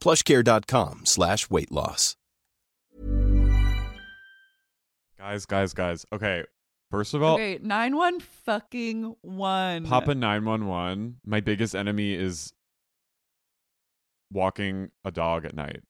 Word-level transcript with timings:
plushcare.com 0.00 1.02
slash 1.04 1.48
weight 1.50 1.70
loss. 1.70 2.16
Guys, 5.18 5.46
guys, 5.46 5.74
guys. 5.74 6.06
Okay. 6.12 6.44
First 6.90 7.14
of 7.14 7.22
all, 7.22 7.34
okay, 7.34 7.60
nine 7.62 7.94
one 7.94 8.18
fucking 8.18 9.14
one. 9.22 9.84
Papa 9.86 10.12
911, 10.14 11.18
my 11.24 11.38
biggest 11.38 11.76
enemy 11.76 12.14
is 12.14 12.52
walking 14.32 14.90
a 15.04 15.12
dog 15.12 15.44
at 15.44 15.54
night. 15.54 15.82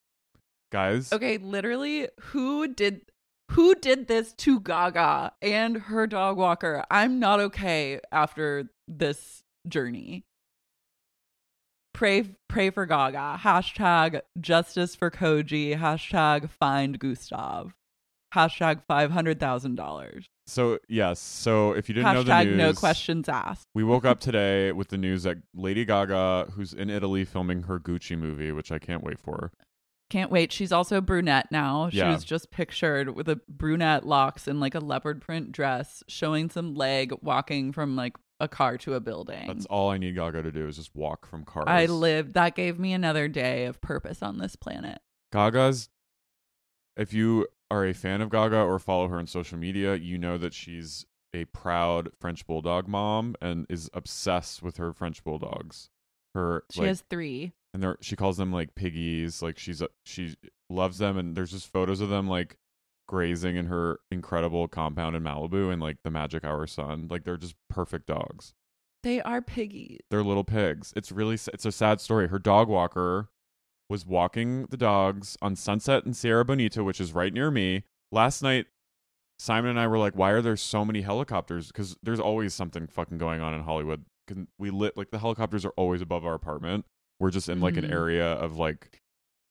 Guys, 0.71 1.11
Okay, 1.11 1.39
literally, 1.39 2.09
who 2.21 2.69
did 2.69 3.01
who 3.53 3.75
did 3.77 4.09
this 4.09 4.35
to 4.35 4.61
Gaga 4.61 5.33
and 5.41 5.79
her 5.79 6.07
dog 6.07 6.37
walker? 6.37 6.85
I'm 6.91 7.19
not 7.19 7.41
okay 7.41 7.99
after 8.13 8.69
this 8.87 9.43
journey. 9.67 10.27
Pray 12.01 12.25
pray 12.49 12.71
for 12.71 12.87
Gaga. 12.87 13.39
Hashtag 13.43 14.23
justice 14.41 14.95
for 14.95 15.11
Koji. 15.11 15.79
Hashtag 15.79 16.49
find 16.49 16.99
Gustav. 16.99 17.75
Hashtag 18.35 18.81
five 18.89 19.11
hundred 19.11 19.39
thousand 19.39 19.75
dollars. 19.75 20.25
so 20.47 20.79
yes. 20.89 21.21
So 21.21 21.73
if 21.73 21.91
you 21.91 21.95
didn't 21.95 22.15
know 22.15 22.23
the 22.23 22.45
news, 22.45 22.57
no 22.57 22.73
questions 22.73 23.29
asked. 23.29 23.67
We 23.75 23.85
woke 23.85 24.07
up 24.07 24.19
today 24.19 24.73
with 24.73 24.89
the 24.89 24.97
news 24.97 25.25
that 25.25 25.37
Lady 25.55 25.85
Gaga, 25.85 26.53
who's 26.55 26.73
in 26.73 26.89
Italy 26.89 27.27
filming 27.27 27.65
her 27.65 27.79
Gucci 27.79 28.17
movie, 28.19 28.51
which 28.51 28.73
I 28.73 28.79
can't 28.79 29.05
wait 29.05 29.19
for. 29.19 29.53
Can't 30.11 30.31
wait. 30.31 30.53
She's 30.53 30.73
also 30.73 31.01
brunette 31.01 31.51
now. 31.51 31.89
She 31.89 31.99
Yeah. 31.99 32.11
was 32.13 32.25
just 32.25 32.51
pictured 32.51 33.15
with 33.15 33.29
a 33.29 33.41
brunette 33.49 34.05
locks 34.05 34.47
and 34.47 34.61
like 34.61 34.75
a 34.75 34.81
leopard 34.81 35.23
print 35.23 35.53
dress, 35.53 36.03
showing 36.09 36.51
some 36.51 36.75
leg, 36.75 37.13
walking 37.23 37.73
from 37.73 37.97
like 37.97 38.17
a 38.41 38.49
car 38.49 38.77
to 38.79 38.95
a 38.95 39.01
building. 39.01 39.47
That's 39.47 39.67
all 39.67 39.91
I 39.91 39.99
need 39.99 40.17
Gaga 40.17 40.43
to 40.43 40.53
do 40.53 40.67
is 40.67 40.77
just 40.77 40.95
walk 40.95 41.27
from 41.27 41.45
cars. 41.45 41.67
I 41.69 41.87
lived. 41.87 42.35
That 42.35 42.55
gave 42.57 42.79
me 42.79 42.93
another 42.93 43.29
day 43.29 43.67
of 43.67 43.81
purpose 43.81 44.23
on 44.23 44.39
this 44.39 44.57
planet. 44.57 45.01
Gaga's. 45.33 45.89
If 46.97 47.13
you 47.15 47.47
are 47.71 47.87
a 47.87 47.95
fan 47.95 48.21
of 48.21 48.31
Gaga 48.31 48.57
or 48.63 48.79
follow 48.79 49.09
her 49.09 49.17
on 49.19 49.27
social 49.27 49.59
media, 49.59 49.95
you 49.95 50.19
know 50.19 50.37
that 50.39 50.53
she's 50.55 51.07
a 51.33 51.45
proud 51.47 52.11
French 52.19 52.45
bulldog 52.47 52.89
mom 52.89 53.37
and 53.41 53.65
is 53.69 53.89
obsessed 53.95 54.61
with 54.63 54.79
her 54.79 54.93
French 54.93 55.23
bulldogs. 55.23 55.89
Her 56.35 56.65
She 56.71 56.81
like, 56.81 56.89
has 56.89 57.03
three. 57.09 57.53
And 57.73 57.83
they're 57.83 57.99
she 58.01 58.17
calls 58.17 58.37
them 58.37 58.53
like 58.53 58.75
piggies. 58.75 59.43
Like 59.43 59.59
she's 59.59 59.83
a, 59.83 59.89
she 60.05 60.35
loves 60.69 60.99
them, 60.99 61.17
and 61.17 61.37
there's 61.37 61.53
just 61.53 61.73
photos 61.73 62.01
of 62.01 62.09
them 62.09 62.29
like 62.29 62.57
grazing 63.09 63.57
in 63.57 63.67
her 63.67 63.99
incredible 64.11 64.69
compound 64.69 65.17
in 65.17 65.23
Malibu 65.23 65.73
and 65.73 65.83
like 65.83 65.97
the 66.05 66.11
Magic 66.11 66.45
Hour 66.45 66.67
sun. 66.67 67.09
Like 67.11 67.25
they're 67.25 67.37
just 67.37 67.57
perfect 67.69 68.07
dogs. 68.07 68.55
They 69.03 69.21
are 69.23 69.41
piggies. 69.41 69.99
They're 70.11 70.23
little 70.23 70.45
pigs. 70.45 70.93
It's 70.97 71.11
really 71.11 71.35
it's 71.35 71.65
a 71.65 71.73
sad 71.73 72.01
story. 72.01 72.29
Her 72.29 72.39
dog 72.39 72.69
walker 72.69 73.29
was 73.89 74.07
walking 74.07 74.67
the 74.67 74.77
dogs 74.77 75.37
on 75.43 75.57
Sunset 75.57 76.05
and 76.05 76.17
Sierra 76.17 76.45
Bonita, 76.45 76.85
which 76.85 77.01
is 77.01 77.13
right 77.13 77.33
near 77.33 77.51
me. 77.51 77.85
Last 78.13 78.43
night, 78.43 78.67
Simon 79.39 79.71
and 79.71 79.81
I 79.81 79.87
were 79.87 79.99
like, 79.99 80.15
"Why 80.15 80.31
are 80.31 80.43
there 80.43 80.57
so 80.57 80.85
many 80.85 81.01
helicopters?" 81.01 81.69
Because 81.69 81.97
there's 82.03 82.21
always 82.21 82.55
something 82.55 82.87
fucking 82.87 83.19
going 83.19 83.41
on 83.41 83.55
in 83.55 83.63
Hollywood. 83.63 84.05
We 84.59 84.71
lit 84.71 84.97
like 84.97 85.11
the 85.11 85.19
helicopters 85.19 85.65
are 85.65 85.73
always 85.77 86.03
above 86.03 86.25
our 86.25 86.35
apartment. 86.35 86.85
We're 87.21 87.31
just 87.31 87.49
in 87.49 87.61
like 87.61 87.77
an 87.77 87.85
Mhm. 87.85 87.93
area 87.93 88.33
of 88.33 88.57
like 88.57 88.99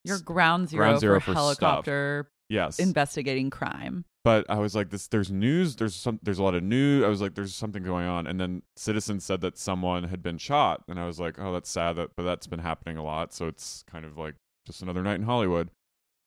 Your 0.04 0.20
ground 0.20 0.70
zero, 0.70 0.86
ground 0.86 1.00
zero 1.00 1.20
for, 1.20 1.26
for 1.28 1.32
stuff. 1.32 1.38
helicopter 1.38 2.30
yes, 2.50 2.80
investigating 2.80 3.50
crime. 3.50 4.06
but 4.26 4.50
I 4.50 4.58
was 4.60 4.76
like, 4.76 4.90
this. 4.90 5.08
There's 5.08 5.32
news. 5.32 5.76
There's 5.76 5.96
some. 5.96 6.20
There's 6.24 6.40
a 6.40 6.44
lot 6.44 6.56
of 6.56 6.64
news. 6.64 7.04
I 7.06 7.08
was 7.08 7.22
like, 7.22 7.36
there's 7.36 7.54
something 7.56 7.84
going 7.84 8.08
on. 8.08 8.26
And 8.28 8.40
then 8.40 8.64
Citizen 8.76 9.20
said 9.20 9.42
that 9.42 9.58
someone 9.58 10.06
had 10.06 10.22
been 10.24 10.38
shot, 10.38 10.84
and 10.88 11.00
I 11.00 11.06
was 11.06 11.20
like, 11.20 11.38
oh, 11.40 11.54
that's 11.54 11.70
sad. 11.70 11.96
That, 11.98 12.12
but 12.18 12.24
that's 12.24 12.48
been 12.48 12.60
happening 12.60 12.98
a 12.98 13.04
lot. 13.04 13.34
So 13.34 13.48
it's 13.48 13.84
kind 13.90 14.04
of 14.06 14.18
like 14.18 14.36
just 14.66 14.82
another 14.82 15.04
night 15.04 15.16
in 15.20 15.24
Hollywood. 15.24 15.70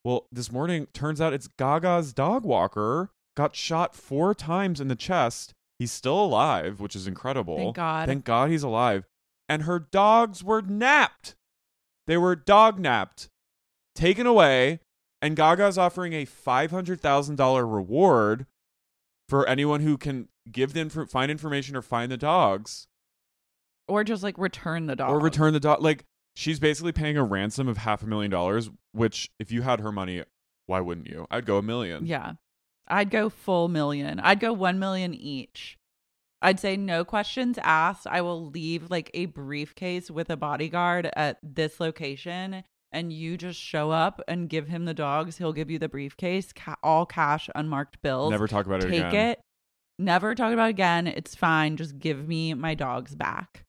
Well, 0.05 0.27
this 0.33 0.51
morning 0.51 0.87
turns 0.93 1.21
out 1.21 1.33
it's 1.33 1.49
Gaga's 1.49 2.13
dog 2.13 2.45
walker 2.45 3.11
got 3.37 3.55
shot 3.57 3.95
four 3.95 4.35
times 4.35 4.81
in 4.81 4.89
the 4.89 4.97
chest. 4.97 5.55
He's 5.79 5.93
still 5.93 6.23
alive, 6.23 6.81
which 6.81 6.95
is 6.95 7.07
incredible. 7.07 7.57
Thank 7.57 7.77
God. 7.77 8.07
Thank 8.09 8.25
God 8.25 8.51
he's 8.51 8.63
alive. 8.63 9.05
And 9.53 9.65
her 9.65 9.79
dogs 9.79 10.43
were 10.43 10.63
napped. 10.63 11.35
They 12.07 12.17
were 12.17 12.35
dog 12.35 12.79
napped, 12.79 13.29
taken 13.95 14.27
away, 14.27 14.81
and 15.21 15.37
Gaga's 15.37 15.77
offering 15.77 16.15
a 16.15 16.25
$500,000 16.25 17.73
reward 17.75 18.47
for 19.29 19.47
anyone 19.47 19.81
who 19.81 19.99
can 19.99 20.29
give 20.51 20.73
the 20.73 20.81
inf- 20.81 21.11
find 21.11 21.31
information 21.31 21.77
or 21.77 21.83
find 21.83 22.11
the 22.11 22.17
dogs 22.17 22.87
Or 23.89 24.05
just 24.05 24.23
like 24.23 24.39
return 24.39 24.87
the 24.87 24.97
dog. 24.97 25.11
or 25.11 25.21
return 25.21 25.53
the 25.53 25.61
dog. 25.61 25.83
Like 25.83 26.05
she's 26.35 26.59
basically 26.59 26.93
paying 26.93 27.17
a 27.19 27.23
ransom 27.25 27.69
of 27.69 27.77
half 27.77 28.03
a 28.03 28.07
million 28.07 28.31
dollars, 28.31 28.71
which 28.93 29.31
if 29.39 29.53
you 29.53 29.63
had 29.63 29.81
her 29.81 29.93
money, 29.93 30.25
why 30.67 30.81
wouldn't 30.81 31.07
you? 31.09 31.27
I'd 31.31 31.45
go 31.47 31.59
a 31.59 31.63
million. 31.63 32.07
Yeah. 32.07 32.33
I'd 32.89 33.11
go 33.11 33.29
full 33.29 33.69
million. 33.69 34.19
I'd 34.19 34.41
go 34.41 34.53
1 34.53 34.79
million 34.79 35.13
each. 35.15 35.79
I'd 36.43 36.61
say 36.61 36.77
no 36.77 37.05
questions 37.05 37.59
asked. 37.63 38.07
I 38.07 38.21
will 38.21 38.47
leave 38.51 38.91
like 38.91 39.11
a 39.15 39.27
briefcase 39.27 40.11
with 40.11 40.29
a 40.29 40.37
bodyguard 40.37 41.09
at 41.15 41.39
this 41.43 41.79
location 41.79 42.65
and 42.91 43.13
you 43.13 43.37
just 43.39 43.59
show 43.59 43.91
up 43.91 44.21
and 44.29 44.49
give 44.49 44.69
him 44.69 44.85
the 44.85 44.93
dogs. 44.93 45.39
He'll 45.39 45.53
give 45.53 45.71
you 45.71 45.79
the 45.79 45.89
briefcase, 45.89 46.53
ca- 46.53 46.77
all 46.83 47.07
cash, 47.07 47.49
unmarked 47.55 48.03
bills. 48.03 48.31
Never 48.31 48.49
talk 48.49 48.67
about 48.67 48.85
it 48.85 48.91
Take 48.91 49.05
again. 49.05 49.29
it. 49.31 49.41
Never 49.99 50.35
talk 50.35 50.53
about 50.53 50.67
it 50.67 50.71
again. 50.71 51.07
It's 51.07 51.35
fine. 51.35 51.77
Just 51.77 51.99
give 51.99 52.29
me 52.29 52.55
my 52.55 52.75
dogs 52.75 53.15
back. 53.15 53.65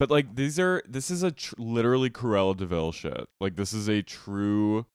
But 0.00 0.10
like 0.10 0.34
these 0.34 0.58
are 0.58 0.82
this 0.88 1.10
is 1.10 1.22
a 1.22 1.30
tr- 1.30 1.54
literally 1.58 2.10
Cruella 2.10 2.56
de 2.56 2.66
Vil 2.66 2.90
shit. 2.90 3.26
Like 3.40 3.56
this 3.56 3.72
is 3.72 3.88
a 3.88 4.02
true 4.02 4.86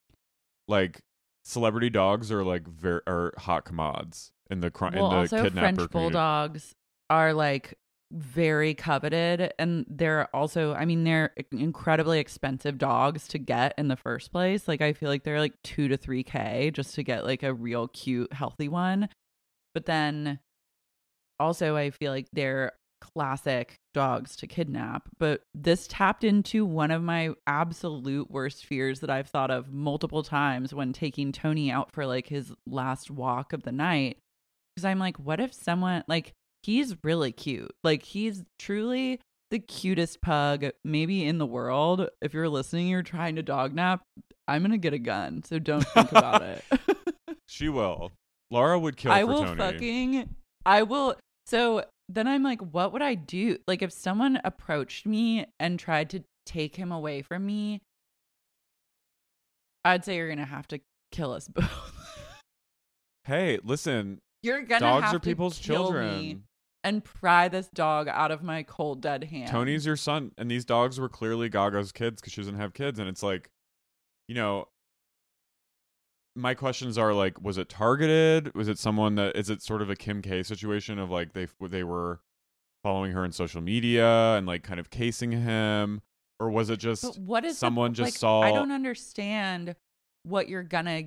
like 0.68 1.00
celebrity 1.44 1.90
dogs 1.90 2.32
are 2.32 2.44
like 2.44 2.68
very 2.68 3.02
are 3.08 3.34
hot 3.38 3.66
commods 3.66 4.32
in 4.50 4.60
the 4.60 4.70
crime 4.70 4.94
well, 4.96 5.06
in 5.06 5.12
the 5.12 5.18
also 5.18 5.44
kidnapper 5.44 5.76
French 5.76 5.92
community. 5.92 6.14
bulldogs 6.14 6.76
are 7.10 7.34
like 7.34 7.78
very 8.12 8.74
coveted, 8.74 9.54
and 9.60 9.86
they're 9.88 10.28
also, 10.36 10.74
I 10.74 10.86
mean, 10.86 11.04
they're 11.04 11.34
incredibly 11.52 12.20
expensive 12.20 12.80
dogs 12.80 13.28
to 13.28 13.38
get 13.38 13.76
in 13.78 13.88
the 13.88 13.96
first 13.96 14.32
place. 14.32 14.68
Like, 14.68 14.82
I 14.82 14.94
feel 14.94 15.10
like 15.10 15.24
they're 15.24 15.40
like 15.40 15.54
two 15.64 15.88
to 15.88 15.98
three 15.98 16.24
k 16.24 16.72
just 16.74 16.96
to 16.96 17.04
get 17.04 17.24
like 17.24 17.44
a 17.44 17.54
real 17.54 17.88
cute, 17.90 18.34
healthy 18.34 18.68
one. 18.68 19.10
But 19.76 19.86
then, 19.86 20.40
also, 21.40 21.76
I 21.76 21.92
feel 21.92 22.12
like 22.12 22.28
they're 22.34 22.72
classic 23.00 23.76
dogs 23.94 24.36
to 24.38 24.48
kidnap. 24.48 25.08
But 25.20 25.42
this 25.54 25.88
tapped 25.88 26.24
into 26.24 26.66
one 26.66 26.90
of 26.90 27.04
my 27.04 27.30
absolute 27.46 28.32
worst 28.32 28.66
fears 28.66 29.02
that 29.02 29.12
I've 29.12 29.30
thought 29.30 29.52
of 29.52 29.72
multiple 29.72 30.24
times 30.24 30.74
when 30.74 30.94
taking 30.94 31.32
Tony 31.32 31.72
out 31.72 31.92
for 31.92 32.08
like 32.08 32.28
his 32.28 32.52
last 32.66 33.12
walk 33.12 33.54
of 33.54 33.62
the 33.62 33.72
night. 33.72 34.18
Because 34.76 34.86
I'm 34.86 35.00
like, 35.00 35.18
what 35.18 35.40
if 35.40 35.54
someone, 35.54 36.04
like, 36.08 36.34
he's 36.64 36.96
really 37.04 37.32
cute. 37.32 37.72
Like, 37.84 38.04
he's 38.04 38.44
truly 38.58 39.20
the 39.52 39.60
cutest 39.60 40.22
pug 40.22 40.66
maybe 40.84 41.26
in 41.26 41.38
the 41.38 41.46
world. 41.46 42.08
If 42.22 42.34
you're 42.34 42.50
listening, 42.50 42.88
you're 42.88 43.02
trying 43.04 43.36
to 43.38 43.44
dog 43.44 43.74
nap, 43.74 44.02
I'm 44.48 44.62
going 44.62 44.72
to 44.72 44.78
get 44.78 44.94
a 44.94 45.00
gun. 45.00 45.44
So 45.44 45.60
don't 45.60 45.88
think 45.88 46.12
about 46.12 46.42
it. 46.42 46.64
She 47.52 47.68
will. 47.68 48.12
Laura 48.52 48.78
would 48.80 48.96
kill 48.96 49.12
I 49.12 49.24
will 49.24 49.44
Tony. 49.44 49.58
fucking 49.58 50.36
I 50.66 50.84
will 50.84 51.16
so 51.48 51.84
then 52.08 52.28
I'm 52.28 52.44
like, 52.44 52.62
what 52.62 52.94
would 52.94 53.02
I 53.02 53.16
do? 53.16 53.58
Like 53.68 53.82
if 53.82 53.92
someone 53.92 54.40
approached 54.44 55.08
me 55.08 55.48
and 55.60 55.80
tried 55.80 56.12
to 56.12 56.24
take 56.46 56.76
him 56.76 56.92
away 56.92 57.24
from 57.24 57.46
me, 57.46 57.82
I'd 59.84 60.06
say 60.06 60.16
you're 60.18 60.30
gonna 60.30 60.46
have 60.46 60.68
to 60.70 60.80
kill 61.12 61.34
us 61.34 61.48
both. 61.54 61.92
Hey, 63.26 63.60
listen, 63.64 64.20
you're 64.44 64.62
gonna 64.62 64.80
dogs 64.80 65.14
are 65.14 65.20
people's 65.20 65.58
children. 65.58 66.18
me 66.18 66.38
and 66.84 67.04
pry 67.04 67.48
this 67.48 67.68
dog 67.74 68.08
out 68.08 68.32
of 68.32 68.42
my 68.44 68.64
cold 68.64 69.02
dead 69.02 69.26
hand. 69.26 69.50
Tony's 69.50 69.86
your 69.86 69.98
son, 69.98 70.32
and 70.38 70.50
these 70.50 70.66
dogs 70.66 71.00
were 71.00 71.10
clearly 71.10 71.50
Gaga's 71.50 71.92
kids 71.92 72.22
because 72.22 72.34
she 72.34 72.42
doesn't 72.42 72.56
have 72.56 72.74
kids, 72.74 73.00
and 73.00 73.10
it's 73.10 73.24
like, 73.24 73.50
you 74.28 74.36
know, 74.36 74.68
my 76.36 76.54
questions 76.54 76.98
are 76.98 77.14
like, 77.14 77.42
was 77.42 77.58
it 77.58 77.68
targeted? 77.70 78.54
Was 78.56 78.68
it 78.68 78.78
someone 78.80 79.16
that 79.16 79.36
is 79.36 79.50
it 79.50 79.62
sort 79.62 79.82
of 79.82 79.90
a 79.90 79.96
Kim 79.96 80.22
K 80.22 80.44
situation 80.44 81.00
of 81.00 81.10
like 81.10 81.34
they 81.34 81.48
they 81.62 81.84
were 81.84 82.22
following 82.84 83.12
her 83.12 83.26
in 83.26 83.32
social 83.32 83.62
media 83.62 84.36
and 84.38 84.48
like 84.48 84.64
kind 84.64 84.80
of 84.80 84.90
casing 84.90 85.32
him, 85.32 86.02
or 86.40 86.50
was 86.50 86.70
it 86.70 86.78
just 86.78 87.02
But 87.04 87.18
what 87.18 87.46
is 87.46 87.56
the- 87.56 87.60
someone 87.60 87.94
just 87.94 88.08
like, 88.08 88.18
saw? 88.18 88.42
I 88.42 88.52
don't 88.52 88.72
understand 88.72 89.76
what 90.24 90.48
you're 90.48 90.64
gonna 90.64 91.04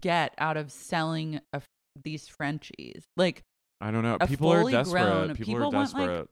get 0.00 0.34
out 0.36 0.56
of 0.56 0.70
selling 0.70 1.40
a, 1.52 1.62
these 2.02 2.28
Frenchies. 2.28 3.04
Like 3.16 3.42
I 3.82 3.90
don't 3.90 4.02
know. 4.02 4.16
People 4.26 4.52
are 4.52 4.70
desperate. 4.70 5.02
grown- 5.02 5.28
people, 5.34 5.44
people 5.44 5.56
are 5.56 5.70
want, 5.70 5.74
like- 5.74 6.08
desperate. 6.08 6.28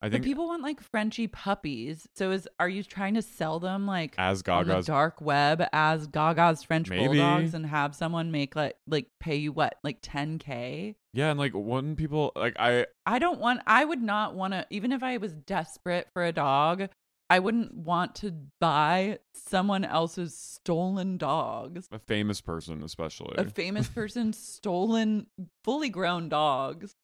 I 0.00 0.08
think 0.08 0.24
people 0.24 0.46
want 0.46 0.62
like 0.62 0.80
Frenchy 0.80 1.26
puppies. 1.26 2.06
So 2.14 2.30
is 2.30 2.48
are 2.60 2.68
you 2.68 2.84
trying 2.84 3.14
to 3.14 3.22
sell 3.22 3.58
them 3.58 3.84
like 3.86 4.14
as 4.16 4.42
Gaga's 4.42 4.86
dark 4.86 5.20
web 5.20 5.64
as 5.72 6.06
Gaga's 6.06 6.62
French 6.62 6.88
Maybe. 6.88 7.06
bulldogs 7.06 7.52
and 7.52 7.66
have 7.66 7.96
someone 7.96 8.30
make 8.30 8.54
like 8.54 8.76
like 8.86 9.08
pay 9.18 9.36
you 9.36 9.50
what 9.50 9.74
like 9.82 10.00
10k? 10.00 10.94
yeah, 11.14 11.30
and 11.30 11.38
like 11.38 11.50
when 11.52 11.96
people 11.96 12.30
like 12.36 12.54
I 12.60 12.86
I 13.06 13.18
don't 13.18 13.40
want 13.40 13.60
I 13.66 13.84
would 13.84 14.02
not 14.02 14.36
want 14.36 14.52
to 14.54 14.64
even 14.70 14.92
if 14.92 15.02
I 15.02 15.16
was 15.16 15.32
desperate 15.34 16.08
for 16.12 16.24
a 16.24 16.32
dog, 16.32 16.88
I 17.30 17.38
wouldn't 17.40 17.74
want 17.74 18.14
to 18.16 18.32
buy 18.60 19.18
someone 19.34 19.84
else's 19.84 20.34
stolen 20.36 21.18
dogs. 21.18 21.86
a 21.92 21.98
famous 21.98 22.40
person 22.40 22.82
especially 22.82 23.34
A 23.36 23.44
famous 23.44 23.88
person's 23.88 24.38
stolen 24.38 25.26
fully 25.64 25.88
grown 25.90 26.28
dogs 26.28 26.94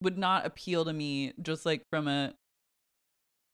would 0.00 0.18
not 0.18 0.46
appeal 0.46 0.84
to 0.84 0.92
me 0.92 1.32
just 1.40 1.64
like 1.66 1.82
from 1.90 2.08
a 2.08 2.34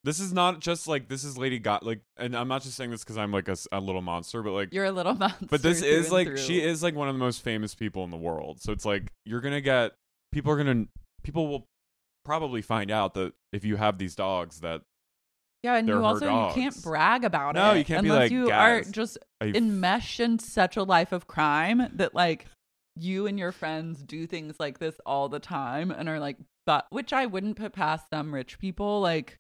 this 0.03 0.19
is 0.19 0.33
not 0.33 0.61
just 0.61 0.89
like 0.89 1.09
this 1.09 1.25
is 1.25 1.37
Lady 1.37 1.59
Gaga 1.59 1.85
like 1.85 2.01
and 2.17 2.35
I'm 2.37 2.49
not 2.49 2.63
just 2.63 2.77
saying 2.77 2.91
this 2.91 3.05
because 3.05 3.19
I'm 3.19 3.33
like 3.33 3.49
a 3.49 3.81
little 3.81 4.03
monster 4.03 4.43
but 4.43 4.53
like 4.53 4.73
you're 4.73 4.87
a 4.87 4.93
little 4.93 5.15
monster. 5.17 5.47
but 5.51 5.63
this 5.63 5.83
is 5.83 6.11
like 6.11 6.27
through. 6.27 6.37
she 6.39 6.63
is 6.63 6.83
like 6.83 6.95
one 6.95 7.09
of 7.09 7.15
the 7.15 7.19
most 7.19 7.43
famous 7.43 7.75
people 7.75 8.05
in 8.05 8.11
the 8.11 8.17
world 8.17 8.61
so 8.61 8.73
it's 8.73 8.85
like 8.85 9.13
you're 9.25 9.41
gonna 9.41 9.61
get 9.61 9.93
people 10.33 10.53
are 10.53 10.57
gonna 10.57 10.87
people 11.23 11.49
will 11.49 11.67
probably 12.25 12.63
find 12.63 12.91
out 12.91 13.15
that 13.15 13.33
if 13.53 13.65
you 13.65 13.77
have 13.77 13.99
these 13.99 14.15
dogs 14.15 14.61
that 14.61 14.83
Yeah, 15.63 15.75
and 15.77 15.87
They're 15.87 15.97
you 15.97 16.05
also 16.05 16.49
you 16.49 16.55
can't 16.55 16.83
brag 16.83 17.25
about 17.25 17.55
No, 17.55 17.73
it. 17.73 17.79
you 17.79 17.85
can't 17.85 18.03
be 18.03 18.09
unless 18.09 18.23
like, 18.25 18.33
you 18.33 18.51
are 18.51 18.83
just 18.83 19.19
I 19.41 19.47
enmeshed 19.47 20.19
in 20.21 20.39
such 20.39 20.77
a 20.77 20.83
life 20.83 21.13
of 21.13 21.27
crime 21.27 21.87
that 21.97 22.15
like 22.15 22.47
you 22.97 23.27
and 23.27 23.39
your 23.39 23.53
friends 23.53 24.03
do 24.03 24.27
things 24.27 24.57
like 24.59 24.79
this 24.79 24.97
all 25.05 25.29
the 25.29 25.39
time 25.39 25.91
and 25.91 26.09
are 26.09 26.19
like, 26.19 26.39
but 26.67 26.87
which 26.91 27.13
I 27.13 27.27
wouldn't 27.27 27.57
put 27.57 27.73
past 27.73 28.07
some 28.13 28.33
rich 28.35 28.59
people. 28.59 29.01
Like 29.01 29.37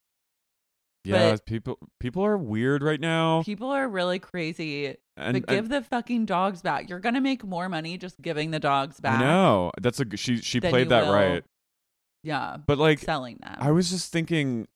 yeah 1.05 1.31
But- 1.33 1.47
people 1.47 1.79
people 1.99 2.23
are 2.25 2.37
weird 2.37 2.83
right 2.83 3.01
now 3.01 3.43
people 3.43 3.71
are 3.71 3.89
really 3.89 4.19
crazy. 4.19 4.97
And, 5.17 5.35
but 5.35 5.47
give 5.49 5.65
and 5.65 5.73
the 5.73 5.83
fucking 5.83 6.27
dogs 6.27 6.61
back. 6.63 6.89
You're 6.91 7.01
gonna 7.01 7.21
make 7.23 7.45
more 7.45 7.69
money 7.71 7.97
just 7.97 8.21
giving 8.21 8.51
the 8.51 8.61
dogs 8.61 9.01
back. 9.01 9.21
No, 9.21 9.71
that's 9.81 10.01
a 10.01 10.17
she 10.17 10.37
she 10.39 10.61
played 10.61 10.91
that 10.91 11.07
will 11.07 11.15
right 11.15 11.45
Yeah, 12.23 12.59
but 12.67 12.77
like 12.79 12.99
selling 12.99 13.39
them. 13.43 13.57
I 13.59 13.71
was 13.71 13.91
just 13.91 14.13
thinking 14.13 14.67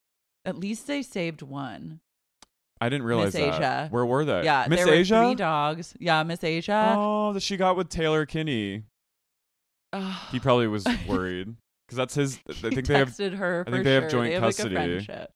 At 0.44 0.58
least 0.58 0.86
they 0.86 1.02
saved 1.02 1.42
one. 1.42 2.00
I 2.80 2.88
didn't 2.88 3.06
realize 3.06 3.32
Miss 3.32 3.34
that 3.34 3.54
Asia. 3.54 3.88
where 3.90 4.04
were 4.04 4.24
they 4.24 4.44
Yeah, 4.44 4.66
Miss 4.68 4.78
there 4.80 4.86
were 4.88 4.92
Asia 4.92 5.24
three 5.24 5.34
dogs. 5.36 5.94
Yeah, 5.98 6.22
Miss 6.22 6.44
Asia. 6.44 6.94
oh 6.96 7.32
that 7.32 7.42
she 7.42 7.56
got 7.56 7.76
with 7.76 7.88
Taylor 7.88 8.26
Kinney 8.26 8.82
Ugh. 9.92 10.20
he 10.32 10.40
probably 10.40 10.66
was 10.66 10.84
worried 11.08 11.54
because 11.86 11.96
that's 11.96 12.14
his 12.14 12.40
I 12.48 12.52
think 12.52 12.86
they 12.86 12.98
have 12.98 13.16
her. 13.16 13.60
I 13.60 13.64
For 13.64 13.70
think 13.70 13.84
they 13.84 13.94
have 13.94 14.10
joint 14.10 14.30
they 14.30 14.34
have, 14.34 14.42
custody. 14.42 14.74
Like 14.74 14.84
a 14.84 14.88
friendship. 15.04 15.30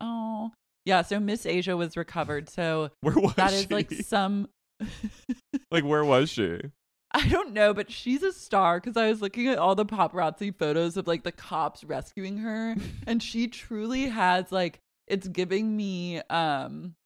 Oh, 0.00 0.50
yeah. 0.84 1.02
So 1.02 1.20
Miss 1.20 1.46
Asia 1.46 1.76
was 1.76 1.96
recovered. 1.96 2.50
So 2.50 2.90
where 3.00 3.14
was 3.14 3.34
that 3.36 3.50
she 3.52 3.56
is 3.58 3.70
like 3.70 3.92
some. 3.92 4.48
like 5.70 5.84
where 5.84 6.04
was 6.04 6.28
she 6.30 6.58
I 7.16 7.28
don't 7.28 7.52
know, 7.52 7.72
but 7.72 7.92
she's 7.92 8.24
a 8.24 8.32
star 8.32 8.80
because 8.80 8.96
I 8.96 9.08
was 9.08 9.22
looking 9.22 9.46
at 9.46 9.56
all 9.56 9.76
the 9.76 9.86
paparazzi 9.86 10.52
photos 10.52 10.96
of 10.96 11.06
like 11.06 11.22
the 11.22 11.30
cops 11.30 11.84
rescuing 11.84 12.38
her, 12.38 12.74
and 13.06 13.22
she 13.22 13.46
truly 13.46 14.06
has 14.06 14.50
like 14.50 14.80
it's 15.06 15.28
giving 15.28 15.76
me 15.76 16.20
um 16.28 16.96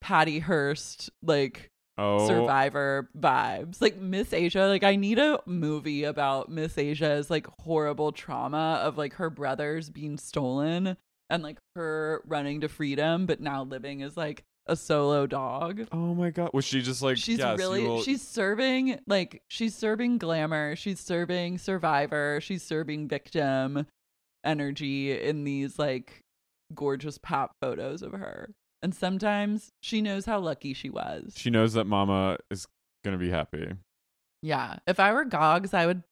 Patty 0.00 0.40
Hearst 0.40 1.10
like 1.22 1.70
oh 1.96 2.26
survivor 2.26 3.08
vibes. 3.16 3.80
Like 3.80 3.98
Miss 3.98 4.32
Asia, 4.32 4.66
like 4.66 4.82
I 4.82 4.96
need 4.96 5.20
a 5.20 5.38
movie 5.46 6.02
about 6.02 6.50
Miss 6.50 6.76
Asia's 6.76 7.30
like 7.30 7.46
horrible 7.60 8.10
trauma 8.10 8.80
of 8.82 8.98
like 8.98 9.14
her 9.14 9.30
brothers 9.30 9.90
being 9.90 10.18
stolen 10.18 10.96
and 11.30 11.42
like 11.44 11.58
her 11.76 12.20
running 12.26 12.62
to 12.62 12.68
freedom, 12.68 13.26
but 13.26 13.40
now 13.40 13.62
living 13.62 14.02
as 14.02 14.16
like 14.16 14.42
a 14.66 14.76
solo 14.76 15.26
dog. 15.26 15.86
oh 15.92 16.14
my 16.14 16.30
god 16.30 16.50
was 16.52 16.64
she 16.64 16.82
just 16.82 17.02
like 17.02 17.16
she's 17.16 17.38
yes, 17.38 17.58
really 17.58 17.82
will- 17.86 18.02
she's 18.02 18.22
serving 18.26 18.98
like 19.06 19.42
she's 19.48 19.74
serving 19.74 20.18
glamour, 20.18 20.76
she's 20.76 21.00
serving 21.00 21.58
survivor, 21.58 22.38
she's 22.40 22.62
serving 22.62 23.08
victim 23.08 23.86
energy 24.44 25.18
in 25.20 25.44
these 25.44 25.78
like 25.78 26.20
gorgeous 26.74 27.18
pop 27.18 27.52
photos 27.60 28.02
of 28.02 28.12
her. 28.12 28.50
And 28.82 28.94
sometimes 28.94 29.70
she 29.80 30.00
knows 30.02 30.26
how 30.26 30.40
lucky 30.40 30.74
she 30.74 30.90
was. 30.90 31.34
she 31.36 31.50
knows 31.50 31.74
that 31.74 31.84
mama 31.86 32.38
is 32.50 32.66
gonna 33.04 33.18
be 33.18 33.30
happy 33.30 33.74
Yeah. 34.42 34.76
If 34.86 34.98
I 34.98 35.12
were 35.12 35.24
Gogs, 35.24 35.72
I 35.74 35.86
would 35.86 36.02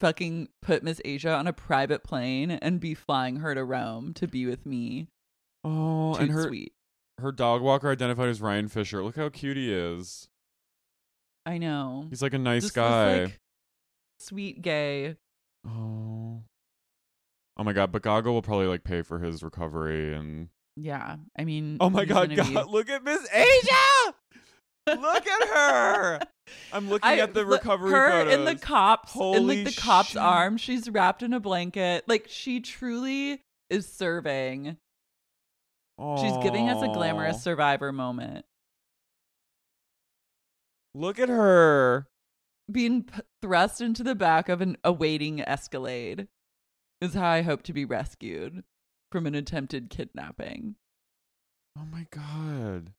fucking 0.00 0.48
put 0.60 0.82
Miss 0.82 1.00
Asia 1.04 1.32
on 1.34 1.46
a 1.46 1.52
private 1.52 2.02
plane 2.04 2.50
and 2.50 2.80
be 2.80 2.94
flying 2.94 3.36
her 3.36 3.54
to 3.54 3.64
Rome 3.64 4.12
to 4.14 4.26
be 4.26 4.44
with 4.46 4.66
me. 4.66 5.08
oh 5.64 6.14
Too 6.14 6.22
and 6.22 6.30
her 6.32 6.46
sweet. 6.48 6.72
Her 7.18 7.32
dog 7.32 7.62
walker 7.62 7.90
identified 7.90 8.28
as 8.28 8.40
Ryan 8.40 8.68
Fisher 8.68 9.02
look 9.02 9.16
how 9.16 9.28
cute 9.28 9.56
he 9.56 9.72
is 9.72 10.28
I 11.46 11.58
know. 11.58 12.06
he's 12.10 12.22
like 12.22 12.34
a 12.34 12.38
nice 12.38 12.62
Just 12.64 12.74
this, 12.74 12.82
guy 12.82 13.22
like, 13.24 13.38
sweet 14.20 14.62
gay. 14.62 15.16
oh 15.66 16.42
oh 17.56 17.64
my 17.64 17.72
god 17.72 17.92
but 17.92 18.02
Gaga 18.02 18.30
will 18.30 18.42
probably 18.42 18.66
like 18.66 18.84
pay 18.84 19.02
for 19.02 19.18
his 19.20 19.42
recovery 19.42 20.14
and 20.14 20.48
Yeah. 20.76 21.16
I 21.38 21.44
mean, 21.44 21.78
oh 21.80 21.88
my 21.90 22.00
he's 22.04 22.08
god, 22.12 22.28
be- 22.30 22.36
god 22.36 22.68
look 22.70 22.88
at 22.90 23.02
Miss 23.04 23.26
Asia 23.32 24.14
look 24.88 25.26
at 25.26 25.48
her 25.48 26.20
I'm 26.72 26.88
looking 26.90 27.08
I- 27.08 27.18
at 27.18 27.34
the 27.34 27.44
recovery 27.46 27.90
her 27.92 28.10
photos. 28.10 28.34
in 28.34 28.44
the 28.44 28.54
cops 28.56 29.14
in 29.16 29.46
like 29.46 29.64
the 29.64 29.72
cop's 29.76 30.10
shit. 30.10 30.18
arm. 30.18 30.56
She's 30.58 30.88
wrapped 30.88 31.22
in 31.24 31.32
a 31.32 31.40
blanket. 31.40 32.04
Like 32.06 32.26
she 32.28 32.60
truly 32.60 33.42
is 33.70 33.86
serving. 33.88 34.76
She's 36.20 36.36
giving 36.42 36.68
us 36.68 36.82
a 36.82 36.88
glamorous 36.88 37.42
survivor 37.42 37.90
moment. 37.92 38.44
Look 40.94 41.18
at 41.18 41.28
her. 41.28 42.06
being 42.70 43.04
p- 43.04 43.20
thrust 43.42 43.80
into 43.80 44.02
the 44.02 44.14
back 44.14 44.48
of 44.48 44.60
an 44.60 44.76
awaiting 44.82 45.40
Escalade 45.40 46.26
is 47.00 47.14
how 47.14 47.28
I 47.28 47.42
hope 47.42 47.62
to 47.64 47.72
be 47.72 47.84
rescued. 47.84 48.64
from 49.12 49.26
an 49.26 49.34
attempted 49.36 49.88
kidnapping. 49.88 50.74
Oh 51.78 51.84
my 51.90 52.06
god. 52.10 52.92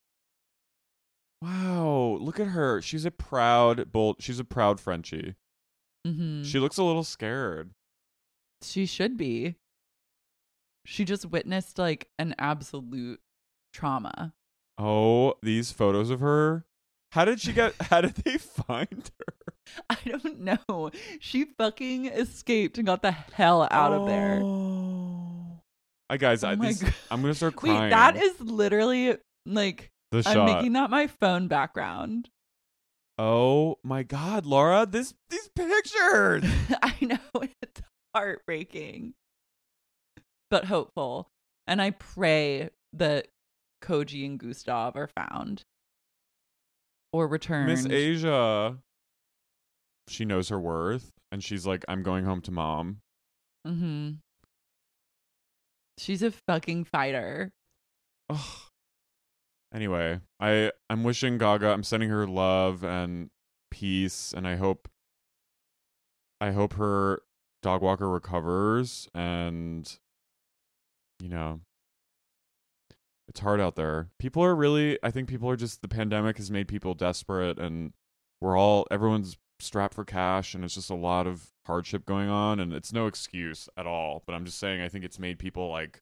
Wow, 1.41 2.17
look 2.21 2.39
at 2.39 2.47
her. 2.47 2.81
She's 2.81 3.05
a 3.05 3.11
proud 3.11 3.91
bold 3.91 4.17
she's 4.19 4.39
a 4.39 4.43
proud 4.45 4.79
Frenchie. 4.79 5.35
hmm 6.05 6.43
She 6.43 6.59
looks 6.59 6.77
a 6.77 6.83
little 6.83 7.03
scared. 7.03 7.71
She 8.63 8.85
should 8.87 9.17
be. 9.17 9.55
She 10.89 11.03
just 11.03 11.25
witnessed 11.25 11.77
like 11.77 12.07
an 12.17 12.33
absolute 12.39 13.19
trauma. 13.73 14.33
Oh, 14.77 15.33
these 15.43 15.69
photos 15.69 16.09
of 16.09 16.21
her. 16.21 16.65
How 17.11 17.25
did 17.25 17.41
she 17.41 17.51
get 17.51 17.73
how 17.81 17.99
did 17.99 18.15
they 18.15 18.37
find 18.37 19.11
her? 19.19 19.53
I 19.89 19.97
don't 20.05 20.39
know. 20.39 20.91
She 21.19 21.43
fucking 21.43 22.05
escaped 22.05 22.77
and 22.77 22.87
got 22.87 23.01
the 23.01 23.11
hell 23.11 23.67
out 23.69 23.91
of 23.91 24.07
there. 24.07 24.39
Oh. 24.41 25.59
I 26.09 26.15
guys, 26.15 26.45
Oh 26.45 26.49
I, 26.51 26.55
God. 26.55 26.93
I'm 27.11 27.21
gonna 27.21 27.33
start 27.33 27.57
crying. 27.57 27.81
Wait, 27.81 27.89
that 27.89 28.15
is 28.15 28.39
literally 28.39 29.17
like 29.45 29.91
the 30.13 30.23
shot. 30.23 30.37
I'm 30.37 30.45
making 30.45 30.71
that 30.73 30.89
my 30.89 31.07
phone 31.07 31.49
background. 31.49 32.29
Oh 33.17 33.77
my 33.83 34.03
god, 34.03 34.45
Laura, 34.45 34.85
this 34.85 35.13
these 35.29 35.49
pictures. 35.49 36.45
I 36.81 36.95
know 37.01 37.17
it's 37.61 37.81
heartbreaking, 38.15 39.15
but 40.49 40.65
hopeful. 40.65 41.29
And 41.67 41.81
I 41.81 41.91
pray 41.91 42.69
that 42.93 43.27
Koji 43.83 44.25
and 44.25 44.39
Gustav 44.39 44.95
are 44.95 45.07
found 45.07 45.63
or 47.11 47.27
returned. 47.27 47.67
Miss 47.67 47.85
Asia. 47.85 48.77
She 50.07 50.23
knows 50.25 50.49
her 50.49 50.59
worth 50.59 51.11
and 51.31 51.43
she's 51.43 51.65
like, 51.65 51.83
I'm 51.87 52.03
going 52.03 52.25
home 52.25 52.41
to 52.41 52.51
mom. 52.51 53.01
hmm 53.65 54.11
She's 55.97 56.21
a 56.21 56.31
fucking 56.31 56.85
fighter. 56.85 57.51
Ugh. 58.29 58.39
Anyway, 59.73 60.21
I 60.39 60.71
I'm 60.89 61.03
wishing 61.03 61.37
Gaga. 61.37 61.67
I'm 61.69 61.83
sending 61.83 62.09
her 62.09 62.27
love 62.27 62.83
and 62.83 63.29
peace, 63.71 64.33
and 64.35 64.47
I 64.47 64.55
hope. 64.55 64.87
I 66.39 66.51
hope 66.51 66.73
her 66.73 67.23
dog 67.63 67.81
walker 67.81 68.07
recovers, 68.07 69.09
and 69.13 69.97
you 71.19 71.29
know, 71.29 71.61
it's 73.27 73.39
hard 73.39 73.59
out 73.59 73.75
there. 73.75 74.09
People 74.19 74.43
are 74.43 74.55
really. 74.55 74.97
I 75.03 75.11
think 75.11 75.27
people 75.27 75.49
are 75.49 75.55
just. 75.55 75.81
The 75.81 75.87
pandemic 75.87 76.37
has 76.37 76.49
made 76.49 76.67
people 76.67 76.93
desperate, 76.93 77.59
and 77.59 77.93
we're 78.41 78.57
all. 78.57 78.87
Everyone's 78.89 79.37
strapped 79.59 79.95
for 79.95 80.05
cash, 80.05 80.53
and 80.53 80.63
it's 80.63 80.75
just 80.75 80.89
a 80.89 80.95
lot 80.95 81.27
of 81.27 81.51
hardship 81.65 82.05
going 82.05 82.29
on, 82.29 82.59
and 82.59 82.73
it's 82.73 82.93
no 82.93 83.07
excuse 83.07 83.67
at 83.77 83.87
all. 83.87 84.23
But 84.25 84.33
I'm 84.33 84.45
just 84.45 84.59
saying, 84.59 84.81
I 84.81 84.87
think 84.87 85.03
it's 85.03 85.19
made 85.19 85.39
people 85.39 85.69
like 85.69 86.01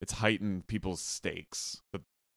it's 0.00 0.14
heightened 0.14 0.66
people's 0.66 1.00
stakes. 1.00 1.82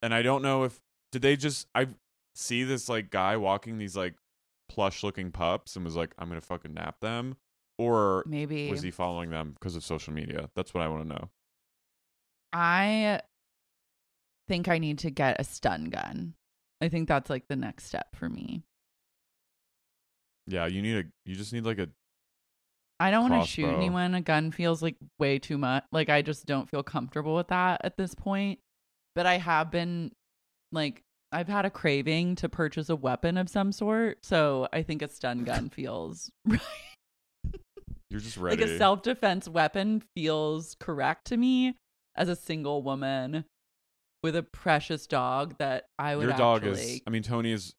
And 0.01 0.13
I 0.13 0.21
don't 0.21 0.41
know 0.41 0.63
if 0.63 0.79
did 1.11 1.21
they 1.21 1.35
just 1.35 1.67
I 1.75 1.87
see 2.35 2.63
this 2.63 2.87
like 2.87 3.09
guy 3.09 3.35
walking 3.37 3.77
these 3.77 3.97
like 3.97 4.15
plush 4.69 5.03
looking 5.03 5.31
pups 5.31 5.75
and 5.75 5.83
was 5.83 5.95
like 5.95 6.13
I'm 6.17 6.29
gonna 6.29 6.41
fucking 6.41 6.73
nap 6.73 6.99
them, 7.01 7.37
or 7.79 8.23
Maybe. 8.27 8.69
was 8.69 8.81
he 8.81 8.91
following 8.91 9.29
them 9.29 9.51
because 9.53 9.77
of 9.77 9.85
social 9.85 10.13
media? 10.13 10.49
That's 10.53 10.73
what 10.73 10.83
I 10.83 10.89
want 10.89 11.03
to 11.03 11.07
know. 11.07 11.29
I 12.51 13.21
think 14.49 14.67
I 14.67 14.79
need 14.79 14.99
to 14.99 15.09
get 15.09 15.39
a 15.39 15.45
stun 15.45 15.85
gun. 15.85 16.33
I 16.81 16.89
think 16.89 17.07
that's 17.07 17.29
like 17.29 17.47
the 17.47 17.55
next 17.55 17.85
step 17.85 18.15
for 18.15 18.27
me. 18.27 18.63
Yeah, 20.45 20.65
you 20.65 20.81
need 20.81 20.97
a 20.97 21.03
you 21.25 21.35
just 21.35 21.53
need 21.53 21.63
like 21.63 21.79
a 21.79 21.87
I 22.99 23.11
don't 23.11 23.29
want 23.29 23.43
to 23.43 23.47
shoot 23.47 23.69
anyone. 23.69 24.13
A 24.13 24.21
gun 24.21 24.51
feels 24.51 24.81
like 24.81 24.97
way 25.17 25.39
too 25.39 25.57
much. 25.57 25.85
Like 25.93 26.09
I 26.09 26.21
just 26.21 26.45
don't 26.45 26.69
feel 26.69 26.83
comfortable 26.83 27.35
with 27.35 27.47
that 27.47 27.81
at 27.85 27.95
this 27.95 28.13
point. 28.13 28.59
But 29.15 29.25
I 29.25 29.37
have 29.37 29.71
been 29.71 30.11
like 30.73 31.01
I've 31.31 31.47
had 31.47 31.65
a 31.65 31.69
craving 31.69 32.35
to 32.37 32.49
purchase 32.49 32.89
a 32.89 32.95
weapon 32.95 33.37
of 33.37 33.47
some 33.47 33.71
sort. 33.71 34.25
So 34.25 34.67
I 34.73 34.83
think 34.83 35.01
a 35.01 35.07
stun 35.07 35.43
gun 35.45 35.69
feels 35.69 36.29
right. 36.45 36.59
You're 38.19 38.25
just 38.25 38.37
ready. 38.37 38.57
Like 38.61 38.69
a 38.69 38.77
self 38.77 39.01
defense 39.01 39.47
weapon 39.47 40.03
feels 40.15 40.75
correct 40.79 41.25
to 41.27 41.37
me 41.37 41.75
as 42.15 42.29
a 42.29 42.35
single 42.35 42.83
woman 42.83 43.45
with 44.21 44.35
a 44.35 44.43
precious 44.43 45.07
dog 45.07 45.55
that 45.59 45.85
I 45.97 46.15
would 46.15 46.27
Your 46.27 46.37
dog 46.37 46.63
actually 46.65 46.81
is 46.81 47.01
I 47.07 47.09
mean 47.09 47.23
Tony 47.23 47.51
is 47.51 47.73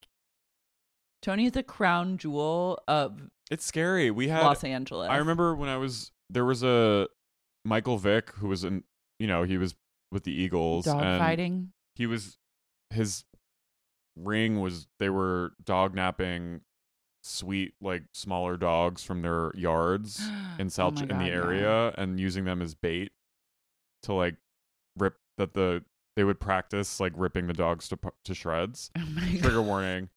Tony 1.23 1.47
is 1.47 1.57
a 1.57 1.63
crown 1.63 2.17
jewel 2.17 2.79
of 2.89 3.21
it's 3.51 3.65
scary. 3.65 4.11
We 4.11 4.29
had 4.29 4.43
Los 4.43 4.65
Angeles. 4.65 5.11
I 5.11 5.17
remember 5.17 5.55
when 5.55 5.69
I 5.69 5.77
was 5.77 6.13
there 6.31 6.45
was 6.45 6.63
a 6.63 7.09
Michael 7.65 7.99
Vick 7.99 8.31
who 8.37 8.49
was 8.49 8.65
in 8.65 8.85
you 9.19 9.27
know, 9.27 9.43
he 9.43 9.59
was 9.59 9.75
with 10.11 10.25
the 10.25 10.33
Eagles 10.33 10.87
dog 10.87 11.19
fighting. 11.19 11.73
he 11.95 12.07
was 12.07 12.39
his 12.89 13.25
ring 14.17 14.61
was 14.61 14.87
they 14.99 15.11
were 15.11 15.53
dog 15.65 15.95
napping 15.95 16.63
sweet 17.23 17.75
like 17.81 18.05
smaller 18.13 18.57
dogs 18.57 19.03
from 19.05 19.23
their 19.23 19.53
yards 19.55 20.27
in 20.59 20.67
Oh 20.67 20.71
South 20.71 20.95
my 20.97 21.03
in 21.03 21.09
God, 21.09 21.21
the 21.21 21.27
yeah. 21.27 21.33
area 21.33 21.95
and 21.99 22.19
using 22.19 22.45
them 22.45 22.63
as 22.63 22.75
bait 22.75 23.13
to 24.05 24.13
like 24.15 24.37
rip 24.99 25.17
that 25.37 25.55
the 25.55 25.85
they 26.17 26.25
would 26.25 26.41
practice 26.41 26.99
like 27.01 27.13
ripping 27.17 27.47
the 27.47 27.53
dogs 27.53 27.89
to 27.89 27.99
to 28.25 28.35
shreds. 28.35 28.91
Oh 28.99 29.05
my 29.07 29.21
God. 29.33 29.41
Trigger 29.43 29.63
warning. 29.63 30.09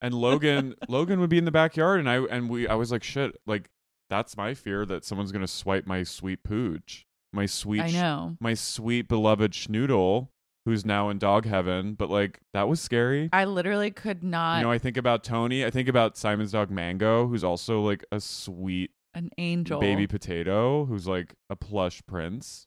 And 0.00 0.14
Logan 0.14 0.74
Logan 0.88 1.20
would 1.20 1.30
be 1.30 1.38
in 1.38 1.44
the 1.44 1.50
backyard 1.50 2.00
and 2.00 2.08
I 2.08 2.16
and 2.24 2.48
we 2.48 2.66
I 2.68 2.74
was 2.74 2.90
like 2.92 3.02
shit 3.02 3.36
like 3.46 3.68
that's 4.10 4.36
my 4.36 4.54
fear 4.54 4.86
that 4.86 5.04
someone's 5.04 5.32
going 5.32 5.42
to 5.42 5.48
swipe 5.48 5.86
my 5.86 6.02
sweet 6.02 6.42
pooch. 6.42 7.06
My 7.32 7.44
sweet 7.46 7.82
I 7.82 7.90
know. 7.90 8.36
my 8.40 8.54
sweet 8.54 9.06
beloved 9.06 9.52
schnoodle 9.52 10.28
who's 10.68 10.84
now 10.84 11.08
in 11.08 11.18
dog 11.18 11.46
heaven 11.46 11.94
but 11.94 12.10
like 12.10 12.40
that 12.52 12.68
was 12.68 12.78
scary 12.80 13.30
I 13.32 13.46
literally 13.46 13.90
could 13.90 14.22
not 14.22 14.58
you 14.58 14.64
know 14.64 14.70
i 14.70 14.78
think 14.78 14.98
about 14.98 15.24
tony 15.24 15.64
i 15.64 15.70
think 15.70 15.88
about 15.88 16.18
simon's 16.18 16.52
dog 16.52 16.70
mango 16.70 17.26
who's 17.26 17.42
also 17.42 17.80
like 17.80 18.04
a 18.12 18.20
sweet 18.20 18.90
an 19.14 19.30
angel. 19.38 19.80
baby 19.80 20.06
potato 20.06 20.84
who's 20.84 21.06
like 21.06 21.34
a 21.48 21.56
plush 21.56 22.02
prince 22.06 22.66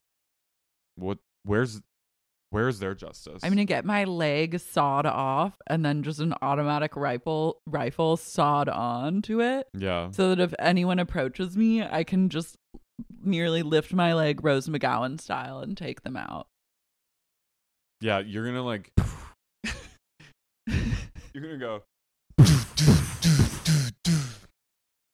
what 0.96 1.20
where's 1.43 1.81
where's 2.50 2.79
their 2.79 2.96
justice 2.96 3.41
I'm 3.43 3.51
gonna 3.51 3.65
get 3.65 3.86
my 3.86 4.03
leg 4.03 4.60
sawed 4.60 5.05
off 5.05 5.53
and 5.67 5.86
then 5.86 6.01
just 6.01 6.20
an 6.20 6.34
automatic 6.41 6.96
rifle 6.96 7.62
rifle 7.67 8.17
sawed 8.17 8.67
on 8.67 9.22
to 9.24 9.41
it 9.41 9.67
yeah 9.77 10.10
so 10.12 10.29
that 10.29 10.39
if 10.39 10.53
anyone 10.60 11.00
approaches 11.00 11.55
me, 11.55 11.81
I 11.84 12.03
can 12.03 12.29
just 12.29 12.58
merely 13.24 13.63
lift 13.63 13.93
my 13.93 14.13
leg 14.13 14.43
Rose 14.43 14.67
McGowan 14.67 15.20
style 15.20 15.60
and 15.60 15.77
take 15.77 16.03
them 16.03 16.17
out. 16.17 16.48
Yeah 18.01 18.20
you're 18.20 18.46
gonna 18.46 18.63
like 18.63 18.91
you're 20.67 21.43
gonna 21.43 21.58
go 21.58 21.81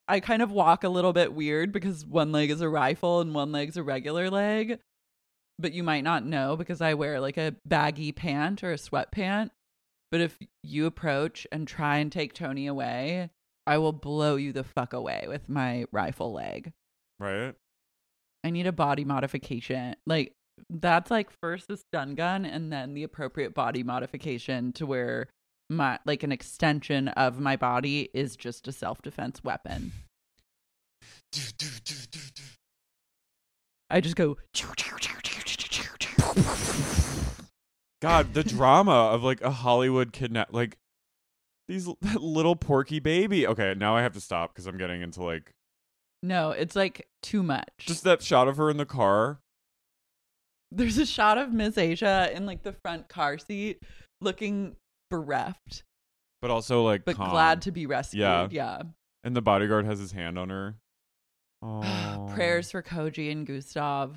I 0.09 0.21
kind 0.21 0.41
of 0.41 0.51
walk 0.51 0.83
a 0.83 0.89
little 0.89 1.11
bit 1.11 1.33
weird 1.33 1.73
because 1.73 2.05
one 2.05 2.31
leg 2.31 2.49
is 2.49 2.61
a 2.61 2.69
rifle 2.69 3.19
and 3.19 3.35
one 3.35 3.51
leg's 3.51 3.75
a 3.75 3.83
regular 3.83 4.29
leg. 4.29 4.79
But 5.59 5.73
you 5.73 5.83
might 5.83 6.03
not 6.03 6.25
know 6.25 6.55
because 6.55 6.81
I 6.81 6.93
wear 6.93 7.19
like 7.19 7.37
a 7.37 7.55
baggy 7.65 8.11
pant 8.13 8.63
or 8.63 8.71
a 8.71 8.77
sweatpant. 8.77 9.49
But 10.11 10.21
if 10.21 10.37
you 10.63 10.85
approach 10.85 11.45
and 11.51 11.67
try 11.67 11.97
and 11.97 12.11
take 12.11 12.33
Tony 12.33 12.67
away, 12.67 13.31
I 13.65 13.79
will 13.79 13.91
blow 13.91 14.37
you 14.37 14.53
the 14.53 14.63
fuck 14.63 14.93
away 14.93 15.25
with 15.27 15.49
my 15.49 15.85
rifle 15.91 16.31
leg. 16.31 16.71
right 17.19 17.55
I 18.43 18.49
need 18.49 18.67
a 18.67 18.71
body 18.71 19.03
modification. 19.03 19.95
Like 20.05 20.31
that's 20.69 21.09
like 21.11 21.29
first 21.41 21.67
the 21.67 21.77
stun 21.77 22.15
gun 22.15 22.45
and 22.45 22.71
then 22.71 22.93
the 22.93 23.03
appropriate 23.03 23.53
body 23.53 23.83
modification 23.83 24.71
to 24.73 24.85
where 24.85 25.27
my 25.69 25.99
like 26.05 26.23
an 26.23 26.31
extension 26.31 27.07
of 27.09 27.39
my 27.39 27.55
body 27.55 28.09
is 28.13 28.35
just 28.35 28.67
a 28.67 28.71
self-defense 28.71 29.43
weapon. 29.43 29.91
I 33.89 34.01
just 34.01 34.15
go 34.15 34.37
god 38.01 38.33
the 38.33 38.43
drama 38.43 38.91
of 38.91 39.23
like 39.23 39.41
a 39.41 39.49
hollywood 39.49 40.13
kidnap 40.13 40.53
like 40.53 40.77
these 41.67 41.85
that 42.01 42.21
little 42.21 42.55
porky 42.55 42.99
baby 42.99 43.47
okay 43.47 43.73
now 43.77 43.95
i 43.95 44.01
have 44.01 44.13
to 44.13 44.21
stop 44.21 44.53
because 44.53 44.67
i'm 44.67 44.77
getting 44.77 45.01
into 45.01 45.23
like 45.23 45.51
No, 46.21 46.51
it's 46.51 46.75
like 46.75 47.07
too 47.21 47.43
much. 47.43 47.69
just 47.79 48.03
that 48.03 48.21
shot 48.21 48.47
of 48.47 48.57
her 48.57 48.69
in 48.69 48.77
the 48.77 48.85
car 48.85 49.39
There's 50.71 50.97
a 50.97 51.05
shot 51.05 51.37
of 51.37 51.53
Miss 51.53 51.77
Asia 51.77 52.29
in 52.33 52.45
like 52.45 52.63
the 52.63 52.73
front 52.73 53.07
car 53.09 53.37
seat 53.37 53.79
looking 54.21 54.75
bereft, 55.09 55.83
but 56.41 56.51
also 56.51 56.83
like 56.83 57.05
but 57.05 57.15
calm. 57.15 57.29
glad 57.29 57.61
to 57.63 57.71
be 57.71 57.85
rescued. 57.85 58.19
Yeah. 58.21 58.47
Yeah. 58.51 58.81
and 59.23 59.35
the 59.35 59.41
bodyguard 59.41 59.85
has 59.85 59.99
his 59.99 60.11
hand 60.11 60.37
on 60.37 60.49
her 60.49 60.75
oh 61.61 62.29
Prayers 62.35 62.71
for 62.71 62.81
Koji 62.81 63.31
and 63.31 63.45
Gustav. 63.47 64.15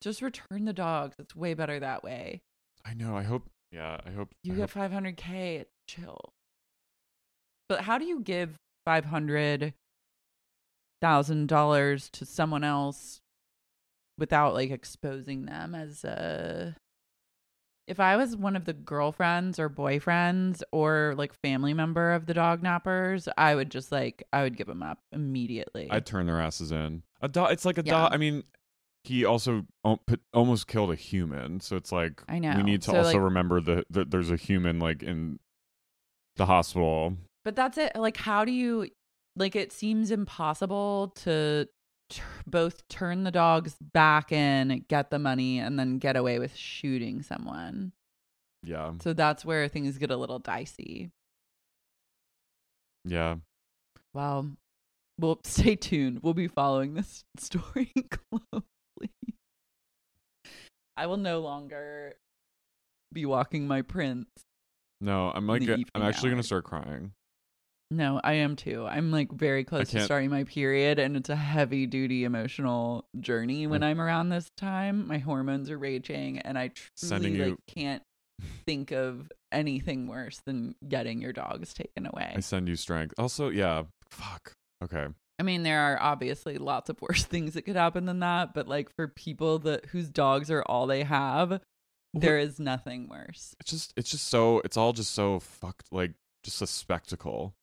Just 0.00 0.22
return 0.22 0.64
the 0.64 0.72
dogs. 0.72 1.16
It's 1.18 1.34
way 1.36 1.54
better 1.54 1.78
that 1.80 2.02
way. 2.04 2.40
i 2.84 2.94
know 2.94 3.16
i 3.16 3.22
hope 3.22 3.46
yeah 3.72 3.98
i 4.06 4.10
hope 4.10 4.28
You 4.44 4.52
I 4.54 4.56
get 4.56 4.70
hope- 4.70 4.90
500k. 4.92 5.60
It's 5.60 5.70
chill. 5.88 6.32
But 7.68 7.82
how 7.82 7.98
do 7.98 8.04
you 8.04 8.20
give 8.20 8.56
five 8.86 9.04
hundred 9.04 9.74
thousand 11.02 11.48
dollars 11.48 12.08
to 12.10 12.24
someone 12.26 12.64
else 12.64 13.19
without 14.20 14.54
like 14.54 14.70
exposing 14.70 15.46
them 15.46 15.74
as 15.74 16.04
a 16.04 16.76
if 17.88 17.98
I 17.98 18.16
was 18.16 18.36
one 18.36 18.54
of 18.54 18.66
the 18.66 18.72
girlfriends 18.72 19.58
or 19.58 19.68
boyfriends 19.68 20.62
or 20.70 21.14
like 21.18 21.32
family 21.42 21.74
member 21.74 22.12
of 22.12 22.26
the 22.26 22.34
dog 22.34 22.62
nappers, 22.62 23.26
I 23.36 23.56
would 23.56 23.68
just 23.70 23.90
like 23.90 24.22
I 24.32 24.42
would 24.44 24.56
give 24.56 24.68
them 24.68 24.82
up 24.82 24.98
immediately. 25.10 25.88
I'd 25.90 26.06
turn 26.06 26.26
their 26.26 26.40
asses 26.40 26.70
in. 26.70 27.02
A 27.20 27.26
dog. 27.28 27.50
It's 27.50 27.64
like 27.64 27.78
a 27.78 27.82
Yeah. 27.84 27.92
dog. 27.92 28.14
I 28.14 28.16
mean, 28.16 28.44
he 29.02 29.24
also 29.24 29.66
put- 30.06 30.20
almost 30.32 30.68
killed 30.68 30.92
a 30.92 30.94
human, 30.94 31.58
so 31.58 31.74
it's 31.74 31.90
like 31.90 32.22
I 32.28 32.38
know. 32.38 32.54
we 32.56 32.62
need 32.62 32.82
to 32.82 32.90
So, 32.92 32.96
also 32.98 33.12
like- 33.14 33.24
remember 33.24 33.60
that 33.62 33.86
that 33.90 34.10
there's 34.12 34.30
a 34.30 34.36
human 34.36 34.78
like 34.78 35.02
in 35.02 35.40
the 36.36 36.46
hospital. 36.46 37.16
But 37.44 37.56
that's 37.56 37.76
it. 37.78 37.96
Like, 37.96 38.18
how 38.18 38.44
do 38.44 38.52
you, 38.52 38.88
like, 39.34 39.56
it 39.56 39.72
seems 39.72 40.10
impossible 40.10 41.08
to 41.24 41.66
t- 42.10 42.20
both 42.46 42.86
turn 42.88 43.24
the 43.24 43.30
dogs 43.30 43.76
back 43.80 44.30
in, 44.32 44.84
get 44.88 45.10
the 45.10 45.18
money, 45.18 45.58
and 45.58 45.78
then 45.78 45.98
get 45.98 46.16
away 46.16 46.38
with 46.38 46.54
shooting 46.54 47.22
someone. 47.22 47.92
Yeah, 48.62 48.92
So 49.00 49.14
that's 49.14 49.42
where 49.44 49.66
things 49.68 49.96
get 49.96 50.10
a 50.10 50.16
little 50.16 50.38
dicey. 50.38 51.10
yeah. 53.06 53.36
Well, 54.12 54.50
well, 55.18 55.40
stay 55.44 55.76
tuned. 55.76 56.20
We'll 56.22 56.34
be 56.34 56.48
following 56.48 56.94
this 56.94 57.24
story 57.38 57.90
closely. 58.10 59.10
I 60.96 61.06
will 61.06 61.16
no 61.16 61.40
longer 61.40 62.16
be 63.12 63.24
walking 63.24 63.66
my 63.66 63.80
prince. 63.82 64.28
No, 65.00 65.30
I'm 65.34 65.46
like 65.46 65.62
I'm 65.66 66.02
actually 66.02 66.28
gonna 66.30 66.42
start 66.42 66.64
crying. 66.64 67.12
No, 67.92 68.20
I 68.22 68.34
am 68.34 68.54
too. 68.54 68.86
I'm 68.86 69.10
like 69.10 69.32
very 69.32 69.64
close 69.64 69.90
to 69.90 70.00
starting 70.04 70.30
my 70.30 70.44
period, 70.44 70.98
and 71.00 71.16
it's 71.16 71.28
a 71.28 71.34
heavy 71.36 71.86
duty 71.86 72.22
emotional 72.24 73.04
journey 73.18 73.66
when 73.66 73.80
Mm. 73.80 73.84
I'm 73.86 74.00
around 74.00 74.28
this 74.28 74.48
time. 74.56 75.08
My 75.08 75.18
hormones 75.18 75.70
are 75.70 75.78
raging, 75.78 76.38
and 76.38 76.56
I 76.56 76.68
truly 76.68 76.90
Sending 76.94 77.38
like 77.38 77.48
you- 77.48 77.58
can't 77.66 78.02
think 78.66 78.92
of 78.92 79.30
anything 79.50 80.06
worse 80.06 80.40
than 80.46 80.76
getting 80.88 81.20
your 81.20 81.32
dogs 81.32 81.74
taken 81.74 82.06
away. 82.06 82.32
I 82.36 82.40
send 82.40 82.68
you 82.68 82.76
strength. 82.76 83.14
Also, 83.18 83.48
yeah. 83.50 83.82
Fuck. 84.10 84.52
Okay. 84.84 85.08
I 85.38 85.42
mean, 85.42 85.62
there 85.64 85.80
are 85.80 86.00
obviously 86.00 86.58
lots 86.58 86.90
of 86.90 87.00
worse 87.02 87.24
things 87.24 87.54
that 87.54 87.62
could 87.62 87.76
happen 87.76 88.04
than 88.06 88.20
that, 88.20 88.54
but 88.54 88.68
like 88.68 88.88
for 88.94 89.08
people 89.08 89.58
that 89.60 89.86
whose 89.86 90.08
dogs 90.08 90.50
are 90.50 90.62
all 90.62 90.86
they 90.86 91.02
have, 91.02 91.60
there 92.14 92.38
is 92.38 92.60
nothing 92.60 93.08
worse. 93.08 93.54
It's 93.60 93.70
just 93.70 93.92
it's 93.96 94.10
just 94.10 94.28
so 94.28 94.60
it's 94.64 94.76
all 94.76 94.92
just 94.92 95.12
so 95.12 95.40
fucked 95.40 95.92
like 95.92 96.12
just 96.44 96.62
a 96.62 96.66
spectacle. 96.66 97.54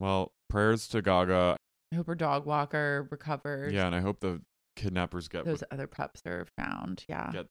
Well, 0.00 0.32
prayers 0.48 0.88
to 0.88 1.02
Gaga. 1.02 1.56
I 1.92 1.96
hope 1.96 2.06
her 2.08 2.14
dog 2.16 2.46
walker 2.46 3.06
recovers. 3.10 3.72
Yeah, 3.72 3.86
and 3.86 3.94
I 3.94 4.00
hope 4.00 4.20
the 4.20 4.40
kidnappers 4.76 5.28
get 5.28 5.44
those 5.44 5.62
other 5.70 5.86
pups 5.86 6.22
are 6.26 6.46
found. 6.56 7.04
Yeah. 7.08 7.30
get 7.32 7.46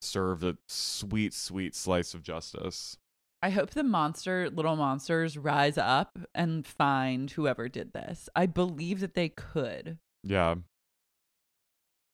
served 0.00 0.44
a 0.44 0.56
sweet, 0.68 1.32
sweet 1.32 1.74
slice 1.74 2.12
of 2.12 2.22
justice. 2.22 2.98
I 3.42 3.50
hope 3.50 3.70
the 3.70 3.84
monster, 3.84 4.50
little 4.50 4.76
monsters, 4.76 5.36
rise 5.38 5.78
up 5.78 6.18
and 6.34 6.66
find 6.66 7.30
whoever 7.30 7.68
did 7.68 7.92
this. 7.92 8.28
I 8.34 8.46
believe 8.46 9.00
that 9.00 9.14
they 9.14 9.28
could. 9.28 9.98
Yeah. 10.24 10.56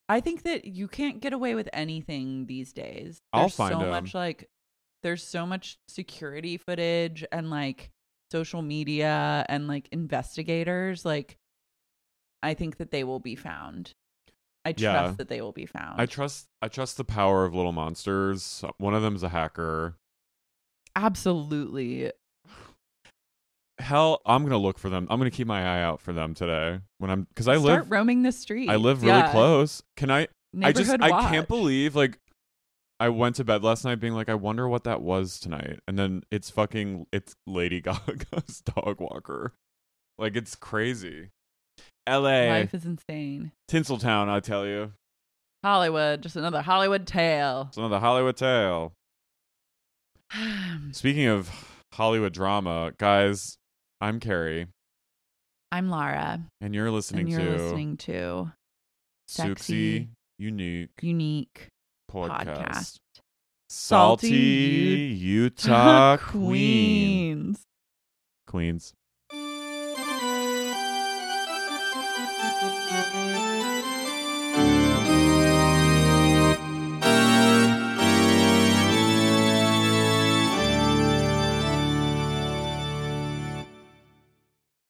I 0.08 0.20
think 0.20 0.42
that 0.42 0.64
you 0.66 0.88
can't 0.88 1.20
get 1.20 1.32
away 1.32 1.54
with 1.54 1.68
anything 1.72 2.46
these 2.46 2.72
days. 2.72 3.22
I'll 3.32 3.42
There's 3.44 3.54
so 3.54 3.80
'em. 3.80 3.88
much 3.88 4.14
like 4.14 4.50
there's 5.02 5.22
so 5.22 5.46
much 5.46 5.78
security 5.88 6.56
footage 6.58 7.24
and 7.32 7.48
like 7.50 7.91
social 8.32 8.62
media 8.62 9.46
and 9.48 9.68
like 9.68 9.88
investigators. 9.92 11.04
Like 11.04 11.36
I 12.42 12.54
think 12.54 12.78
that 12.78 12.90
they 12.90 13.04
will 13.04 13.20
be 13.20 13.36
found. 13.36 13.92
I 14.64 14.72
trust 14.72 14.82
Yeah. 14.82 15.10
that 15.18 15.28
they 15.28 15.40
will 15.40 15.52
be 15.52 15.66
found. 15.66 16.00
I 16.00 16.06
trust 16.06 16.46
I 16.60 16.66
trust 16.68 16.96
the 16.96 17.04
power 17.04 17.44
of 17.44 17.54
little 17.54 17.72
monsters. 17.72 18.64
One 18.78 18.94
of 18.94 19.02
them's 19.02 19.22
a 19.22 19.28
hacker. 19.28 19.96
Absolutely. 20.96 22.10
Hell, 23.78 24.20
I'm 24.26 24.44
gonna 24.44 24.58
look 24.58 24.78
for 24.78 24.88
them. 24.88 25.06
I'm 25.10 25.18
gonna 25.18 25.30
keep 25.30 25.46
my 25.46 25.60
eye 25.62 25.82
out 25.82 26.00
for 26.00 26.12
them 26.12 26.34
today 26.34 26.80
when 26.98 27.10
I'm 27.10 27.22
because 27.24 27.48
I 27.48 27.54
Start 27.58 27.64
live 27.84 27.90
roaming 27.90 28.22
the 28.22 28.32
street. 28.32 28.68
I 28.68 28.76
live 28.76 29.02
really 29.02 29.18
Yeah. 29.18 29.32
close. 29.32 29.82
Can 29.96 30.10
I? 30.10 30.28
I 30.62 30.72
just 30.72 30.90
Neighborhood 30.90 31.02
I 31.02 31.30
can't 31.30 31.48
believe 31.48 31.96
like 31.96 32.18
I 33.02 33.08
went 33.08 33.34
to 33.36 33.44
bed 33.44 33.64
last 33.64 33.84
night 33.84 33.98
being 33.98 34.12
like 34.12 34.28
I 34.28 34.36
wonder 34.36 34.68
what 34.68 34.84
that 34.84 35.02
was 35.02 35.40
tonight, 35.40 35.80
and 35.88 35.98
then 35.98 36.22
it's 36.30 36.50
fucking 36.50 37.08
it's 37.12 37.34
Lady 37.48 37.80
Gaga's 37.82 38.60
dog 38.60 39.00
walker. 39.00 39.54
Like 40.18 40.36
it's 40.36 40.54
crazy. 40.54 41.30
L.A. 42.06 42.48
Life 42.48 42.74
is 42.74 42.84
insane. 42.84 43.50
Tinseltown, 43.68 44.28
I 44.28 44.38
tell 44.38 44.64
you, 44.64 44.92
Hollywood, 45.64 46.22
just 46.22 46.36
another 46.36 46.62
Hollywood 46.62 47.04
tale. 47.04 47.64
it's 47.70 47.76
another 47.76 47.98
Hollywood 47.98 48.36
tale. 48.36 48.92
Speaking 50.92 51.26
of 51.26 51.50
Hollywood 51.94 52.32
drama, 52.32 52.92
guys, 52.98 53.56
I'm 54.00 54.20
Carrie, 54.20 54.68
I'm 55.72 55.90
Lara, 55.90 56.40
and 56.60 56.72
you're 56.72 56.92
listening 56.92 57.22
and 57.22 57.30
you're 57.30 57.56
to 57.56 57.62
listening 57.64 57.96
to 57.96 58.52
Suxy 59.28 59.48
Sexy 59.48 60.08
Unique 60.38 60.90
Unique 61.00 61.71
Podcast. 62.12 62.46
Podcast. 62.46 62.98
Salty, 63.70 64.26
Salty 64.28 65.16
Utah 65.18 66.16
Queen. 66.20 67.56
Queens. 67.56 67.64
Queens. 68.46 68.94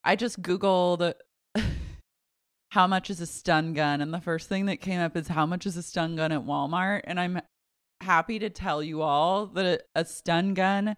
I 0.05 0.17
just 0.17 0.43
Googled 0.43 1.15
how 2.73 2.87
much 2.87 3.11
is 3.11 3.21
a 3.21 3.27
stun 3.27 3.75
gun, 3.75 4.01
and 4.01 4.15
the 4.15 4.21
first 4.21 4.49
thing 4.49 4.65
that 4.65 4.79
came 4.79 4.99
up 4.99 5.15
is 5.15 5.29
how 5.29 5.45
much 5.45 5.67
is 5.67 5.77
a 5.77 5.83
stun 5.83 6.17
gun 6.17 6.33
at 6.33 6.47
Walmart. 6.47 7.03
And 7.05 7.21
I'm 7.21 7.43
happy 8.01 8.39
to 8.39 8.49
tell 8.49 8.83
you 8.83 9.03
all 9.03 9.45
that 9.49 9.67
a, 9.67 10.01
a 10.01 10.07
stun 10.07 10.55
gun, 10.55 10.97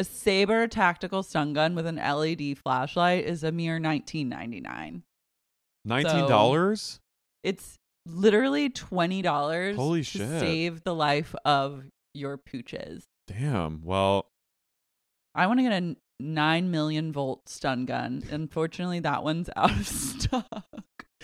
a 0.00 0.02
Saber 0.02 0.66
tactical 0.66 1.22
stun 1.22 1.52
gun 1.52 1.76
with 1.76 1.86
an 1.86 1.96
LED 1.96 2.58
flashlight, 2.58 3.26
is 3.26 3.44
a 3.44 3.52
mere 3.52 3.78
nineteen 3.78 4.28
ninety 4.28 4.60
nine. 4.60 5.04
Nineteen 5.84 6.28
dollars? 6.28 6.98
It's 7.44 7.78
literally 8.04 8.68
twenty 8.68 9.22
dollars. 9.22 9.76
Holy 9.76 10.00
to 10.00 10.04
shit. 10.04 10.40
Save 10.40 10.82
the 10.82 10.96
life 10.96 11.32
of 11.44 11.84
your 12.12 12.36
pooches. 12.38 13.04
Damn. 13.28 13.82
Well, 13.84 14.26
I 15.32 15.46
want 15.46 15.60
to 15.60 15.62
get 15.62 15.80
a 15.80 15.96
9 16.20 16.70
million 16.70 17.12
volt 17.12 17.48
stun 17.48 17.86
gun. 17.86 18.22
Unfortunately, 18.30 19.00
that 19.00 19.22
one's 19.22 19.50
out 19.56 19.70
of 19.70 19.86
stock. 19.86 20.64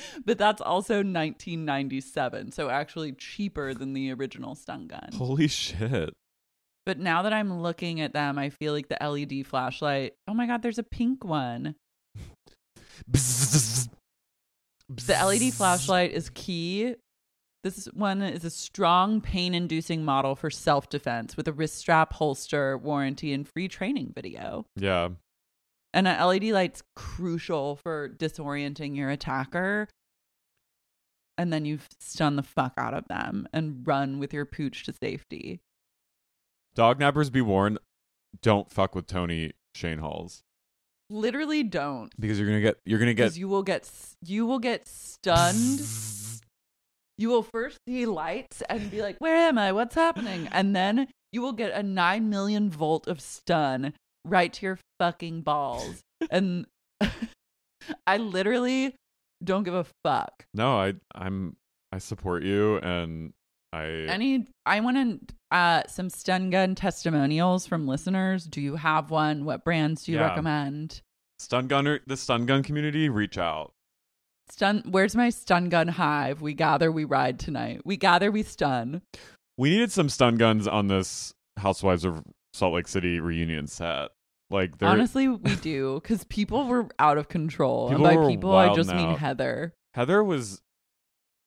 But 0.24 0.38
that's 0.38 0.60
also 0.60 0.96
1997, 0.96 2.52
so 2.52 2.70
actually 2.70 3.12
cheaper 3.12 3.74
than 3.74 3.92
the 3.92 4.12
original 4.12 4.54
stun 4.54 4.86
gun. 4.86 5.10
holy 5.14 5.48
shit. 5.48 6.12
But 6.86 6.98
now 6.98 7.22
that 7.22 7.32
I'm 7.32 7.60
looking 7.60 8.00
at 8.00 8.12
them, 8.12 8.38
I 8.38 8.50
feel 8.50 8.72
like 8.72 8.88
the 8.88 8.98
LED 9.06 9.46
flashlight. 9.46 10.14
Oh 10.26 10.34
my 10.34 10.46
god, 10.46 10.62
there's 10.62 10.78
a 10.78 10.82
pink 10.82 11.24
one. 11.24 11.74
The 14.88 15.12
LED 15.12 15.54
flashlight 15.54 16.12
is 16.12 16.30
key. 16.30 16.94
This 17.62 17.86
one 17.92 18.22
is 18.22 18.44
a 18.44 18.50
strong 18.50 19.20
pain 19.20 19.54
inducing 19.54 20.04
model 20.04 20.34
for 20.34 20.50
self 20.50 20.88
defense 20.88 21.36
with 21.36 21.46
a 21.46 21.52
wrist 21.52 21.76
strap, 21.76 22.14
holster, 22.14 22.76
warranty, 22.78 23.32
and 23.32 23.46
free 23.46 23.68
training 23.68 24.12
video. 24.14 24.64
Yeah. 24.76 25.10
And 25.92 26.06
an 26.06 26.24
LED 26.24 26.44
light's 26.44 26.82
crucial 26.94 27.76
for 27.76 28.08
disorienting 28.08 28.96
your 28.96 29.10
attacker. 29.10 29.88
And 31.36 31.52
then 31.52 31.64
you 31.64 31.78
stun 31.98 32.36
the 32.36 32.42
fuck 32.42 32.74
out 32.76 32.94
of 32.94 33.08
them 33.08 33.48
and 33.52 33.86
run 33.86 34.18
with 34.18 34.32
your 34.32 34.44
pooch 34.44 34.84
to 34.84 34.92
safety. 34.92 35.60
Dog 36.74 37.00
nappers 37.00 37.32
be 37.32 37.40
warned, 37.40 37.78
don't 38.42 38.70
fuck 38.70 38.94
with 38.94 39.06
Tony 39.06 39.52
Schoenhals. 39.74 40.42
Literally 41.08 41.62
don't. 41.62 42.12
Because 42.20 42.38
you're 42.38 42.48
gonna 42.48 42.60
get 42.60 42.78
you're 42.84 42.98
gonna 42.98 43.14
get 43.14 43.24
Because 43.24 43.38
you 43.38 43.48
will 43.48 43.64
get 43.64 43.90
you 44.24 44.46
will 44.46 44.60
get 44.60 44.86
stunned. 44.86 45.82
You 47.18 47.28
will 47.28 47.42
first 47.42 47.78
see 47.86 48.06
lights 48.06 48.62
and 48.68 48.90
be 48.90 49.02
like, 49.02 49.16
"Where 49.18 49.34
am 49.34 49.58
I? 49.58 49.72
What's 49.72 49.96
happening?" 49.96 50.48
And 50.52 50.74
then 50.74 51.08
you 51.32 51.42
will 51.42 51.52
get 51.52 51.72
a 51.72 51.82
nine 51.82 52.30
million 52.30 52.70
volt 52.70 53.08
of 53.08 53.20
stun 53.20 53.92
right 54.30 54.52
to 54.52 54.66
your 54.66 54.78
fucking 54.98 55.42
balls. 55.42 56.00
and 56.30 56.66
I 58.06 58.18
literally 58.18 58.94
don't 59.42 59.64
give 59.64 59.74
a 59.74 59.86
fuck. 60.04 60.44
No, 60.54 60.78
I 60.80 60.94
I'm 61.14 61.56
I 61.92 61.98
support 61.98 62.42
you 62.42 62.76
and 62.78 63.32
I 63.72 64.06
I 64.10 64.16
need. 64.16 64.48
I 64.66 64.80
want 64.80 64.96
to 64.96 65.34
uh 65.50 65.82
some 65.86 66.10
stun 66.10 66.50
gun 66.50 66.74
testimonials 66.74 67.66
from 67.66 67.86
listeners. 67.86 68.44
Do 68.44 68.60
you 68.60 68.76
have 68.76 69.10
one? 69.10 69.44
What 69.44 69.64
brands 69.64 70.04
do 70.04 70.12
you 70.12 70.18
Yeah. 70.18 70.28
recommend? 70.28 71.00
stun 71.38 71.68
gunner 71.68 72.00
the 72.06 72.16
stun 72.18 72.44
gun 72.46 72.62
community 72.62 73.08
reach 73.08 73.38
out. 73.38 73.72
Stun. 74.50 74.82
Where's 74.90 75.14
my 75.16 75.30
stun 75.30 75.68
gun 75.68 75.88
hive? 75.88 76.42
We 76.42 76.52
gather, 76.54 76.90
we 76.92 77.04
ride 77.04 77.38
tonight. 77.38 77.80
We 77.84 77.96
gather, 77.96 78.30
we 78.30 78.42
stun. 78.42 79.00
We 79.56 79.70
needed 79.70 79.92
some 79.92 80.08
stun 80.08 80.36
guns 80.36 80.66
on 80.66 80.88
this 80.88 81.32
Housewives 81.58 82.04
of 82.04 82.22
Salt 82.52 82.74
Lake 82.74 82.88
City 82.88 83.20
reunion 83.20 83.66
set. 83.68 84.08
Like, 84.50 84.78
they're, 84.78 84.88
Honestly, 84.88 85.28
we 85.28 85.54
do 85.56 86.00
because 86.02 86.24
people 86.24 86.66
were 86.66 86.88
out 86.98 87.18
of 87.18 87.28
control. 87.28 87.88
People 87.90 88.06
and 88.06 88.20
by 88.20 88.28
people, 88.28 88.54
I 88.56 88.74
just 88.74 88.92
mean 88.92 89.10
out. 89.10 89.18
Heather. 89.18 89.74
Heather 89.94 90.22
was 90.24 90.60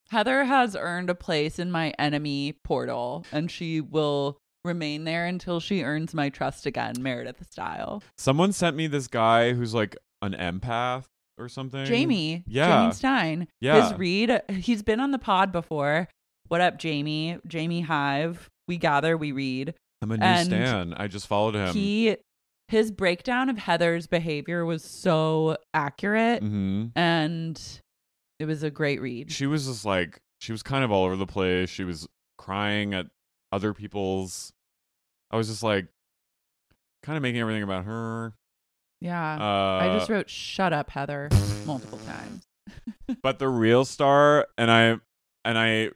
Heather 0.10 0.44
has 0.46 0.76
earned 0.76 1.10
a 1.10 1.16
place 1.16 1.60
in 1.60 1.72
my 1.72 1.90
enemy 2.00 2.54
portal, 2.64 3.26
and 3.32 3.50
she 3.50 3.82
will 3.82 4.38
remain 4.64 5.04
there 5.04 5.26
until 5.26 5.60
she 5.60 5.84
earns 5.84 6.14
my 6.14 6.30
trust 6.30 6.66
again, 6.66 6.96
Meredith 7.00 7.46
style. 7.52 8.02
someone 8.18 8.54
sent 8.54 8.78
me 8.78 8.88
this 8.88 9.08
guy 9.08 9.54
who's 9.54 9.74
like 9.74 9.98
an 10.22 10.34
empath 10.34 11.06
or 11.38 11.50
something. 11.50 11.84
Jamie, 11.86 12.44
Yeah. 12.48 12.82
Jamie 12.84 12.94
Stein. 12.94 13.48
Yeah. 13.60 13.90
His 13.90 13.98
read, 13.98 14.42
he's 14.50 14.84
been 14.84 15.00
on 15.00 15.12
the 15.12 15.20
pod 15.20 15.52
before. 15.52 16.08
What 16.48 16.62
up, 16.62 16.78
Jamie? 16.78 17.40
Jamie 17.48 17.82
Hive. 17.82 18.50
We 18.68 18.78
gather, 18.78 19.18
we 19.18 19.32
read. 19.32 19.74
I'm 20.02 20.12
a 20.12 20.18
new 20.18 20.24
and 20.26 20.46
stan. 20.46 20.94
I 20.96 21.08
just 21.08 21.28
followed 21.28 21.56
him. 21.56 21.74
He, 21.74 22.16
his 22.74 22.90
breakdown 22.90 23.50
of 23.50 23.58
Heather's 23.60 24.08
behavior 24.08 24.66
was 24.66 24.84
so 24.84 25.58
accurate, 25.76 26.42
hmm 26.42 26.88
and 26.96 27.62
it 28.40 28.46
was 28.46 28.64
a 28.64 28.72
great 28.72 29.00
read. 29.00 29.32
She 29.32 29.46
was 29.46 29.68
just 29.68 29.86
like 29.86 30.20
she 30.40 30.52
was 30.52 30.64
kind 30.64 30.84
of 30.84 30.92
all 30.92 31.06
over 31.06 31.16
the 31.16 31.28
place. 31.28 31.70
She 31.70 31.84
was 31.84 32.08
crying 32.40 32.96
at 32.96 33.06
other 33.52 33.76
people's. 33.76 34.54
I 35.30 35.38
was 35.38 35.50
just 35.50 35.62
like, 35.62 35.86
kind 37.04 37.16
of 37.16 37.22
making 37.22 37.42
everything 37.42 37.62
about 37.62 37.86
her. 37.86 38.34
yeah. 39.00 39.36
Uh, 39.36 39.84
I 39.84 39.96
just 39.96 40.10
wrote 40.10 40.28
"Shut 40.28 40.74
up, 40.74 40.90
Heather" 40.90 41.30
multiple 41.68 42.00
times. 42.08 42.48
but 43.22 43.38
the 43.38 43.50
real 43.50 43.86
star 43.86 44.48
and 44.58 44.72
i 44.72 44.98
and 45.46 45.58
i 45.60 45.90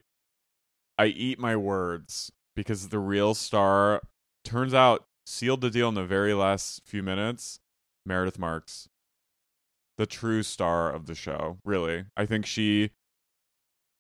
i 1.00 1.06
eat 1.08 1.40
my 1.40 1.56
words 1.56 2.32
because 2.56 2.90
the 2.90 3.00
real 3.00 3.34
star 3.34 4.02
turns 4.44 4.76
out 4.76 5.07
sealed 5.30 5.60
the 5.60 5.70
deal 5.70 5.90
in 5.90 5.96
the 5.96 6.06
very 6.06 6.34
last 6.34 6.82
few 6.86 7.04
minutes 7.04 7.60
meredith 8.06 8.40
marks 8.40 8.88
the 9.98 10.06
true 10.06 10.42
star 10.42 10.90
of 10.90 11.06
the 11.06 11.14
show 11.14 11.58
really 11.66 12.06
i 12.16 12.26
think 12.26 12.46
she 12.46 12.92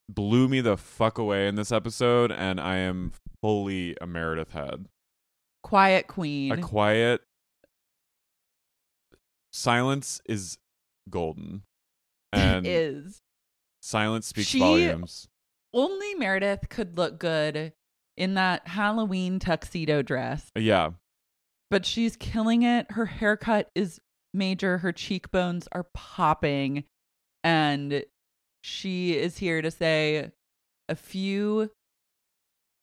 blew 0.09 0.47
me 0.47 0.61
the 0.61 0.77
fuck 0.77 1.17
away 1.17 1.47
in 1.49 1.55
this 1.55 1.69
episode 1.71 2.31
and 2.31 2.61
i 2.61 2.77
am 2.77 3.11
fully 3.41 3.95
a 3.99 4.07
meredith 4.07 4.51
head 4.53 4.85
Quiet 5.63 6.07
Queen. 6.07 6.53
a 6.53 6.57
quiet 6.61 7.21
silence 9.51 10.21
is 10.29 10.57
golden 11.09 11.63
and 12.33 12.65
is 12.65 13.19
Silence 13.81 14.27
speaks 14.27 14.47
She- 14.47 14.59
volumes. 14.59 15.27
only 15.73 16.13
Meredith 16.15 16.67
could 16.69 16.97
look 16.97 17.19
good 17.19 17.73
in 18.17 18.33
that 18.33 18.67
Halloween 18.67 19.39
tuxedo 19.39 20.01
dress, 20.01 20.51
Yeah. 20.55 20.91
But 21.69 21.85
she's 21.85 22.15
killing 22.15 22.63
it. 22.63 22.91
Her 22.91 23.05
haircut 23.05 23.69
is 23.75 23.99
major. 24.33 24.79
Her 24.79 24.91
cheekbones 24.91 25.67
are 25.71 25.87
popping, 25.93 26.83
and 27.43 28.03
she 28.63 29.17
is 29.17 29.37
here 29.37 29.61
to 29.61 29.71
say 29.71 30.31
a 30.89 30.95
few 30.95 31.71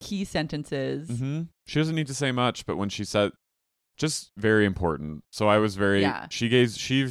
key 0.00 0.24
sentences. 0.24 1.08
hmm 1.18 1.42
She 1.66 1.78
doesn't 1.80 1.94
need 1.94 2.06
to 2.08 2.14
say 2.14 2.32
much, 2.32 2.66
but 2.66 2.76
when 2.76 2.88
she 2.88 3.04
said, 3.04 3.32
just 3.96 4.30
very 4.36 4.64
important. 4.66 5.22
So 5.32 5.48
I 5.48 5.58
was 5.58 5.76
very. 5.76 6.02
Yeah. 6.02 6.26
She 6.30 6.48
gave. 6.48 6.70
She 6.72 7.08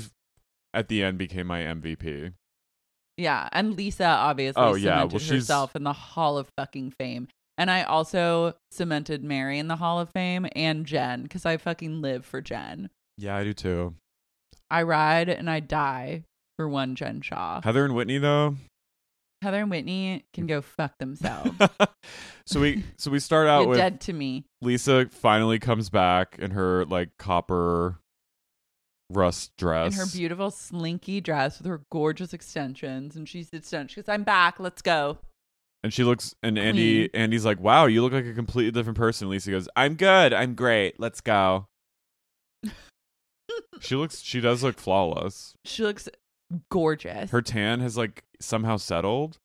at 0.73 0.87
the 0.89 1.03
end 1.03 1.17
became 1.17 1.47
my 1.47 1.61
MVP. 1.61 2.33
Yeah, 3.17 3.47
and 3.51 3.75
Lisa 3.77 4.05
obviously 4.05 4.61
Oh, 4.61 4.73
yeah. 4.73 4.95
cemented 4.95 5.11
Well, 5.13 5.19
she's- 5.19 5.31
herself 5.43 5.75
in 5.75 5.83
the 5.83 5.93
Hall 5.93 6.37
of 6.37 6.49
fucking 6.57 6.91
Fame. 6.99 7.27
And 7.57 7.69
I 7.69 7.83
also 7.83 8.55
cemented 8.71 9.23
Mary 9.23 9.59
in 9.59 9.67
the 9.67 9.75
Hall 9.75 9.99
of 9.99 10.09
Fame 10.09 10.47
and 10.55 10.85
Jen 10.85 11.23
because 11.23 11.45
I 11.45 11.57
fucking 11.57 12.01
live 12.01 12.25
for 12.25 12.41
Jen. 12.41 12.89
Yeah, 13.17 13.35
I 13.35 13.43
do 13.43 13.53
too. 13.53 13.95
I 14.71 14.83
ride 14.83 15.29
and 15.29 15.49
I 15.49 15.59
die 15.59 16.23
for 16.57 16.67
one 16.67 16.95
Jen 16.95 17.21
Shah. 17.21 17.61
Heather 17.63 17.85
and 17.85 17.95
Whitney 17.95 18.17
though. 18.17 18.55
Heather 19.43 19.59
and 19.59 19.69
Whitney 19.69 20.25
can 20.33 20.47
go 20.47 20.61
fuck 20.61 20.97
themselves. 20.97 21.51
so 22.45 22.59
we 22.59 22.83
so 22.97 23.11
we 23.11 23.19
start 23.19 23.47
out 23.47 23.61
You're 23.61 23.69
with 23.69 23.77
dead 23.77 24.01
to 24.01 24.13
me. 24.13 24.45
Lisa 24.61 25.07
finally 25.11 25.59
comes 25.59 25.89
back 25.89 26.37
in 26.39 26.51
her 26.51 26.85
like 26.85 27.09
copper 27.19 27.99
rust 29.11 29.55
dress. 29.57 29.93
In 29.93 29.99
her 29.99 30.05
beautiful 30.11 30.51
slinky 30.51 31.21
dress 31.21 31.59
with 31.59 31.67
her 31.67 31.81
gorgeous 31.91 32.33
extensions. 32.33 33.15
And 33.15 33.27
she 33.27 33.43
sits 33.43 33.69
down. 33.69 33.87
She 33.87 34.01
goes, 34.01 34.09
I'm 34.09 34.23
back. 34.23 34.59
Let's 34.59 34.81
go. 34.81 35.19
And 35.83 35.93
she 35.93 36.03
looks, 36.05 36.33
and 36.41 36.57
Andy, 36.57 37.09
Queen. 37.09 37.21
Andy's 37.21 37.45
like, 37.45 37.59
"Wow, 37.59 37.87
you 37.87 38.01
look 38.01 38.13
like 38.13 38.25
a 38.25 38.33
completely 38.33 38.71
different 38.71 38.97
person." 38.97 39.29
Lisa 39.29 39.51
goes, 39.51 39.67
"I'm 39.75 39.95
good. 39.95 40.33
I'm 40.33 40.55
great. 40.55 40.97
Let's 40.99 41.19
go." 41.19 41.65
she 43.81 43.95
looks, 43.95 44.21
she 44.21 44.39
does 44.39 44.63
look 44.63 44.79
flawless. 44.79 45.53
She 45.65 45.83
looks 45.83 46.07
gorgeous. 46.69 47.31
Her 47.31 47.41
tan 47.41 47.79
has 47.81 47.97
like 47.97 48.23
somehow 48.39 48.77
settled. 48.77 49.37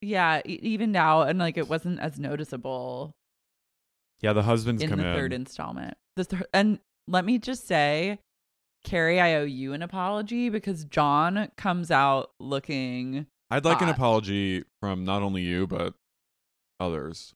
yeah, 0.00 0.40
e- 0.46 0.58
evened 0.62 0.96
out. 0.96 1.28
And 1.28 1.38
like 1.38 1.56
it 1.56 1.68
wasn't 1.68 2.00
as 2.00 2.18
noticeable 2.18 3.12
Yeah, 4.20 4.32
the 4.32 4.42
husbands 4.42 4.82
in 4.82 4.90
come 4.90 4.98
the 5.00 5.06
in. 5.08 5.14
third 5.14 5.32
installment. 5.32 5.94
The 6.16 6.24
th- 6.24 6.42
and 6.52 6.80
let 7.06 7.24
me 7.24 7.38
just 7.38 7.66
say, 7.68 8.18
Carrie, 8.84 9.20
I 9.20 9.34
owe 9.34 9.44
you 9.44 9.72
an 9.74 9.82
apology 9.82 10.48
because 10.48 10.84
John 10.84 11.50
comes 11.56 11.90
out 11.92 12.30
looking. 12.40 13.26
I'd 13.50 13.64
like 13.64 13.80
an 13.80 13.88
apology 13.88 14.64
from 14.80 15.04
not 15.04 15.22
only 15.22 15.42
you 15.42 15.66
but 15.66 15.94
others. 16.78 17.34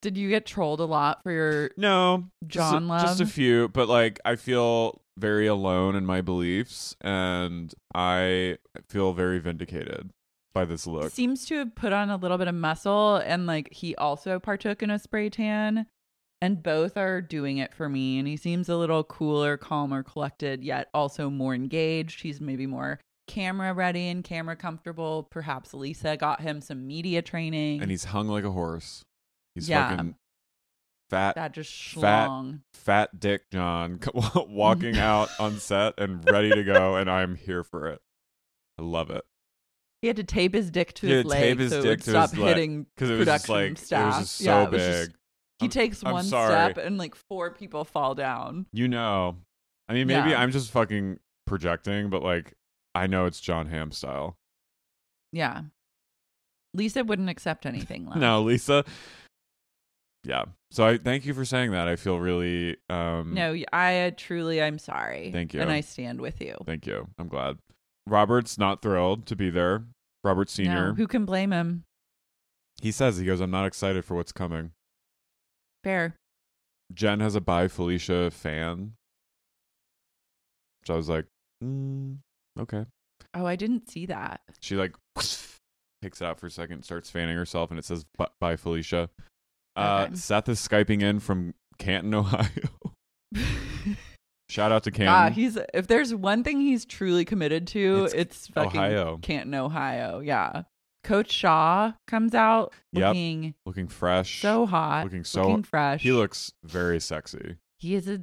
Did 0.00 0.16
you 0.16 0.28
get 0.28 0.46
trolled 0.46 0.80
a 0.80 0.84
lot 0.84 1.22
for 1.22 1.30
your? 1.30 1.70
No, 1.76 2.24
John 2.46 2.88
just 2.88 3.04
a, 3.04 3.06
just 3.06 3.20
a 3.20 3.26
few, 3.26 3.68
but 3.68 3.88
like 3.88 4.18
I 4.24 4.34
feel 4.34 5.00
very 5.16 5.46
alone 5.46 5.94
in 5.94 6.04
my 6.04 6.20
beliefs, 6.20 6.96
and 7.00 7.72
I 7.94 8.58
feel 8.88 9.12
very 9.12 9.38
vindicated 9.38 10.10
by 10.52 10.64
this 10.64 10.86
look. 10.88 11.12
Seems 11.12 11.46
to 11.46 11.58
have 11.58 11.74
put 11.76 11.92
on 11.92 12.10
a 12.10 12.16
little 12.16 12.38
bit 12.38 12.48
of 12.48 12.54
muscle, 12.56 13.16
and 13.16 13.46
like 13.46 13.72
he 13.72 13.94
also 13.94 14.40
partook 14.40 14.82
in 14.82 14.90
a 14.90 14.98
spray 14.98 15.30
tan, 15.30 15.86
and 16.40 16.64
both 16.64 16.96
are 16.96 17.20
doing 17.20 17.58
it 17.58 17.72
for 17.72 17.88
me. 17.88 18.18
And 18.18 18.26
he 18.26 18.36
seems 18.36 18.68
a 18.68 18.76
little 18.76 19.04
cooler, 19.04 19.56
calmer, 19.56 20.02
collected, 20.02 20.64
yet 20.64 20.88
also 20.92 21.30
more 21.30 21.54
engaged. 21.54 22.22
He's 22.22 22.40
maybe 22.40 22.66
more 22.66 22.98
camera 23.32 23.72
ready 23.72 24.08
and 24.08 24.22
camera 24.22 24.54
comfortable. 24.56 25.24
Perhaps 25.30 25.74
Lisa 25.74 26.16
got 26.16 26.40
him 26.42 26.60
some 26.60 26.86
media 26.86 27.22
training. 27.22 27.80
and 27.82 27.90
he's 27.90 28.04
hung 28.04 28.28
like 28.28 28.44
a 28.44 28.50
horse. 28.52 29.04
He's 29.54 29.68
Yeah. 29.68 29.90
fucking 29.90 30.14
fat, 31.10 31.34
that 31.34 31.52
just 31.52 31.72
fat- 31.94 32.28
schlong. 32.28 32.60
fat 32.74 33.18
Dick 33.20 33.50
John 33.50 34.00
walking 34.48 34.96
out 34.98 35.28
on 35.38 35.58
set 35.58 35.94
and 35.98 36.24
ready 36.30 36.50
to 36.50 36.62
go, 36.64 36.96
and 36.96 37.10
I'm 37.10 37.34
here 37.36 37.64
for 37.64 37.88
it. 37.88 38.00
I 38.78 38.82
love 38.82 39.10
it 39.10 39.24
He 40.00 40.08
had 40.08 40.16
to 40.16 40.24
tape 40.24 40.54
his 40.54 40.70
dick 40.70 40.94
to 40.94 41.06
his 41.06 41.24
leg 41.26 41.58
his 41.58 41.70
so 41.72 41.80
it 41.80 41.86
would 41.86 42.02
to 42.02 42.10
stop 42.10 42.32
hitting 42.32 42.86
because 42.94 43.10
it 43.10 43.16
was 43.18 43.26
just 43.26 43.48
like 43.48 43.76
staff. 43.78 44.02
it 44.02 44.06
was 44.06 44.16
just 44.20 44.36
so 44.38 44.44
yeah, 44.62 44.66
big. 44.66 44.80
just- 44.80 45.10
he 45.58 45.64
I'm- 45.66 45.70
takes 45.70 46.02
I'm 46.04 46.12
one 46.12 46.24
sorry. 46.24 46.50
step 46.72 46.78
and 46.84 46.96
like 46.98 47.14
four 47.14 47.50
people 47.50 47.84
fall 47.84 48.14
down. 48.14 48.66
You 48.72 48.88
know, 48.88 49.36
I 49.88 49.92
mean, 49.94 50.06
maybe 50.06 50.30
Yeah. 50.30 50.40
I'm 50.40 50.50
just 50.50 50.70
fucking 50.70 51.20
projecting, 51.46 52.08
but 52.10 52.22
like 52.22 52.54
I 52.94 53.06
know 53.06 53.26
it's 53.26 53.40
John 53.40 53.66
Hamm 53.68 53.92
style. 53.92 54.36
Yeah. 55.32 55.62
Lisa 56.74 57.04
wouldn't 57.04 57.30
accept 57.30 57.66
anything 57.66 58.06
less. 58.08 58.18
No, 58.18 58.42
Lisa. 58.42 58.84
Yeah. 60.24 60.44
So 60.70 60.86
I 60.86 60.98
thank 60.98 61.26
you 61.26 61.34
for 61.34 61.44
saying 61.44 61.72
that. 61.72 61.88
I 61.88 61.96
feel 61.96 62.18
really 62.18 62.76
um 62.88 63.34
No, 63.34 63.56
I 63.72 64.00
uh, 64.02 64.10
truly, 64.16 64.62
I'm 64.62 64.78
sorry. 64.78 65.30
Thank 65.32 65.54
you. 65.54 65.60
And 65.60 65.70
I 65.70 65.80
stand 65.80 66.20
with 66.20 66.40
you. 66.40 66.56
Thank 66.64 66.86
you. 66.86 67.08
I'm 67.18 67.28
glad. 67.28 67.58
Robert's 68.06 68.58
not 68.58 68.82
thrilled 68.82 69.26
to 69.26 69.36
be 69.36 69.50
there. 69.50 69.84
Robert 70.24 70.48
Senior. 70.50 70.88
No, 70.88 70.94
who 70.94 71.06
can 71.06 71.24
blame 71.24 71.52
him? 71.52 71.84
he 72.80 72.90
says 72.90 73.16
he 73.18 73.26
goes, 73.26 73.40
"I'm 73.40 73.50
not 73.50 73.66
excited 73.66 74.04
for 74.04 74.14
what's 74.16 74.32
coming." 74.32 74.72
Fair. 75.84 76.16
Jen 76.92 77.20
has 77.20 77.34
a 77.34 77.40
Bye 77.40 77.68
Felicia 77.68 78.30
fan, 78.30 78.92
which 80.80 80.90
I 80.90 80.94
was 80.94 81.08
like, 81.08 81.26
mm, 81.62 82.18
okay. 82.58 82.84
Oh, 83.34 83.46
I 83.46 83.56
didn't 83.56 83.90
see 83.90 84.06
that. 84.06 84.40
She 84.60 84.76
like 84.76 84.94
takes 86.02 86.20
it 86.20 86.22
out 86.22 86.38
for 86.38 86.46
a 86.46 86.50
second, 86.50 86.82
starts 86.84 87.10
fanning 87.10 87.36
herself, 87.36 87.70
and 87.70 87.78
it 87.78 87.84
says 87.84 88.04
"Bu- 88.18 88.26
"Bye 88.40 88.56
Felicia." 88.56 89.08
Uh, 89.76 90.04
Okay. 90.08 90.16
Seth 90.16 90.48
is 90.48 90.60
skyping 90.66 91.00
in 91.02 91.18
from 91.20 91.54
Canton, 91.78 92.12
Ohio. 92.14 92.48
Shout 94.50 94.70
out 94.70 94.82
to 94.84 94.90
Canton. 94.90 95.14
Ah, 95.14 95.30
he's 95.30 95.56
if 95.72 95.86
there's 95.86 96.14
one 96.14 96.44
thing 96.44 96.60
he's 96.60 96.84
truly 96.84 97.24
committed 97.24 97.66
to, 97.68 98.04
It's 98.04 98.14
it's, 98.14 98.46
fucking 98.48 98.78
Ohio. 98.78 99.18
Canton, 99.22 99.54
Ohio. 99.54 100.20
Yeah. 100.20 100.62
Coach 101.04 101.32
Shah 101.32 101.94
comes 102.06 102.34
out 102.34 102.72
Yep. 102.92 103.08
looking 103.08 103.54
looking 103.66 103.88
fresh. 103.88 104.40
so 104.42 104.66
hot, 104.66 105.04
Looking 105.04 105.24
so- 105.24 105.42
looking 105.48 105.62
fresh. 105.64 106.02
He 106.02 106.12
looks 106.12 106.52
very 106.64 107.00
sexy. 107.00 107.56
He 107.78 107.94
is 107.94 108.06
a 108.08 108.20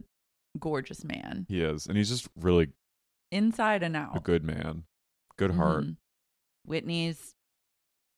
gorgeous 0.60 1.04
man, 1.04 1.46
He 1.50 1.62
is, 1.62 1.88
and 1.88 1.98
he's 1.98 2.10
just 2.10 2.30
really 2.39 2.70
inside 3.32 3.84
and 3.84 3.96
out. 3.96 4.18
a 4.18 4.20
good 4.20 4.44
man, 4.44 4.84
good 5.38 5.52
heart. 5.52 5.84
Mhm. 5.84 5.98
Whitney's 6.65 7.36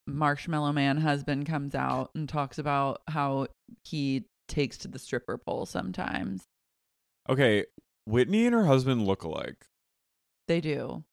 marshmallow 0.07 0.73
man 0.73 0.97
husband 0.97 1.45
comes 1.45 1.75
out 1.75 2.11
and 2.15 2.27
talks 2.27 2.57
about 2.57 3.01
how 3.07 3.47
he 3.83 4.25
takes 4.47 4.77
to 4.79 4.87
the 4.87 4.99
stripper 4.99 5.37
pole 5.37 5.65
sometimes. 5.65 6.43
Okay, 7.29 7.65
Whitney 8.05 8.45
and 8.45 8.55
her 8.55 8.65
husband 8.65 9.05
look 9.05 9.23
alike. 9.23 9.67
They 10.47 10.59
do. 10.59 11.03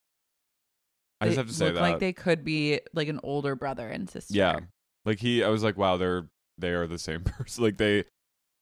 I 1.20 1.26
just 1.26 1.36
have 1.36 1.48
to 1.48 1.52
say 1.52 1.66
look 1.66 1.74
that. 1.74 1.80
like 1.82 1.98
they 1.98 2.12
could 2.12 2.44
be 2.44 2.80
like 2.94 3.08
an 3.08 3.20
older 3.22 3.54
brother 3.54 3.88
and 3.88 4.08
sister. 4.08 4.34
Yeah. 4.34 4.60
Like 5.04 5.18
he 5.20 5.42
I 5.44 5.48
was 5.48 5.62
like, 5.62 5.76
wow, 5.76 5.96
they're 5.96 6.28
they 6.56 6.70
are 6.70 6.86
the 6.86 6.98
same 6.98 7.22
person. 7.24 7.62
Like 7.64 7.76
they 7.76 8.04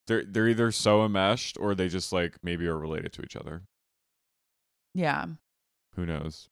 they're 0.06 0.24
they're 0.24 0.48
either 0.48 0.72
so 0.72 1.04
enmeshed 1.04 1.56
or 1.60 1.74
they 1.74 1.88
just 1.88 2.12
like 2.12 2.36
maybe 2.42 2.66
are 2.66 2.78
related 2.78 3.12
to 3.14 3.22
each 3.22 3.36
other. 3.36 3.62
Yeah. 4.96 5.26
Who 5.94 6.06
knows? 6.06 6.48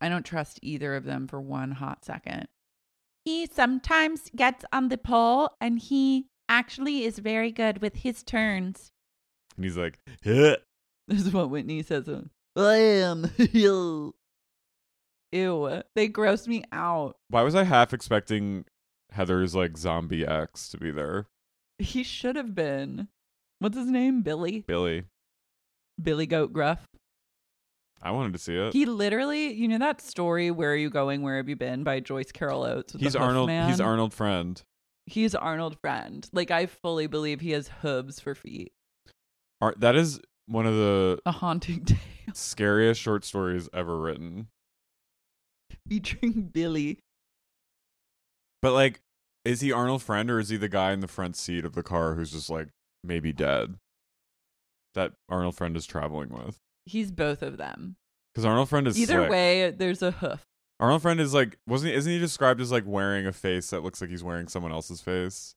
I 0.00 0.08
don't 0.08 0.26
trust 0.26 0.58
either 0.60 0.96
of 0.96 1.04
them 1.04 1.28
for 1.28 1.40
one 1.40 1.70
hot 1.70 2.04
second. 2.04 2.48
He 3.24 3.46
sometimes 3.46 4.30
gets 4.34 4.64
on 4.72 4.88
the 4.88 4.98
pole 4.98 5.50
and 5.60 5.78
he 5.78 6.26
actually 6.48 7.04
is 7.04 7.18
very 7.20 7.52
good 7.52 7.80
with 7.80 7.96
his 7.96 8.22
turns. 8.22 8.90
And 9.56 9.64
he's 9.64 9.76
like. 9.76 9.98
This 11.08 11.24
is 11.24 11.32
what 11.32 11.50
Whitney 11.50 11.84
says. 11.84 12.08
I 12.56 12.74
am. 12.74 13.30
Ew. 13.52 14.12
They 15.94 16.08
gross 16.08 16.48
me 16.48 16.64
out. 16.72 17.14
why 17.28 17.42
was 17.42 17.54
I 17.54 17.62
half 17.62 17.92
expecting 17.94 18.64
Heather's 19.12 19.54
like 19.54 19.78
zombie 19.78 20.26
ex 20.26 20.68
to 20.70 20.78
be 20.78 20.90
there? 20.90 21.28
He 21.78 22.02
should 22.02 22.34
have 22.34 22.56
been. 22.56 23.06
What's 23.60 23.76
his 23.76 23.86
name? 23.86 24.22
Billy? 24.22 24.64
Billy. 24.66 25.04
Billy 26.02 26.26
Goat 26.26 26.52
Gruff. 26.52 26.84
I 28.02 28.10
wanted 28.10 28.32
to 28.34 28.38
see 28.38 28.54
it. 28.56 28.72
He 28.72 28.86
literally, 28.86 29.52
you 29.52 29.68
know 29.68 29.78
that 29.78 30.00
story 30.00 30.50
"Where 30.50 30.72
Are 30.72 30.76
You 30.76 30.90
Going? 30.90 31.22
Where 31.22 31.36
Have 31.38 31.48
You 31.48 31.56
Been" 31.56 31.82
by 31.82 32.00
Joyce 32.00 32.30
Carol 32.30 32.62
Oates. 32.64 32.92
With 32.92 33.02
he's 33.02 33.16
Arnold 33.16 33.48
Man? 33.48 33.68
he's 33.68 33.80
Arnold 33.80 34.12
friend. 34.12 34.62
He's 35.06 35.34
Arnold 35.34 35.78
Friend. 35.80 36.28
Like 36.32 36.50
I 36.50 36.66
fully 36.66 37.06
believe 37.06 37.40
he 37.40 37.52
has 37.52 37.68
hooves 37.80 38.18
for 38.20 38.34
feet. 38.34 38.72
Ar- 39.60 39.74
that 39.78 39.96
is 39.96 40.20
one 40.46 40.66
of 40.66 40.74
the 40.74 41.20
A 41.24 41.32
haunting 41.32 41.84
tale 41.84 41.98
scariest 42.34 43.00
short 43.00 43.24
stories 43.24 43.68
ever 43.72 43.98
written. 43.98 44.48
featuring 45.88 46.42
Billy. 46.52 46.98
But 48.62 48.72
like, 48.72 49.00
is 49.44 49.60
he 49.60 49.70
Arnold 49.72 50.02
friend 50.02 50.30
or 50.30 50.40
is 50.40 50.48
he 50.48 50.56
the 50.56 50.68
guy 50.68 50.92
in 50.92 51.00
the 51.00 51.08
front 51.08 51.36
seat 51.36 51.64
of 51.64 51.74
the 51.74 51.82
car 51.82 52.14
who's 52.14 52.32
just 52.32 52.50
like 52.50 52.68
maybe 53.04 53.32
dead? 53.32 53.76
That 54.94 55.12
Arnold 55.28 55.54
friend 55.56 55.76
is 55.76 55.86
traveling 55.86 56.30
with. 56.30 56.58
He's 56.86 57.10
both 57.10 57.42
of 57.42 57.58
them. 57.58 57.96
Because 58.32 58.44
Arnold 58.44 58.68
friend 58.68 58.86
is 58.86 58.98
Either 58.98 59.28
way, 59.28 59.70
there's 59.70 60.02
a 60.02 60.12
hoof. 60.12 60.42
Arnold 60.78 61.02
friend 61.02 61.20
is 61.20 61.32
like 61.34 61.58
wasn't 61.66 61.92
he, 61.92 61.96
isn't 61.96 62.12
he 62.12 62.18
described 62.18 62.60
as 62.60 62.70
like 62.70 62.84
wearing 62.86 63.26
a 63.26 63.32
face 63.32 63.70
that 63.70 63.82
looks 63.82 64.00
like 64.00 64.10
he's 64.10 64.22
wearing 64.22 64.48
someone 64.48 64.72
else's 64.72 65.00
face? 65.00 65.54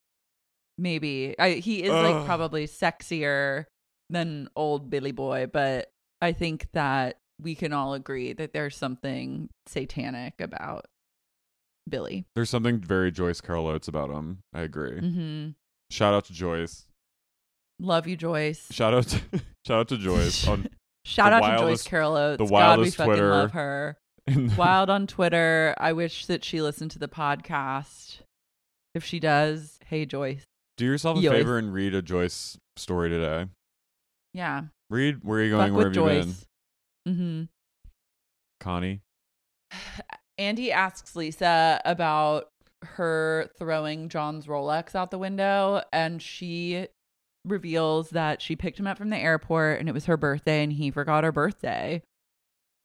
Maybe 0.78 1.36
I, 1.38 1.54
he 1.54 1.84
is 1.84 1.92
Ugh. 1.92 2.06
like 2.16 2.26
probably 2.26 2.68
sexier 2.68 3.66
than 4.10 4.50
old 4.56 4.90
Billy 4.90 5.12
Boy, 5.12 5.48
but 5.52 5.92
I 6.22 6.32
think 6.32 6.68
that 6.72 7.18
we 7.42 7.54
can 7.54 7.74
all 7.74 7.94
agree 7.94 8.34
that 8.34 8.54
there's 8.54 8.78
something 8.78 9.50
satanic 9.68 10.36
about 10.40 10.86
Billy. 11.90 12.26
There's 12.36 12.50
something 12.50 12.80
very 12.80 13.12
Joyce 13.12 13.42
Carol 13.42 13.68
Oates 13.68 13.88
about 13.88 14.10
him. 14.10 14.40
I 14.54 14.62
agree. 14.62 15.00
Mm-hmm. 15.02 15.50
Shout 15.90 16.14
out 16.14 16.26
to 16.26 16.34
Joyce. 16.34 16.86
Love 17.80 18.08
you, 18.08 18.16
Joyce. 18.16 18.68
Shout 18.72 18.94
out 18.94 19.08
to 19.08 19.22
shout 19.68 19.80
out 19.80 19.88
to 19.90 19.98
Joyce 19.98 20.48
on 20.48 20.68
Shout 21.06 21.34
out 21.34 21.42
to 21.42 21.48
Joyce 21.58 21.60
wildest- 21.62 21.88
Carol 21.88 22.16
Oates. 22.16 22.38
the 22.38 22.46
God, 22.46 22.50
we 22.50 22.54
wildest 22.54 22.98
fucking 22.98 23.24
love 23.24 23.52
her. 23.52 23.98
Wild 24.58 24.90
on 24.92 25.08
Twitter. 25.08 25.74
I 25.80 25.94
wish 25.94 26.28
that 26.28 26.44
she 26.44 26.62
listened 26.62 26.92
to 26.92 27.00
the 27.00 27.08
podcast. 27.08 28.20
If 28.94 29.04
she 29.04 29.20
does, 29.20 29.80
hey 29.88 30.06
Joyce. 30.06 30.44
Do 30.78 30.86
yourself 30.86 31.18
a 31.18 31.22
Joyce. 31.22 31.32
favor 31.32 31.58
and 31.58 31.74
read 31.74 31.96
a 31.96 32.02
Joyce 32.02 32.58
story 32.76 33.10
today. 33.10 33.48
Yeah. 34.34 34.64
Read 34.92 35.24
where 35.24 35.40
are 35.40 35.44
you 35.44 35.50
going? 35.52 35.68
Fuck 35.70 35.78
Where 35.78 35.86
have 35.88 35.96
you 35.96 36.04
been, 36.06 36.36
Mm-hmm. 37.08 37.44
Connie? 38.60 39.02
Andy 40.38 40.72
asks 40.72 41.16
Lisa 41.16 41.82
about 41.86 42.50
her 42.84 43.50
throwing 43.58 44.10
John's 44.10 44.46
Rolex 44.48 44.96
out 44.96 45.12
the 45.12 45.18
window, 45.18 45.82
and 45.92 46.22
she 46.22 46.88
reveals 47.46 48.10
that 48.12 48.42
she 48.42 48.56
picked 48.56 48.80
him 48.80 48.88
up 48.88 48.98
from 48.98 49.10
the 49.10 49.18
airport 49.18 49.80
and 49.80 49.88
it 49.88 49.94
was 49.94 50.06
her 50.06 50.18
birthday 50.18 50.64
and 50.64 50.74
he 50.74 50.92
forgot 50.92 51.24
her 51.24 51.32
birthday. 51.32 52.04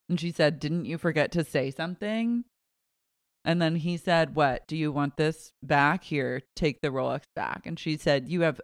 And 0.09 0.21
she 0.21 0.31
said, 0.31 0.61
Didn't 0.61 0.85
you 0.85 0.99
forget 0.99 1.33
to 1.33 1.45
say 1.45 1.71
something? 1.71 2.45
And 3.45 3.61
then 3.61 3.77
he 3.77 3.97
said, 3.97 4.35
What? 4.35 4.67
Do 4.67 4.77
you 4.77 4.93
want 4.93 5.17
this 5.17 5.53
back? 5.63 6.05
Here, 6.05 6.43
take 6.55 6.81
the 6.81 6.89
Rolex 6.89 7.23
back. 7.35 7.67
And 7.67 7.79
she 7.79 7.97
said, 7.97 8.29
You 8.29 8.43
have 8.43 8.61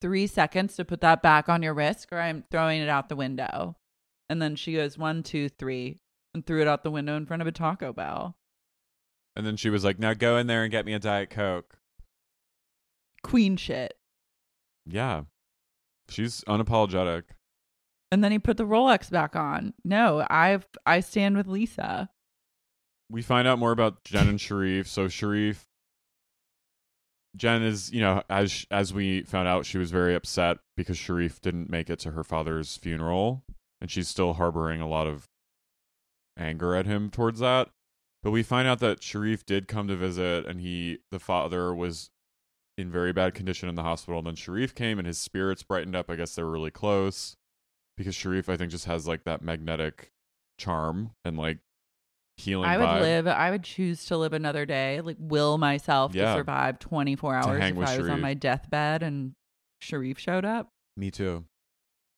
three 0.00 0.26
seconds 0.26 0.76
to 0.76 0.84
put 0.84 1.00
that 1.00 1.22
back 1.22 1.48
on 1.48 1.62
your 1.62 1.74
wrist 1.74 2.08
or 2.12 2.20
I'm 2.20 2.44
throwing 2.50 2.80
it 2.80 2.88
out 2.88 3.08
the 3.08 3.16
window. 3.16 3.76
And 4.28 4.40
then 4.40 4.56
she 4.56 4.74
goes, 4.74 4.98
One, 4.98 5.22
two, 5.22 5.48
three, 5.48 6.00
and 6.34 6.44
threw 6.44 6.60
it 6.60 6.68
out 6.68 6.82
the 6.82 6.90
window 6.90 7.16
in 7.16 7.26
front 7.26 7.42
of 7.42 7.48
a 7.48 7.52
Taco 7.52 7.92
Bell. 7.92 8.36
And 9.36 9.46
then 9.46 9.56
she 9.56 9.68
was 9.68 9.84
like, 9.84 9.98
"Now 9.98 10.14
go 10.14 10.38
in 10.38 10.46
there 10.46 10.62
and 10.62 10.72
get 10.72 10.86
me 10.86 10.94
a 10.94 10.98
diet 10.98 11.28
coke." 11.28 11.78
Queen 13.22 13.56
shit. 13.56 13.98
Yeah, 14.86 15.22
she's 16.08 16.42
unapologetic. 16.44 17.24
And 18.12 18.22
then 18.22 18.30
he 18.32 18.38
put 18.38 18.56
the 18.56 18.66
Rolex 18.66 19.10
back 19.10 19.34
on. 19.34 19.74
No, 19.84 20.24
I've 20.30 20.66
I 20.86 21.00
stand 21.00 21.36
with 21.36 21.46
Lisa. 21.48 22.08
we 23.10 23.20
find 23.22 23.46
out 23.48 23.58
more 23.58 23.72
about 23.72 24.04
Jen 24.04 24.28
and 24.28 24.38
Sharrieff. 24.38 24.86
So 24.86 25.06
Sharrieff, 25.06 25.64
Jen 27.36 27.62
is, 27.62 27.92
you 27.92 28.00
know, 28.00 28.22
as 28.30 28.64
as 28.70 28.94
we 28.94 29.22
found 29.22 29.48
out, 29.48 29.66
she 29.66 29.78
was 29.78 29.90
very 29.90 30.14
upset 30.14 30.58
because 30.76 30.96
Sharrieff 30.96 31.40
didn't 31.40 31.68
make 31.70 31.90
it 31.90 31.98
to 32.00 32.12
her 32.12 32.24
father's 32.24 32.76
funeral, 32.76 33.44
and 33.80 33.90
she's 33.90 34.08
still 34.08 34.34
harboring 34.34 34.80
a 34.80 34.88
lot 34.88 35.06
of 35.06 35.28
anger 36.38 36.74
at 36.74 36.86
him 36.86 37.10
towards 37.10 37.40
that. 37.40 37.70
But 38.22 38.30
we 38.30 38.42
find 38.42 38.66
out 38.66 38.78
that 38.80 39.00
Sharrieff 39.00 39.44
did 39.44 39.68
come 39.68 39.88
to 39.88 39.96
visit, 39.96 40.46
and 40.46 40.60
he, 40.60 40.98
the 41.10 41.18
father, 41.18 41.74
was 41.74 42.10
in 42.78 42.90
very 42.90 43.12
bad 43.12 43.34
condition 43.34 43.68
in 43.68 43.74
the 43.74 43.82
hospital. 43.82 44.18
And 44.18 44.26
then 44.26 44.34
Sharrieff 44.36 44.74
came, 44.74 44.98
and 44.98 45.06
his 45.06 45.18
spirits 45.18 45.62
brightened 45.62 45.96
up. 45.96 46.10
I 46.10 46.16
guess 46.16 46.34
they 46.34 46.42
were 46.42 46.50
really 46.50 46.70
close 46.70 47.36
because 47.96 48.14
Sharrieff, 48.14 48.48
I 48.48 48.56
think, 48.56 48.70
just 48.70 48.84
has 48.86 49.06
like 49.06 49.24
that 49.24 49.42
magnetic 49.42 50.10
charm 50.58 51.12
and 51.24 51.36
like 51.38 51.58
healing. 52.36 52.68
I 52.68 52.76
would 52.78 52.86
vibe. 52.86 53.00
live 53.00 53.26
I 53.26 53.50
would 53.50 53.62
choose 53.62 54.04
to 54.06 54.16
live 54.16 54.32
another 54.32 54.66
day, 54.66 55.00
like 55.00 55.16
will 55.18 55.58
myself 55.58 56.14
Yeah. 56.14 56.32
to 56.34 56.40
survive 56.40 56.78
24 56.78 57.34
hours 57.34 57.62
if 57.64 57.78
I 57.78 57.98
was 57.98 58.08
on 58.08 58.20
my 58.20 58.34
deathbed 58.34 59.02
and 59.02 59.32
Sharrieff 59.82 60.18
showed 60.18 60.44
up. 60.44 60.68
Me 60.96 61.10
too. 61.10 61.44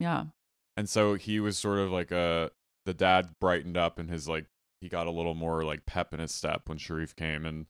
Yeah. 0.00 0.24
And 0.76 0.88
so 0.88 1.14
he 1.14 1.40
was 1.40 1.58
sort 1.58 1.78
of 1.78 1.90
like 1.90 2.10
a 2.12 2.50
the 2.84 2.94
dad 2.94 3.30
brightened 3.40 3.76
up 3.76 3.98
and 3.98 4.08
his 4.08 4.28
like 4.28 4.46
he 4.80 4.88
got 4.88 5.06
a 5.08 5.10
little 5.10 5.34
more 5.34 5.64
like 5.64 5.84
pep 5.86 6.14
in 6.14 6.20
his 6.20 6.32
step 6.34 6.62
when 6.68 6.78
Sharrieff 6.78 7.14
came 7.16 7.44
and 7.44 7.66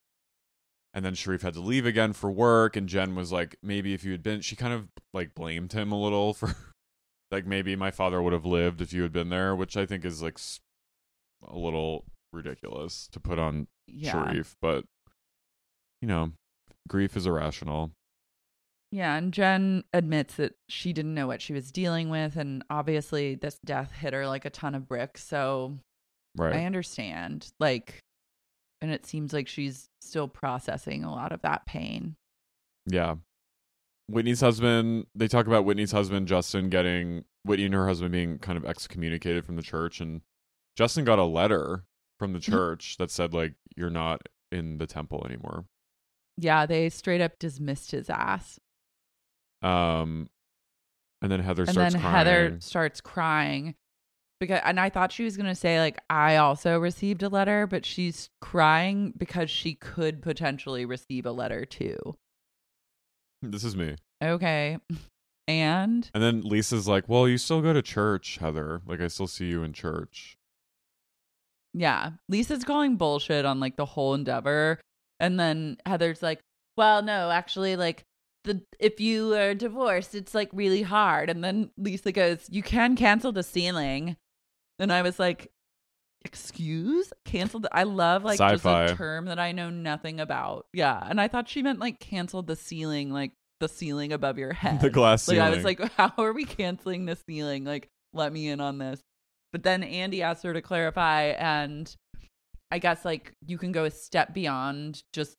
and 0.98 1.04
then 1.04 1.14
Sharrieff 1.14 1.42
had 1.42 1.54
to 1.54 1.60
leave 1.60 1.86
again 1.86 2.12
for 2.12 2.28
work 2.28 2.74
and 2.74 2.88
Jen 2.88 3.14
was 3.14 3.30
like 3.30 3.54
maybe 3.62 3.94
if 3.94 4.02
you 4.02 4.10
had 4.10 4.20
been 4.20 4.40
she 4.40 4.56
kind 4.56 4.74
of 4.74 4.88
like 5.14 5.32
blamed 5.32 5.72
him 5.72 5.92
a 5.92 6.02
little 6.02 6.34
for 6.34 6.56
like 7.30 7.46
maybe 7.46 7.76
my 7.76 7.92
father 7.92 8.20
would 8.20 8.32
have 8.32 8.44
lived 8.44 8.80
if 8.80 8.92
you 8.92 9.02
had 9.02 9.12
been 9.12 9.28
there 9.28 9.54
which 9.54 9.76
I 9.76 9.86
think 9.86 10.04
is 10.04 10.22
like 10.22 10.40
a 11.46 11.56
little 11.56 12.04
ridiculous 12.32 13.08
to 13.12 13.20
put 13.20 13.38
on 13.38 13.68
Yeah. 13.86 14.12
Sharrieff 14.12 14.56
but 14.60 14.86
you 16.02 16.08
know 16.08 16.32
grief 16.88 17.16
is 17.16 17.26
irrational 17.28 17.92
Yeah, 18.90 19.14
and 19.14 19.32
Jen 19.32 19.84
admits 19.92 20.34
that 20.34 20.54
she 20.68 20.92
didn't 20.92 21.14
know 21.14 21.28
what 21.28 21.40
she 21.40 21.52
was 21.52 21.70
dealing 21.70 22.10
with 22.10 22.34
and 22.34 22.64
obviously 22.70 23.36
this 23.36 23.60
death 23.64 23.92
hit 23.92 24.14
her 24.14 24.26
like 24.26 24.44
a 24.44 24.50
ton 24.50 24.74
of 24.74 24.88
bricks, 24.88 25.22
so 25.22 25.78
right 26.36 26.56
I 26.56 26.64
understand. 26.64 27.52
Like 27.60 28.00
and 28.80 28.90
it 28.90 29.06
seems 29.06 29.32
like 29.32 29.48
she's 29.48 29.88
still 30.00 30.28
processing 30.28 31.04
a 31.04 31.10
lot 31.12 31.32
of 31.32 31.42
that 31.42 31.66
pain. 31.66 32.16
Yeah. 32.86 33.16
Whitney's 34.08 34.40
husband, 34.40 35.06
they 35.14 35.28
talk 35.28 35.46
about 35.46 35.64
Whitney's 35.64 35.92
husband, 35.92 36.28
Justin, 36.28 36.70
getting 36.70 37.24
Whitney 37.44 37.66
and 37.66 37.74
her 37.74 37.86
husband 37.86 38.12
being 38.12 38.38
kind 38.38 38.56
of 38.56 38.64
excommunicated 38.64 39.44
from 39.44 39.56
the 39.56 39.62
church. 39.62 40.00
And 40.00 40.22
Justin 40.76 41.04
got 41.04 41.18
a 41.18 41.24
letter 41.24 41.84
from 42.18 42.32
the 42.32 42.40
church 42.40 42.96
that 42.98 43.10
said, 43.10 43.34
like, 43.34 43.54
you're 43.76 43.90
not 43.90 44.22
in 44.50 44.78
the 44.78 44.86
temple 44.86 45.24
anymore. 45.26 45.66
Yeah, 46.38 46.66
they 46.66 46.88
straight 46.88 47.20
up 47.20 47.38
dismissed 47.38 47.90
his 47.90 48.08
ass. 48.08 48.58
Um, 49.60 50.30
and 51.20 51.30
then 51.30 51.40
Heather 51.40 51.66
starts. 51.66 51.68
and 51.68 51.74
starts 51.74 51.94
then 51.94 52.00
crying. 52.00 52.16
Heather 52.16 52.56
starts 52.60 53.00
crying 53.00 53.74
because 54.40 54.60
and 54.64 54.78
I 54.78 54.90
thought 54.90 55.12
she 55.12 55.24
was 55.24 55.36
going 55.36 55.48
to 55.48 55.54
say 55.54 55.80
like 55.80 55.98
I 56.08 56.36
also 56.36 56.78
received 56.78 57.22
a 57.22 57.28
letter, 57.28 57.66
but 57.66 57.84
she's 57.84 58.30
crying 58.40 59.12
because 59.16 59.50
she 59.50 59.74
could 59.74 60.22
potentially 60.22 60.84
receive 60.84 61.26
a 61.26 61.32
letter 61.32 61.64
too. 61.64 62.16
This 63.42 63.64
is 63.64 63.76
me. 63.76 63.96
Okay. 64.22 64.78
And 65.46 66.10
And 66.12 66.22
then 66.22 66.42
Lisa's 66.42 66.86
like, 66.86 67.08
well, 67.08 67.26
you 67.26 67.38
still 67.38 67.62
go 67.62 67.72
to 67.72 67.80
church, 67.80 68.36
Heather. 68.38 68.82
Like, 68.86 69.00
I 69.00 69.08
still 69.08 69.26
see 69.26 69.46
you 69.46 69.62
in 69.62 69.72
church. 69.72 70.36
Yeah. 71.72 72.10
Lisa's 72.28 72.64
calling 72.64 72.96
bullshit 72.96 73.44
on 73.44 73.58
like 73.60 73.76
the 73.76 73.86
whole 73.86 74.14
endeavor. 74.14 74.80
And 75.20 75.40
then 75.40 75.78
Heather's 75.86 76.22
like, 76.22 76.40
well, 76.76 77.02
no, 77.02 77.30
actually, 77.30 77.76
like, 77.76 78.04
the 78.44 78.62
if 78.78 79.00
you 79.00 79.34
are 79.34 79.54
divorced, 79.54 80.14
it's 80.14 80.34
like 80.34 80.48
really 80.52 80.82
hard. 80.82 81.30
And 81.30 81.42
then 81.42 81.70
Lisa 81.76 82.12
goes, 82.12 82.46
You 82.50 82.62
can 82.62 82.96
cancel 82.96 83.32
the 83.32 83.42
sealing. 83.42 84.16
And 84.78 84.92
I 84.92 85.02
was 85.02 85.18
like, 85.18 85.50
Excuse? 86.24 87.12
Cancel 87.24 87.60
the 87.60 87.74
I 87.74 87.84
love 87.84 88.24
like 88.24 88.38
Sci-fi. 88.38 88.86
just 88.86 88.94
a 88.94 88.96
term 88.96 89.26
that 89.26 89.38
I 89.38 89.52
know 89.52 89.70
nothing 89.70 90.18
about. 90.20 90.66
Yeah. 90.72 91.00
And 91.08 91.20
I 91.20 91.28
thought 91.28 91.48
she 91.48 91.62
meant 91.62 91.78
like 91.78 92.00
cancel 92.00 92.42
the 92.42 92.56
ceiling, 92.56 93.12
like 93.12 93.32
the 93.60 93.68
ceiling 93.68 94.12
above 94.12 94.36
your 94.38 94.52
head. 94.54 94.80
The 94.80 94.90
glass 94.90 95.28
Like 95.28 95.38
I 95.38 95.50
was 95.50 95.64
like, 95.64 95.80
How 95.96 96.12
are 96.18 96.32
we 96.32 96.44
canceling 96.44 97.06
the 97.06 97.16
ceiling? 97.16 97.64
Like, 97.64 97.88
let 98.12 98.32
me 98.32 98.48
in 98.48 98.60
on 98.60 98.78
this. 98.78 99.00
But 99.52 99.62
then 99.62 99.82
Andy 99.82 100.22
asked 100.22 100.42
her 100.42 100.52
to 100.52 100.60
clarify, 100.60 101.28
and 101.38 101.94
I 102.70 102.78
guess 102.78 103.04
like 103.04 103.32
you 103.46 103.56
can 103.56 103.72
go 103.72 103.84
a 103.84 103.90
step 103.90 104.34
beyond 104.34 105.02
just 105.12 105.36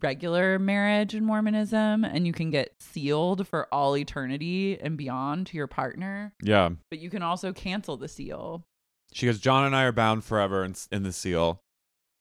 regular 0.00 0.58
marriage 0.58 1.14
in 1.14 1.24
Mormonism, 1.24 2.04
and 2.04 2.26
you 2.26 2.32
can 2.32 2.50
get 2.50 2.72
sealed 2.80 3.46
for 3.46 3.68
all 3.72 3.96
eternity 3.96 4.80
and 4.80 4.96
beyond 4.96 5.48
to 5.48 5.56
your 5.56 5.66
partner. 5.66 6.32
Yeah. 6.42 6.70
But 6.90 7.00
you 7.00 7.10
can 7.10 7.22
also 7.22 7.52
cancel 7.52 7.96
the 7.98 8.08
seal. 8.08 8.64
She 9.12 9.26
goes, 9.26 9.38
John 9.38 9.64
and 9.64 9.76
I 9.76 9.84
are 9.84 9.92
bound 9.92 10.24
forever 10.24 10.64
in, 10.64 10.74
in 10.90 11.02
the 11.02 11.12
seal 11.12 11.60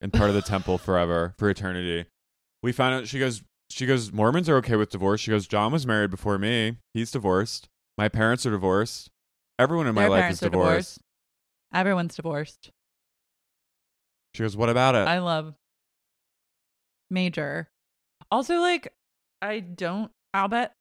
and 0.01 0.11
part 0.11 0.29
of 0.29 0.35
the 0.35 0.41
temple 0.41 0.77
forever 0.77 1.33
for 1.37 1.49
eternity. 1.49 2.05
We 2.63 2.71
found 2.71 2.95
out, 2.95 3.07
she 3.07 3.17
goes, 3.19 3.41
she 3.69 3.85
goes, 3.85 4.11
Mormons 4.11 4.49
are 4.49 4.57
okay 4.57 4.75
with 4.75 4.89
divorce. 4.89 5.21
She 5.21 5.31
goes, 5.31 5.47
John 5.47 5.71
was 5.71 5.87
married 5.87 6.11
before 6.11 6.37
me. 6.37 6.77
He's 6.93 7.11
divorced. 7.11 7.67
My 7.97 8.09
parents 8.09 8.45
are 8.45 8.51
divorced. 8.51 9.09
Everyone 9.57 9.87
in 9.87 9.95
my 9.95 10.01
Their 10.03 10.09
life 10.09 10.31
is 10.31 10.39
divorced. 10.39 10.65
divorced. 10.65 10.99
Everyone's 11.73 12.15
divorced. 12.15 12.71
She 14.33 14.43
goes, 14.43 14.57
what 14.57 14.69
about 14.69 14.95
it? 14.95 15.07
I 15.07 15.19
love 15.19 15.53
major. 17.09 17.69
Also, 18.29 18.59
like, 18.59 18.93
I 19.41 19.59
don't, 19.59 20.11
I'll 20.33 20.47
bet 20.47 20.73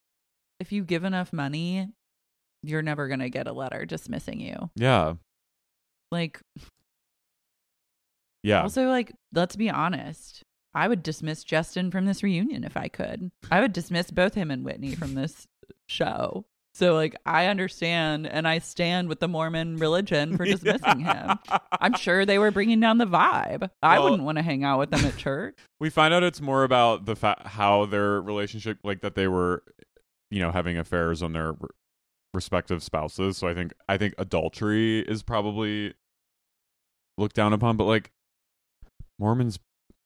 if 0.60 0.72
you 0.72 0.84
give 0.84 1.04
enough 1.04 1.32
money, 1.32 1.88
you're 2.62 2.82
never 2.82 3.08
going 3.08 3.20
to 3.20 3.30
get 3.30 3.46
a 3.46 3.52
letter 3.52 3.84
dismissing 3.86 4.40
you. 4.40 4.70
yeah. 4.76 5.14
Like, 6.10 6.40
Yeah. 8.42 8.62
Also, 8.62 8.88
like, 8.88 9.12
let's 9.32 9.56
be 9.56 9.70
honest. 9.70 10.42
I 10.74 10.86
would 10.86 11.02
dismiss 11.02 11.42
Justin 11.44 11.90
from 11.90 12.06
this 12.06 12.22
reunion 12.22 12.62
if 12.64 12.76
I 12.76 12.88
could. 12.88 13.30
I 13.50 13.60
would 13.60 13.72
dismiss 13.72 14.10
both 14.12 14.34
him 14.34 14.50
and 14.50 14.64
Whitney 14.64 14.94
from 14.94 15.14
this 15.14 15.46
show. 15.88 16.44
So, 16.72 16.94
like, 16.94 17.16
I 17.26 17.46
understand 17.46 18.28
and 18.28 18.46
I 18.46 18.60
stand 18.60 19.08
with 19.08 19.18
the 19.18 19.26
Mormon 19.26 19.76
religion 19.78 20.36
for 20.36 20.44
dismissing 20.46 21.00
him. 21.00 21.38
I'm 21.72 21.94
sure 21.94 22.24
they 22.24 22.38
were 22.38 22.52
bringing 22.52 22.78
down 22.78 22.98
the 22.98 23.06
vibe. 23.06 23.68
I 23.82 23.98
wouldn't 23.98 24.22
want 24.22 24.38
to 24.38 24.42
hang 24.42 24.62
out 24.62 24.78
with 24.78 24.90
them 24.90 25.04
at 25.04 25.16
church. 25.18 25.56
we 25.80 25.90
find 25.90 26.14
out 26.14 26.22
it's 26.22 26.40
more 26.40 26.62
about 26.62 27.04
the 27.06 27.16
fa- 27.16 27.42
how 27.44 27.86
their 27.86 28.20
relationship 28.22 28.78
like 28.84 29.00
that 29.00 29.16
they 29.16 29.26
were 29.26 29.64
you 30.30 30.38
know 30.38 30.52
having 30.52 30.78
affairs 30.78 31.24
on 31.24 31.32
their 31.32 31.56
respective 32.32 32.82
spouses 32.82 33.36
so 33.38 33.48
i 33.48 33.54
think 33.54 33.72
i 33.88 33.96
think 33.96 34.14
adultery 34.18 35.00
is 35.00 35.22
probably 35.22 35.92
looked 37.18 37.34
down 37.34 37.52
upon 37.52 37.76
but 37.76 37.84
like 37.84 38.10
mormons 39.18 39.58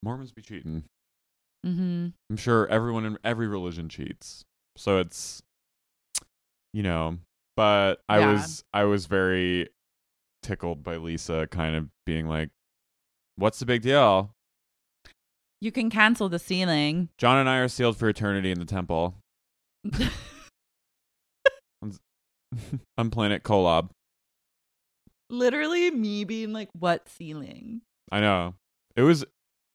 mormons 0.03 0.33
be 0.33 0.43
cheating 0.43 0.85
Mm-hmm. 1.67 2.09
i'm 2.31 2.37
sure 2.37 2.67
everyone 2.69 3.07
in 3.07 3.19
every 3.25 3.47
religion 3.49 3.89
cheats 3.89 4.45
so 4.77 4.99
it's 4.99 5.43
you 6.75 6.83
know 6.83 7.17
but 7.57 8.01
i 8.09 8.19
Yeah. 8.19 8.33
was 8.33 8.65
i 8.75 8.85
was 8.85 9.07
very 9.07 9.69
tickled 10.43 10.83
by 10.83 10.97
lisa 10.97 11.47
kind 11.51 11.75
of 11.75 11.89
being 12.05 12.27
like 12.29 12.51
what's 13.37 13.59
the 13.61 13.67
big 13.67 13.81
deal 13.83 14.35
You 15.63 15.73
can 15.73 15.89
cancel 15.89 16.29
the 16.29 16.39
sealing. 16.39 17.09
John 17.17 17.39
and 17.39 17.49
I 17.49 17.57
are 17.59 17.69
sealed 17.69 17.97
for 17.97 18.07
eternity 18.11 18.51
in 18.51 18.59
the 18.59 18.67
temple 18.67 19.15
on 22.99 23.11
planet 23.11 23.43
Kolob. 23.43 23.91
Literally, 25.31 25.91
me 25.91 26.25
being 26.25 26.53
like, 26.53 26.69
what 26.73 27.09
ceiling? 27.09 27.81
I 28.13 28.21
know. 28.21 28.55
It 28.97 29.03
was 29.03 29.25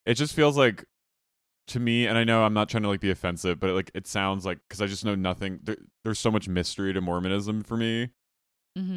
it 0.06 0.13
just 0.13 0.34
feels 0.34 0.58
like 0.58 0.86
to 1.68 1.80
me 1.80 2.08
and 2.08 2.18
I 2.18 2.24
know 2.24 2.44
I'm 2.44 2.54
not 2.54 2.70
trying 2.70 2.84
to 2.84 2.89
like 2.89 3.02
be 3.02 3.12
offensive, 3.12 3.60
but 3.60 3.70
it, 3.70 3.74
like 3.74 3.92
it 3.94 4.08
sounds 4.08 4.46
like 4.46 4.60
cuz 4.70 4.82
I 4.82 4.88
just 4.88 5.04
know 5.06 5.15
nothing 5.15 5.60
there, 5.63 5.78
there's 6.04 6.20
so 6.20 6.32
much 6.32 6.48
mystery 6.48 6.94
to 6.94 7.02
Mormonism 7.02 7.63
for 7.63 7.78
me 7.78 8.10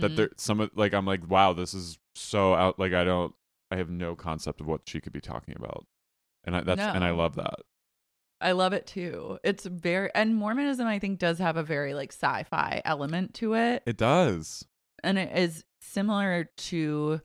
that 0.01 0.13
Mhm. 0.13 0.17
there 0.17 0.31
some 0.37 0.61
of 0.61 0.71
like 0.75 0.95
I'm 0.95 1.07
like 1.07 1.29
wow, 1.29 1.53
this 1.53 1.75
is 1.75 1.99
so 2.15 2.55
out 2.55 2.79
like 2.79 2.93
I 2.93 3.05
don't 3.05 3.35
I 3.71 3.77
have 3.77 3.91
no 3.91 4.15
concept 4.15 4.61
of 4.61 4.67
what 4.67 4.83
she 4.87 5.01
could 5.01 5.13
be 5.13 5.21
talking 5.21 5.55
about. 5.57 5.87
And 6.45 6.55
I 6.57 6.61
that's 6.61 6.83
and 6.95 7.03
I 7.05 7.11
love 7.11 7.35
that. 7.37 7.61
I 8.43 8.53
love 8.53 8.73
it 8.73 8.87
too. 8.87 9.39
It's 9.45 9.65
very 9.65 10.11
and 10.15 10.35
Mormonism 10.37 10.87
I 10.87 10.99
think 10.99 11.19
does 11.19 11.39
have 11.39 11.57
a 11.57 11.63
very 11.63 11.95
like 11.95 12.13
sci-fi 12.13 12.83
element 12.85 13.35
to 13.35 13.55
it. 13.55 13.83
It 13.87 13.97
does. 13.97 14.65
And 15.05 15.19
it 15.19 15.37
is 15.37 15.65
similar 15.81 16.51
to 16.57 17.21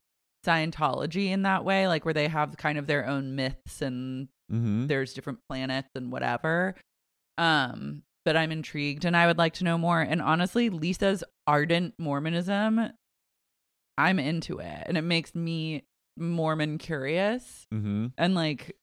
Scientology 0.46 1.28
in 1.28 1.42
that 1.44 1.66
way, 1.66 1.88
like 1.88 2.06
where 2.06 2.14
they 2.14 2.28
have 2.28 2.56
kind 2.58 2.78
of 2.78 2.88
their 2.88 3.06
own 3.08 3.36
myths 3.36 3.82
and 3.82 4.30
Mhm. 4.52 4.88
there's 4.88 5.14
different 5.14 5.40
planets 5.50 5.90
and 5.96 6.12
whatever. 6.12 6.76
Um, 7.38 8.04
but 8.24 8.38
I'm 8.38 8.52
intrigued 8.52 9.04
and 9.04 9.16
I 9.18 9.28
would 9.28 9.38
like 9.38 9.54
to 9.56 9.64
know 9.66 9.78
more. 9.78 10.02
And 10.02 10.22
honestly, 10.22 10.70
Lisa's 10.70 11.24
ardent 11.46 11.96
Mormonism, 11.98 12.92
I'm 13.98 14.20
into 14.20 14.60
it. 14.60 14.84
And 14.86 14.98
it 14.98 15.02
makes 15.02 15.34
me 15.36 15.84
Mormon 16.18 16.78
curious. 16.78 17.68
Mhm. 17.74 18.14
And 18.18 18.36
like 18.36 18.76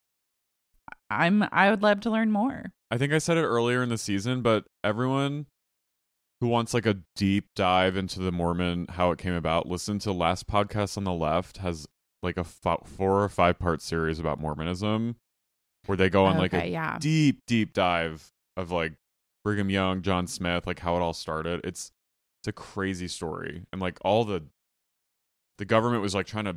I'm 1.11 1.45
I 1.53 1.71
would 1.71 1.83
love 1.83 2.01
to 2.01 2.11
learn 2.11 2.31
more. 2.31 2.73
I 2.90 2.99
think 2.99 3.12
I 3.12 3.19
said 3.19 3.37
it 3.37 3.45
earlier 3.45 3.83
in 3.83 3.88
the 3.88 3.99
season, 3.99 4.43
but 4.43 4.64
everyone 4.83 5.47
who 6.40 6.49
wants 6.49 6.75
like 6.75 6.87
a 6.87 6.99
deep 7.17 7.47
dive 7.55 7.97
into 7.97 8.21
the 8.21 8.33
Mormon, 8.33 8.87
how 8.90 9.11
it 9.11 9.19
came 9.19 9.35
about, 9.35 9.69
listen 9.69 9.99
to 10.01 10.12
last 10.12 10.47
podcast 10.47 10.97
on 10.97 11.05
the 11.05 11.12
left 11.12 11.59
has 11.59 11.87
like 12.23 12.37
a 12.37 12.45
fo- 12.45 12.85
four 12.85 13.23
or 13.23 13.29
five 13.29 13.59
part 13.59 13.83
series 13.83 14.19
about 14.19 14.40
Mormonism 14.40 15.17
where 15.87 15.97
they 15.97 16.09
go 16.09 16.25
on 16.25 16.38
like 16.38 16.55
a 16.55 16.67
yeah. 16.67 16.99
deep, 16.99 17.40
deep 17.47 17.73
dive 17.73 18.33
of 18.57 18.71
like 18.71 18.95
Brigham 19.45 19.71
Young, 19.71 20.03
John 20.03 20.27
Smith, 20.27 20.67
like 20.67 20.81
how 20.81 20.97
it 20.97 21.01
all 21.01 21.12
started. 21.12 21.61
It's 21.64 21.93
it's 22.40 22.49
a 22.49 22.53
crazy 22.53 23.09
story, 23.09 23.64
and 23.73 23.81
like 23.81 23.99
all 24.03 24.25
the 24.25 24.45
the 25.59 25.64
government 25.64 26.03
was 26.03 26.14
like 26.14 26.27
trying 26.27 26.47
to 26.47 26.57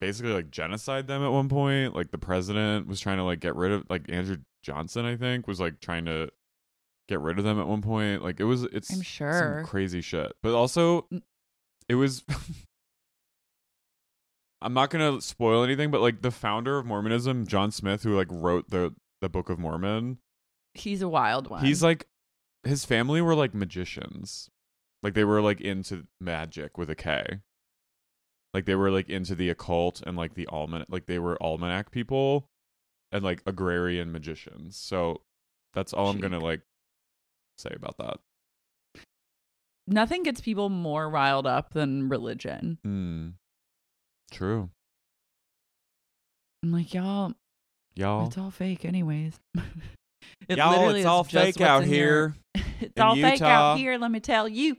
basically 0.00 0.32
like 0.32 0.50
genocide 0.50 1.06
them 1.06 1.22
at 1.22 1.30
one 1.30 1.48
point. 1.48 1.94
Like 1.94 2.10
the 2.10 2.18
president 2.18 2.86
was 2.86 3.00
trying 3.00 3.18
to 3.18 3.24
like 3.24 3.40
get 3.40 3.56
rid 3.56 3.72
of 3.72 3.84
like 3.90 4.06
Andrew 4.08 4.38
Johnson, 4.62 5.04
I 5.04 5.16
think, 5.16 5.46
was 5.46 5.60
like 5.60 5.80
trying 5.80 6.06
to 6.06 6.30
get 7.08 7.20
rid 7.20 7.38
of 7.38 7.44
them 7.44 7.60
at 7.60 7.66
one 7.66 7.82
point. 7.82 8.22
Like 8.22 8.40
it 8.40 8.44
was 8.44 8.62
it's 8.64 8.90
I'm 8.90 8.96
some 8.96 9.02
sure. 9.02 9.64
crazy 9.66 10.00
shit. 10.00 10.32
But 10.42 10.54
also 10.54 11.08
it 11.88 11.96
was 11.96 12.22
I'm 14.62 14.74
not 14.74 14.90
gonna 14.90 15.20
spoil 15.20 15.62
anything, 15.64 15.90
but 15.90 16.00
like 16.00 16.22
the 16.22 16.30
founder 16.30 16.78
of 16.78 16.86
Mormonism, 16.86 17.46
John 17.46 17.70
Smith, 17.70 18.02
who 18.02 18.16
like 18.16 18.28
wrote 18.30 18.70
the 18.70 18.94
the 19.20 19.28
Book 19.28 19.50
of 19.50 19.58
Mormon, 19.58 20.18
He's 20.74 21.02
a 21.02 21.08
wild 21.08 21.50
one. 21.50 21.64
he's 21.64 21.82
like 21.82 22.06
his 22.64 22.84
family 22.84 23.20
were 23.22 23.34
like 23.34 23.54
magicians. 23.54 24.50
Like 25.02 25.14
they 25.14 25.24
were 25.24 25.40
like 25.40 25.62
into 25.62 26.06
magic 26.20 26.76
with 26.76 26.90
a 26.90 26.94
K. 26.94 27.40
Like 28.52 28.64
they 28.64 28.74
were 28.74 28.90
like 28.90 29.08
into 29.08 29.34
the 29.34 29.48
occult 29.50 30.02
and 30.06 30.16
like 30.16 30.34
the 30.34 30.46
almanac 30.48 30.88
like 30.90 31.06
they 31.06 31.18
were 31.18 31.40
almanac 31.42 31.90
people 31.90 32.46
and 33.12 33.22
like 33.24 33.42
agrarian 33.46 34.10
magicians. 34.12 34.76
So 34.76 35.22
that's 35.74 35.92
all 35.92 36.08
I'm 36.10 36.18
gonna 36.18 36.40
like 36.40 36.62
say 37.58 37.70
about 37.74 37.96
that. 37.98 38.18
nothing 39.86 40.22
gets 40.22 40.40
people 40.40 40.68
more 40.68 41.08
riled 41.08 41.46
up 41.46 41.72
than 41.74 42.08
religion. 42.08 42.78
Hmm. 42.84 43.28
True. 44.32 44.70
I'm 46.62 46.72
like, 46.72 46.92
y'all, 46.92 47.32
Y'all. 47.96 48.26
it's 48.26 48.36
all 48.38 48.50
fake 48.50 48.84
anyways. 48.84 49.38
It 50.48 50.58
Y'all, 50.58 50.90
it's 50.94 51.06
all 51.06 51.22
fake 51.24 51.60
out 51.60 51.84
in 51.84 51.90
your- 51.90 52.34
here. 52.54 52.64
it's 52.80 53.00
all 53.00 53.14
fake 53.14 53.40
out 53.40 53.78
here, 53.78 53.96
let 53.98 54.10
me 54.10 54.20
tell 54.20 54.48
you. 54.48 54.76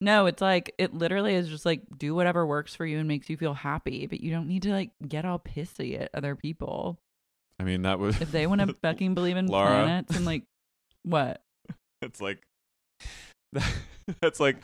No, 0.00 0.26
it's 0.26 0.42
like 0.42 0.74
it 0.78 0.92
literally 0.92 1.34
is 1.34 1.48
just 1.48 1.64
like 1.64 1.82
do 1.96 2.14
whatever 2.14 2.46
works 2.46 2.74
for 2.74 2.84
you 2.84 2.98
and 2.98 3.08
makes 3.08 3.30
you 3.30 3.36
feel 3.36 3.54
happy, 3.54 4.06
but 4.06 4.20
you 4.20 4.30
don't 4.30 4.46
need 4.48 4.62
to 4.62 4.70
like 4.70 4.90
get 5.06 5.24
all 5.24 5.38
pissy 5.38 5.98
at 6.00 6.10
other 6.14 6.36
people. 6.36 6.98
I 7.58 7.64
mean 7.64 7.82
that 7.82 7.98
was 7.98 8.20
If 8.20 8.30
they 8.32 8.46
want 8.46 8.60
to 8.60 8.74
fucking 8.82 9.14
believe 9.14 9.36
in 9.38 9.46
Laura. 9.46 9.68
planets 9.68 10.14
and 10.14 10.26
like 10.26 10.42
what? 11.02 11.42
it's 12.02 12.20
like 12.20 12.42
that's 14.20 14.38
like 14.40 14.56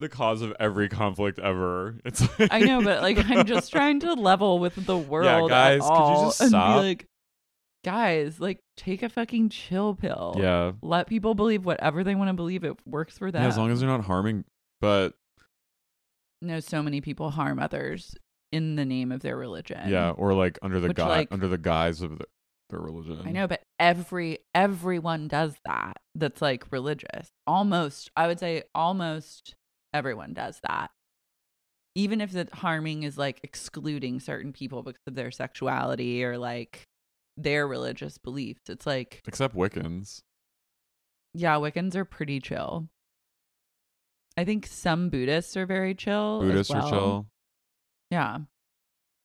the 0.00 0.08
cause 0.10 0.42
of 0.42 0.52
every 0.60 0.90
conflict 0.90 1.38
ever. 1.38 1.96
It's 2.04 2.20
like, 2.38 2.52
I 2.52 2.60
know, 2.60 2.82
but 2.82 3.00
like 3.00 3.18
I'm 3.30 3.46
just 3.46 3.72
trying 3.72 4.00
to 4.00 4.12
level 4.12 4.58
with 4.58 4.74
the 4.86 4.98
world 4.98 5.50
Yeah, 5.50 5.78
guys, 5.78 5.80
could 5.88 6.08
you 6.08 6.26
just 6.26 6.48
stop? 6.48 6.76
like, 6.82 7.06
guys, 7.86 8.38
like 8.40 8.58
take 8.76 9.02
a 9.02 9.08
fucking 9.08 9.48
chill 9.48 9.94
pill. 9.94 10.34
yeah. 10.38 10.72
Let 10.82 11.06
people 11.06 11.34
believe 11.34 11.64
whatever 11.64 12.04
they 12.04 12.14
want 12.14 12.28
to 12.28 12.34
believe. 12.34 12.64
It 12.64 12.76
works 12.84 13.16
for 13.16 13.30
them. 13.30 13.42
Yeah, 13.42 13.48
as 13.48 13.56
long 13.56 13.70
as 13.70 13.80
they're 13.80 13.88
not 13.88 14.04
harming 14.04 14.44
but 14.82 15.14
no, 16.42 16.60
so 16.60 16.82
many 16.82 17.00
people 17.00 17.30
harm 17.30 17.58
others 17.58 18.14
in 18.52 18.76
the 18.76 18.84
name 18.84 19.10
of 19.10 19.22
their 19.22 19.36
religion. 19.36 19.88
yeah, 19.88 20.10
or 20.10 20.34
like 20.34 20.58
under 20.62 20.80
the 20.80 20.88
Which, 20.88 20.96
guise 20.98 21.08
like- 21.08 21.28
under 21.32 21.48
the 21.48 21.56
guise 21.58 22.02
of 22.02 22.18
the, 22.18 22.26
their 22.68 22.80
religion. 22.80 23.20
I 23.24 23.30
know, 23.32 23.46
but 23.46 23.62
every 23.80 24.40
everyone 24.54 25.28
does 25.28 25.54
that. 25.64 25.96
That's 26.14 26.42
like 26.42 26.70
religious. 26.70 27.28
Almost, 27.46 28.10
I 28.16 28.26
would 28.26 28.38
say, 28.40 28.64
almost 28.74 29.54
everyone 29.94 30.34
does 30.34 30.60
that. 30.68 30.90
Even 31.94 32.20
if 32.20 32.32
the 32.32 32.46
harming 32.52 33.04
is 33.04 33.16
like 33.16 33.40
excluding 33.42 34.20
certain 34.20 34.52
people 34.52 34.82
because 34.82 35.00
of 35.06 35.14
their 35.14 35.30
sexuality 35.30 36.22
or 36.22 36.36
like 36.36 36.84
their 37.36 37.66
religious 37.68 38.18
beliefs, 38.18 38.62
it's 38.68 38.86
like, 38.86 39.22
Except 39.26 39.54
Wiccans. 39.54 40.20
yeah, 41.34 41.54
Wiccans 41.56 41.94
are 41.94 42.04
pretty 42.04 42.40
chill. 42.40 42.88
I 44.36 44.44
think 44.44 44.66
some 44.66 45.08
Buddhists 45.08 45.56
are 45.56 45.66
very 45.66 45.94
chill. 45.94 46.42
as 46.42 46.48
Buddhists 46.48 46.74
are 46.74 46.90
chill. 46.90 47.26
Yeah. 48.10 48.38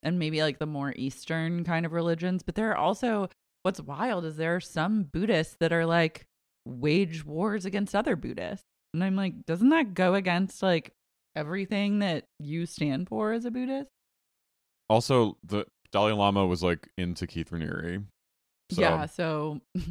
And 0.04 0.18
maybe 0.20 0.42
like 0.42 0.58
the 0.58 0.66
more 0.66 0.94
Eastern 0.96 1.64
kind 1.64 1.86
of 1.86 1.92
religions. 1.92 2.44
But 2.44 2.56
there 2.56 2.72
are 2.72 2.78
also, 2.78 3.30
what's 3.64 3.82
wild 3.82 4.26
is 4.26 4.38
there 4.38 4.56
are 4.56 4.62
some 4.62 5.04
Buddhists 5.04 5.58
that 5.60 5.74
are 5.74 5.86
like 5.86 6.26
wage 6.66 7.26
wars 7.26 7.66
against 7.66 7.94
other 7.96 8.16
Buddhists. 8.16 8.66
And 8.94 9.04
I'm 9.04 9.16
like, 9.16 9.46
doesn't 9.46 9.70
that 9.70 9.94
go 9.94 10.16
against 10.16 10.64
like 10.64 10.92
everything 11.36 12.00
that 12.00 12.26
you 12.40 12.66
stand 12.66 13.08
for 13.10 13.32
as 13.34 13.46
a 13.46 13.52
Buddhist? 13.52 13.90
Also, 14.90 15.38
the 15.44 15.66
Dalai 15.92 16.14
Lama 16.14 16.46
was 16.46 16.64
like 16.64 16.90
into 16.98 17.28
Keith 17.28 17.50
Raniere. 17.52 18.04
So, 18.72 18.82
Yeah. 18.82 19.06
So 19.06 19.62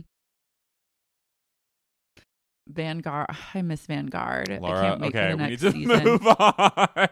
Vanguard, 2.69 3.27
I 3.55 3.63
miss 3.63 3.87
Vanguard. 3.87 4.51
I 4.51 4.59
Laura, 4.59 4.81
can't 4.83 5.01
wait 5.01 5.09
okay, 5.15 5.31
for 5.31 5.37
the 5.37 5.43
we 5.45 5.51
need 5.51 5.59
to 5.61 5.73
season. 5.73 6.05
move 6.05 6.27
on. 6.27 7.09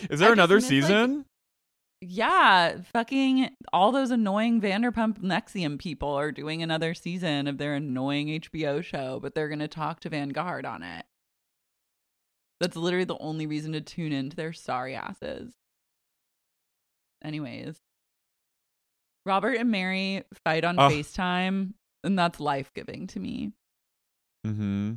Is 0.10 0.20
there 0.20 0.30
I 0.30 0.32
another 0.32 0.56
miss, 0.56 0.64
like, 0.64 0.68
season? 0.70 1.24
Yeah, 2.00 2.78
fucking 2.92 3.50
all 3.72 3.90
those 3.90 4.10
annoying 4.12 4.60
Vanderpump 4.60 5.18
NXIVM 5.20 5.80
people 5.80 6.10
are 6.10 6.30
doing 6.30 6.62
another 6.62 6.94
season 6.94 7.48
of 7.48 7.58
their 7.58 7.74
annoying 7.74 8.28
HBO 8.40 8.82
show, 8.84 9.18
but 9.20 9.34
they're 9.34 9.48
going 9.48 9.58
to 9.58 9.68
talk 9.68 9.98
to 10.00 10.08
Vanguard 10.08 10.64
on 10.64 10.84
it. 10.84 11.04
That's 12.60 12.76
literally 12.76 13.04
the 13.04 13.18
only 13.18 13.46
reason 13.46 13.72
to 13.72 13.80
tune 13.80 14.12
into 14.12 14.36
their 14.36 14.52
sorry 14.52 14.94
asses. 14.94 15.54
Anyways, 17.22 17.80
Robert 19.26 19.56
and 19.56 19.70
Mary 19.70 20.24
fight 20.44 20.64
on. 20.64 20.76
FaceTime, 20.76 21.72
and 22.02 22.18
that's 22.18 22.40
life 22.40 22.72
giving 22.74 23.06
to 23.08 23.20
me. 23.20 23.52
Mm-hmm. 24.46 24.94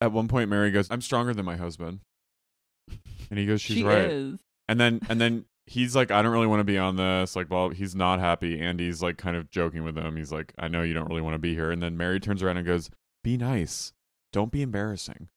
At 0.00 0.12
one 0.12 0.28
point, 0.28 0.50
Mary 0.50 0.70
goes, 0.70 0.90
"I'm 0.90 1.00
stronger 1.00 1.32
than 1.32 1.44
my 1.44 1.56
husband," 1.56 2.00
and 3.30 3.38
he 3.38 3.46
goes, 3.46 3.60
"She's 3.62 3.76
she 3.76 3.84
right." 3.84 4.10
is. 4.10 4.40
And 4.68 4.80
then, 4.80 5.00
and 5.08 5.20
then 5.20 5.44
he's 5.66 5.94
like, 5.94 6.10
"I 6.10 6.22
don't 6.22 6.32
really 6.32 6.46
want 6.46 6.60
to 6.60 6.64
be 6.64 6.78
on 6.78 6.96
this." 6.96 7.36
Like, 7.36 7.50
well, 7.50 7.68
he's 7.68 7.94
not 7.94 8.18
happy. 8.18 8.60
Andy's 8.60 9.02
like, 9.02 9.16
kind 9.16 9.36
of 9.36 9.50
joking 9.50 9.84
with 9.84 9.96
him. 9.96 10.16
He's 10.16 10.32
like, 10.32 10.52
"I 10.58 10.68
know 10.68 10.82
you 10.82 10.94
don't 10.94 11.08
really 11.08 11.22
want 11.22 11.34
to 11.34 11.38
be 11.38 11.54
here." 11.54 11.70
And 11.70 11.82
then 11.82 11.96
Mary 11.96 12.18
turns 12.18 12.42
around 12.42 12.56
and 12.56 12.66
goes, 12.66 12.90
"Be 13.22 13.36
nice. 13.36 13.92
Don't 14.32 14.50
be 14.50 14.62
embarrassing. 14.62 15.28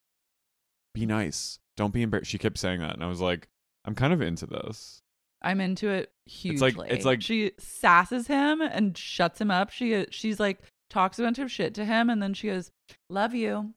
Be 0.93 1.05
nice. 1.05 1.59
Don't 1.77 1.93
be 1.93 2.01
embarrassed." 2.01 2.31
She 2.31 2.39
kept 2.39 2.57
saying 2.57 2.79
that, 2.79 2.95
and 2.95 3.03
I 3.03 3.07
was 3.07 3.21
like, 3.21 3.49
"I'm 3.83 3.93
kind 3.93 4.13
of 4.13 4.21
into 4.21 4.47
this." 4.47 5.03
I'm 5.45 5.61
into 5.61 5.89
it 5.89 6.11
hugely. 6.25 6.67
It's 6.69 6.77
like- 6.77 6.91
it's 6.91 7.05
like- 7.05 7.21
she 7.21 7.51
sasses 7.59 8.27
him 8.27 8.61
and 8.61 8.97
shuts 8.97 9.39
him 9.39 9.51
up. 9.51 9.69
She 9.69 10.05
she's 10.11 10.39
like 10.39 10.59
talks 10.89 11.19
a 11.19 11.23
bunch 11.23 11.39
of 11.39 11.51
shit 11.51 11.73
to 11.75 11.85
him, 11.85 12.09
and 12.09 12.21
then 12.21 12.33
she 12.33 12.47
goes, 12.47 12.71
"Love 13.09 13.33
you," 13.33 13.73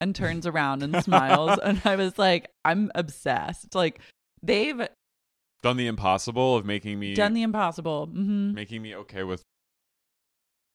and 0.00 0.14
turns 0.14 0.46
around 0.46 0.82
and 0.82 0.96
smiles. 1.04 1.58
And 1.62 1.80
I 1.84 1.96
was 1.96 2.18
like, 2.18 2.50
I'm 2.64 2.90
obsessed. 2.94 3.74
Like 3.74 4.00
they've 4.42 4.88
Done 5.62 5.76
the 5.76 5.86
impossible 5.86 6.56
of 6.56 6.64
making 6.66 6.98
me 6.98 7.14
done 7.14 7.34
the 7.34 7.42
impossible. 7.42 8.06
hmm 8.06 8.52
making 8.52 8.82
me 8.82 8.96
okay 8.96 9.22
with 9.22 9.42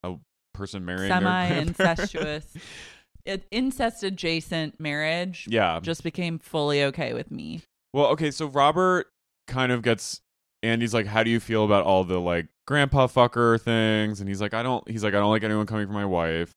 a 0.04 0.16
person 0.54 0.86
marrying 0.86 1.10
Semi 1.10 1.48
incestuous, 1.48 2.56
incest 3.52 4.04
adjacent 4.04 4.80
marriage. 4.80 5.46
yeah. 5.50 5.80
just 5.82 6.04
became 6.04 6.40
fully 6.40 6.84
okay 6.86 7.14
with 7.14 7.32
me. 7.32 7.62
Well, 7.94 8.06
okay, 8.08 8.32
so 8.32 8.46
Robert 8.48 9.08
kind 9.48 9.72
of 9.72 9.82
gets 9.82 10.22
Andy's 10.68 10.94
like, 10.94 11.06
"How 11.08 11.24
do 11.24 11.30
you 11.30 11.40
feel 11.40 11.64
about 11.66 11.86
all 11.86 12.04
the 12.04 12.20
like 12.20 12.48
grandpa 12.66 13.08
fucker 13.08 13.60
things?" 13.60 14.20
And 14.20 14.28
he's 14.30 14.42
like, 14.42 14.54
"I 14.54 14.64
don't." 14.64 14.88
He's 14.90 15.04
like, 15.04 15.14
"I 15.14 15.18
don't 15.20 15.32
like 15.32 15.44
anyone 15.44 15.66
coming 15.66 15.88
for 15.88 15.94
my 15.94 16.06
wife." 16.06 16.52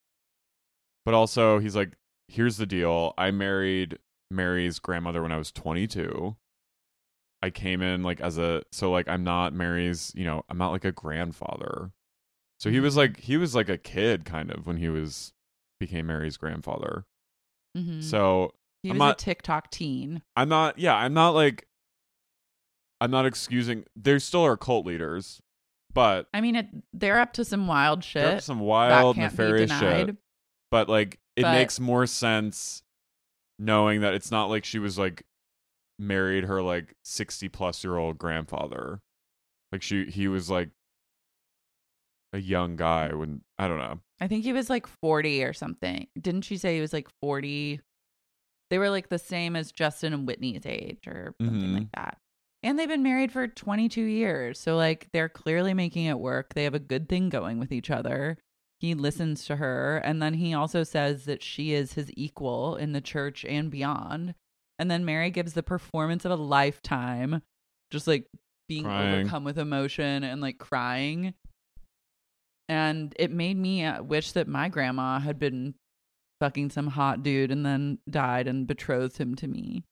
But 1.05 1.15
also, 1.15 1.59
he's 1.59 1.75
like, 1.77 1.97
"Here's 2.29 2.57
the 2.57 2.67
deal. 2.67 3.15
I 3.17 3.31
married 3.31 3.99
Mary's 4.31 4.79
grandmother 4.79 5.23
when 5.23 5.33
I 5.33 5.37
was 5.39 5.51
22. 5.53 6.37
I 7.43 7.49
came 7.51 7.81
in 7.81 8.03
like 8.03 8.21
as 8.21 8.37
a 8.37 8.63
so 8.71 8.91
like 8.91 9.09
I'm 9.09 9.25
not 9.25 9.55
Mary's, 9.55 10.13
you 10.15 10.25
know, 10.25 10.43
I'm 10.49 10.59
not 10.59 10.73
like 10.73 10.85
a 10.85 10.93
grandfather." 10.93 11.91
So 12.59 12.69
he 12.71 12.81
was 12.81 12.97
like 12.97 13.21
he 13.21 13.37
was 13.39 13.55
like 13.55 13.71
a 13.71 13.79
kid 13.79 14.25
kind 14.27 14.51
of 14.51 14.67
when 14.67 14.77
he 14.77 14.89
was 14.91 15.33
became 15.79 16.07
Mary's 16.09 16.37
grandfather. 16.37 17.05
hmm 17.75 18.03
So 18.03 18.53
he 18.83 18.91
I'm 18.91 18.97
was 18.97 19.01
not- 19.01 19.21
a 19.21 19.25
TikTok 19.25 19.71
teen. 19.71 20.23
I'm 20.37 20.49
not. 20.51 20.79
Yeah, 20.79 20.95
I'm 20.95 21.15
not 21.15 21.31
like. 21.31 21.67
I'm 23.01 23.11
not 23.11 23.27
excusing. 23.27 23.85
There 23.97 24.19
still 24.19 24.45
are 24.45 24.57
cult 24.57 24.85
leaders, 24.87 25.41
but 25.93 26.27
I 26.35 26.41
mean, 26.41 26.57
it, 26.57 26.67
they're 26.93 27.19
up 27.21 27.33
to 27.35 27.45
some 27.45 27.67
wild 27.67 28.05
shit. 28.05 28.43
some 28.43 28.61
wild, 28.61 29.17
nefarious 29.17 29.71
shit. 29.79 30.17
But 30.71 30.89
like, 30.89 31.19
it 31.37 31.43
But- 31.43 31.53
makes 31.53 31.81
more 31.81 32.07
sense 32.07 32.83
knowing 33.59 34.01
that 34.03 34.15
it's 34.15 34.31
not 34.31 34.47
like 34.51 34.65
she 34.65 34.79
was 34.79 34.99
like 34.99 35.25
married 35.99 36.45
her 36.45 36.63
like 36.63 36.95
60 37.05 37.49
plus 37.49 37.83
year 37.85 37.97
old 37.97 38.19
grandfather. 38.19 39.01
Like 39.73 39.83
she, 39.83 40.07
he 40.07 40.29
was 40.29 40.49
like 40.51 40.71
a 42.33 42.39
young 42.39 42.77
guy 42.77 43.13
when 43.15 43.43
I 43.59 43.69
don't 43.69 43.79
know. 43.79 44.01
I 44.21 44.29
think 44.29 44.45
he 44.45 44.53
was 44.53 44.71
like 44.71 44.87
40 44.87 45.43
or 45.45 45.53
something. 45.53 46.07
Didn't 46.21 46.43
she 46.43 46.57
say 46.59 46.75
he 46.77 46.81
was 46.81 46.93
like 46.93 47.09
40? 47.21 47.81
They 48.71 48.79
were 48.79 48.91
like 48.91 49.09
the 49.09 49.19
same 49.19 49.57
as 49.57 49.73
Justin 49.73 50.13
and 50.13 50.27
Whitney's 50.27 50.65
age 50.67 51.07
or 51.09 51.35
something 51.41 51.71
Mhm. 51.71 51.75
like 51.79 51.93
that. 51.95 52.19
And 52.63 52.79
they've 52.79 52.89
been 52.89 53.03
married 53.03 53.33
for 53.33 53.49
22 53.49 54.03
years. 54.03 54.59
So, 54.61 54.77
like, 54.77 55.09
they're 55.13 55.31
clearly 55.31 55.73
making 55.73 56.05
it 56.05 56.19
work. 56.19 56.55
They 56.55 56.65
have 56.65 56.75
a 56.75 56.79
good 56.79 57.09
thing 57.09 57.31
going 57.31 57.59
with 57.59 57.73
each 57.73 57.91
other. 57.91 58.37
He 58.81 58.95
listens 58.95 59.47
to 59.47 59.57
her. 59.57 59.99
And 59.99 60.21
then 60.21 60.35
he 60.35 60.53
also 60.53 60.83
says 60.83 61.25
that 61.25 61.43
she 61.43 61.73
is 61.73 61.95
his 61.95 62.11
equal 62.17 62.77
in 62.77 62.93
the 62.93 63.01
church 63.01 63.45
and 63.47 63.71
beyond. 63.71 64.35
And 64.79 64.91
then 64.91 65.05
Mary 65.05 65.31
gives 65.31 65.55
the 65.55 65.63
performance 65.63 66.25
of 66.25 66.33
a 66.33 66.37
lifetime, 66.37 67.43
just 67.91 68.07
like 68.07 68.27
being 68.69 68.85
Crying. 68.85 69.21
overcome 69.21 69.45
with 69.45 69.59
emotion 69.59 70.23
and 70.25 70.41
like 70.41 70.59
crying. 70.59 71.35
And 72.69 73.15
it 73.19 73.31
made 73.31 73.57
me 73.57 73.85
uh, 73.85 74.03
wish 74.03 74.33
that 74.33 74.49
my 74.49 74.69
grandma 74.69 75.19
had 75.19 75.39
been 75.39 75.75
fucking 76.41 76.71
some 76.71 76.87
hot 76.87 77.23
dude 77.23 77.51
and 77.51 77.67
then 77.67 77.99
died 78.09 78.47
and 78.47 78.67
betrothed 78.67 79.19
him 79.19 79.35
to 79.37 79.49
me. 79.49 79.85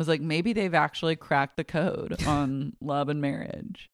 I 0.00 0.02
was 0.02 0.08
like, 0.08 0.22
maybe 0.22 0.54
they've 0.54 0.72
actually 0.72 1.14
cracked 1.16 1.58
the 1.58 1.64
code 1.64 2.16
on 2.26 2.72
love 2.80 3.10
and 3.10 3.20
marriage. 3.20 3.90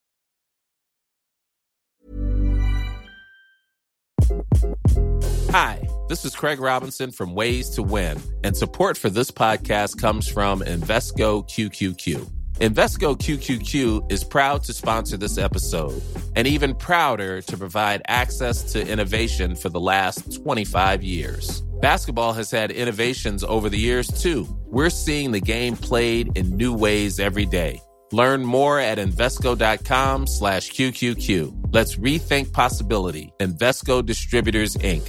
Hi, 5.51 5.89
this 6.09 6.25
is 6.25 6.37
Craig 6.37 6.61
Robinson 6.61 7.11
from 7.11 7.35
Ways 7.35 7.71
to 7.71 7.83
Win, 7.83 8.21
and 8.45 8.57
support 8.57 8.97
for 8.97 9.11
this 9.11 9.33
podcast 9.33 10.01
comes 10.01 10.29
from 10.29 10.61
Invesco 10.61 11.45
QQQ. 11.49 12.31
Invesco 12.61 13.19
QQQ 13.19 14.13
is 14.13 14.23
proud 14.23 14.63
to 14.63 14.73
sponsor 14.73 15.17
this 15.17 15.39
episode 15.39 16.01
and 16.37 16.47
even 16.47 16.77
prouder 16.77 17.43
to 17.43 17.57
provide 17.57 18.03
access 18.07 18.63
to 18.75 18.89
innovation 18.89 19.57
for 19.57 19.71
the 19.71 19.81
last 19.81 20.41
25 20.41 21.03
years. 21.03 21.65
Basketball 21.87 22.33
has 22.33 22.51
had 22.51 22.73
innovations 22.73 23.45
over 23.45 23.69
the 23.69 23.79
years 23.79 24.09
too. 24.09 24.45
We're 24.67 24.91
seeing 24.91 25.31
the 25.31 25.41
game 25.41 25.77
played 25.77 26.37
in 26.37 26.57
new 26.57 26.75
ways 26.77 27.21
every 27.21 27.47
day. 27.47 27.81
Learn 28.11 28.45
more 28.45 28.81
at 28.81 28.99
Invesco.com 28.99 30.27
slash 30.27 30.73
QQQ. 30.73 31.73
Let's 31.73 31.95
rethink 31.95 32.53
possibility. 32.53 33.33
Invesco 33.39 34.05
Distributors, 34.05 34.75
Inc. 34.79 35.07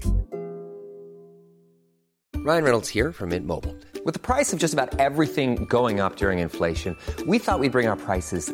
Ryan 2.36 2.64
Reynolds 2.64 2.90
here 2.90 3.12
from 3.12 3.30
Mint 3.30 3.48
Mobile. 3.48 3.76
With 4.06 4.14
the 4.14 4.22
price 4.22 4.54
of 4.54 4.60
just 4.60 4.76
about 4.76 5.00
everything 5.00 5.66
going 5.66 6.00
up 6.00 6.18
during 6.18 6.38
inflation, 6.38 6.96
we 7.26 7.40
thought 7.40 7.60
we'd 7.60 7.72
bring 7.72 7.88
our 7.88 7.98
prices 7.98 8.54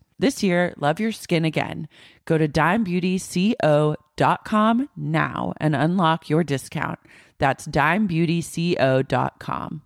This 0.21 0.41
year, 0.43 0.73
love 0.77 0.99
your 0.99 1.11
skin 1.11 1.45
again. 1.45 1.87
Go 2.25 2.37
to 2.37 2.47
dimebeautyco.com 2.47 4.89
now 4.95 5.53
and 5.57 5.75
unlock 5.75 6.29
your 6.29 6.43
discount. 6.43 6.99
That's 7.39 7.65
dimebeautyco.com. 7.65 9.81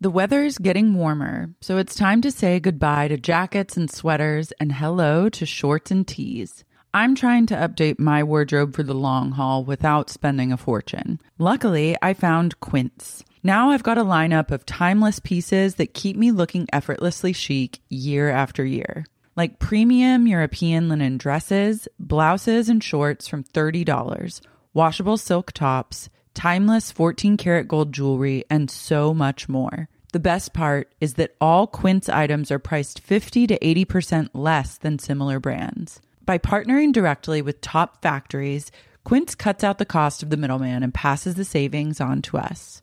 The 0.00 0.10
weather's 0.10 0.58
getting 0.58 0.94
warmer, 0.94 1.54
so 1.60 1.78
it's 1.78 1.94
time 1.94 2.20
to 2.22 2.32
say 2.32 2.58
goodbye 2.58 3.06
to 3.06 3.16
jackets 3.16 3.76
and 3.76 3.88
sweaters 3.88 4.50
and 4.58 4.72
hello 4.72 5.28
to 5.28 5.46
shorts 5.46 5.92
and 5.92 6.08
tees. 6.08 6.64
I'm 6.92 7.14
trying 7.14 7.46
to 7.46 7.54
update 7.54 8.00
my 8.00 8.24
wardrobe 8.24 8.74
for 8.74 8.82
the 8.82 8.94
long 8.94 9.30
haul 9.30 9.64
without 9.64 10.10
spending 10.10 10.50
a 10.50 10.56
fortune. 10.56 11.20
Luckily, 11.38 11.96
I 12.02 12.14
found 12.14 12.58
Quince. 12.58 13.22
Now 13.44 13.70
I've 13.70 13.84
got 13.84 13.96
a 13.96 14.02
lineup 14.02 14.50
of 14.50 14.66
timeless 14.66 15.20
pieces 15.20 15.76
that 15.76 15.94
keep 15.94 16.16
me 16.16 16.32
looking 16.32 16.66
effortlessly 16.72 17.32
chic 17.32 17.78
year 17.88 18.28
after 18.28 18.64
year 18.64 19.04
like 19.36 19.58
premium 19.58 20.26
European 20.26 20.88
linen 20.88 21.16
dresses, 21.16 21.88
blouses, 21.98 22.68
and 22.68 22.82
shorts 22.82 23.26
from 23.28 23.44
$30, 23.44 24.40
washable 24.74 25.16
silk 25.16 25.52
tops, 25.52 26.08
timeless 26.34 26.92
14 26.92 27.36
karat 27.36 27.68
gold 27.68 27.92
jewelry, 27.92 28.44
and 28.50 28.70
so 28.70 29.14
much 29.14 29.48
more. 29.48 29.88
The 30.12 30.20
best 30.20 30.52
part 30.52 30.92
is 31.00 31.14
that 31.14 31.34
all 31.40 31.66
Quince 31.66 32.08
items 32.08 32.50
are 32.50 32.58
priced 32.58 33.00
50 33.00 33.46
to 33.46 33.58
80% 33.58 34.28
less 34.34 34.76
than 34.76 34.98
similar 34.98 35.40
brands. 35.40 36.00
By 36.24 36.38
partnering 36.38 36.92
directly 36.92 37.40
with 37.40 37.62
top 37.62 38.02
factories, 38.02 38.70
Quince 39.04 39.34
cuts 39.34 39.64
out 39.64 39.78
the 39.78 39.84
cost 39.84 40.22
of 40.22 40.30
the 40.30 40.36
middleman 40.36 40.82
and 40.82 40.94
passes 40.94 41.34
the 41.34 41.44
savings 41.44 42.00
on 42.00 42.22
to 42.22 42.38
us. 42.38 42.82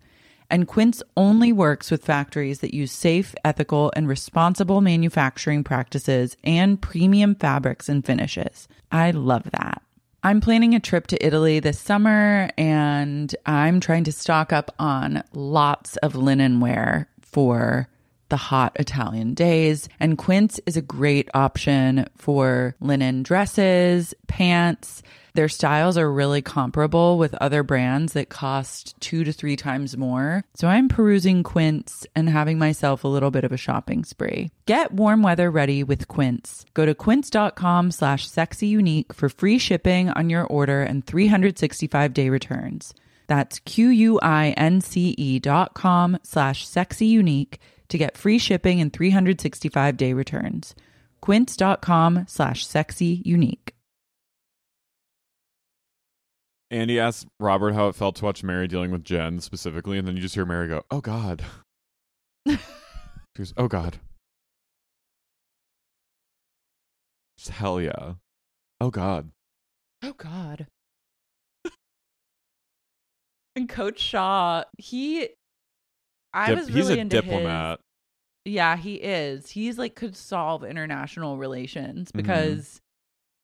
And 0.49 0.67
Quince 0.67 1.03
only 1.15 1.53
works 1.53 1.91
with 1.91 2.03
factories 2.03 2.59
that 2.59 2.73
use 2.73 2.91
safe, 2.91 3.35
ethical, 3.45 3.91
and 3.95 4.07
responsible 4.07 4.81
manufacturing 4.81 5.63
practices 5.63 6.35
and 6.43 6.81
premium 6.81 7.35
fabrics 7.35 7.87
and 7.87 8.05
finishes. 8.05 8.67
I 8.91 9.11
love 9.11 9.49
that. 9.51 9.81
I'm 10.21 10.41
planning 10.41 10.75
a 10.75 10.79
trip 10.81 11.07
to 11.07 11.25
Italy 11.25 11.59
this 11.59 11.79
summer 11.79 12.49
and 12.57 13.33
I'm 13.45 13.79
trying 13.79 14.03
to 14.03 14.11
stock 14.11 14.51
up 14.51 14.75
on 14.77 15.23
lots 15.33 15.95
of 15.97 16.15
linen 16.15 16.59
wear 16.59 17.07
for 17.21 17.87
the 18.27 18.37
hot 18.37 18.75
Italian 18.79 19.33
days. 19.33 19.87
And 19.99 20.17
Quince 20.17 20.59
is 20.65 20.77
a 20.77 20.81
great 20.81 21.29
option 21.33 22.07
for 22.15 22.75
linen 22.79 23.23
dresses, 23.23 24.13
pants. 24.27 25.03
Their 25.39 25.47
styles 25.47 25.97
are 25.97 26.11
really 26.11 26.41
comparable 26.41 27.17
with 27.17 27.33
other 27.35 27.63
brands 27.63 28.11
that 28.11 28.27
cost 28.27 28.93
two 28.99 29.23
to 29.23 29.31
three 29.31 29.55
times 29.55 29.95
more. 29.95 30.43
So 30.55 30.67
I'm 30.67 30.89
perusing 30.89 31.43
Quince 31.43 32.05
and 32.13 32.29
having 32.29 32.59
myself 32.59 33.05
a 33.05 33.07
little 33.07 33.31
bit 33.31 33.45
of 33.45 33.53
a 33.53 33.63
shopping 33.65 34.03
spree. 34.03 34.51
Get 34.65 34.91
warm 34.91 35.23
weather 35.23 35.49
ready 35.49 35.81
with 35.81 36.09
Quince. 36.09 36.65
Go 36.73 36.85
to 36.85 36.93
quince.com 36.93 37.91
slash 37.91 38.27
sexyunique 38.27 39.13
for 39.13 39.29
free 39.29 39.57
shipping 39.57 40.09
on 40.09 40.29
your 40.29 40.43
order 40.43 40.81
and 40.83 41.07
365 41.07 42.13
day 42.13 42.29
returns. 42.29 42.93
That's 43.27 43.59
Q-U-I-N-C-E 43.59 45.39
dot 45.39 45.73
com 45.73 46.19
slash 46.21 46.67
sexyunique 46.67 47.59
to 47.87 47.97
get 47.97 48.17
free 48.17 48.39
shipping 48.39 48.81
and 48.81 48.91
365 48.91 49.95
day 49.95 50.11
returns. 50.11 50.75
Quince.com 51.21 52.25
slash 52.27 52.67
sexyunique. 52.67 53.69
Andy 56.71 56.99
asked 56.99 57.27
Robert 57.39 57.73
how 57.73 57.87
it 57.87 57.95
felt 57.95 58.15
to 58.17 58.25
watch 58.25 58.43
Mary 58.43 58.67
dealing 58.67 58.91
with 58.91 59.03
Jen 59.03 59.39
specifically, 59.39 59.97
and 59.97 60.07
then 60.07 60.15
you 60.15 60.21
just 60.21 60.35
hear 60.35 60.45
Mary 60.45 60.67
go, 60.67 60.83
"Oh 60.91 61.01
God." 61.01 61.43
she 62.47 62.57
goes, 63.37 63.53
"Oh 63.57 63.67
God." 63.67 63.97
Just 67.37 67.51
hell 67.51 67.79
yeah. 67.81 68.13
Oh 68.81 68.91
God. 68.91 69.31
Oh 70.03 70.13
God. 70.13 70.67
and 73.55 73.67
Coach 73.69 73.99
Shah, 73.99 74.63
he 74.77 75.29
I 76.33 76.47
Dip- 76.49 76.57
was 76.59 76.67
he's 76.67 76.75
really 76.75 76.97
a 76.97 77.01
into 77.01 77.21
diplomat. 77.21 77.79
His, 78.45 78.53
yeah, 78.53 78.75
he 78.77 78.95
is. 78.95 79.49
He's 79.49 79.77
like 79.77 79.95
could 79.95 80.15
solve 80.15 80.63
international 80.63 81.37
relations 81.37 82.11
Mhm. 82.11 82.17
because 82.17 82.81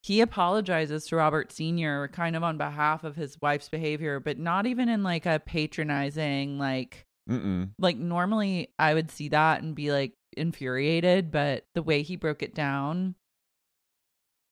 he 0.06 0.22
apologizes 0.22 1.08
to 1.08 1.16
Robert 1.16 1.52
Sr. 1.52 2.10
kind 2.10 2.36
of 2.36 2.44
on 2.44 2.60
behalf 2.60 3.04
of 3.04 3.16
his 3.16 3.42
wife's 3.42 3.70
behavior, 3.70 4.20
but 4.20 4.38
not 4.38 4.68
even 4.68 4.88
in 4.88 5.02
like 5.02 5.26
a 5.26 5.42
patronizing 5.44 6.60
like 6.60 7.08
Mm-mm. 7.28 7.72
like 7.80 7.98
normally 7.98 8.70
I 8.78 8.94
would 8.94 9.10
see 9.10 9.30
that 9.30 9.64
and 9.64 9.74
be 9.74 9.92
like 9.92 10.14
infuriated, 10.38 11.32
but 11.32 11.66
the 11.74 11.82
way 11.82 12.04
he 12.04 12.18
broke 12.18 12.44
it 12.44 12.54
down 12.54 13.16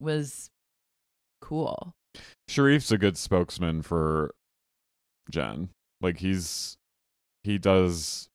was 0.00 0.50
cool. 1.40 1.94
Sharrieff's 2.50 2.90
a 2.90 2.98
good 2.98 3.16
spokesman 3.16 3.82
for 3.82 4.34
Jen. 5.30 5.68
Like 6.00 6.18
he's 6.18 6.78
he 7.44 7.58
does 7.58 8.28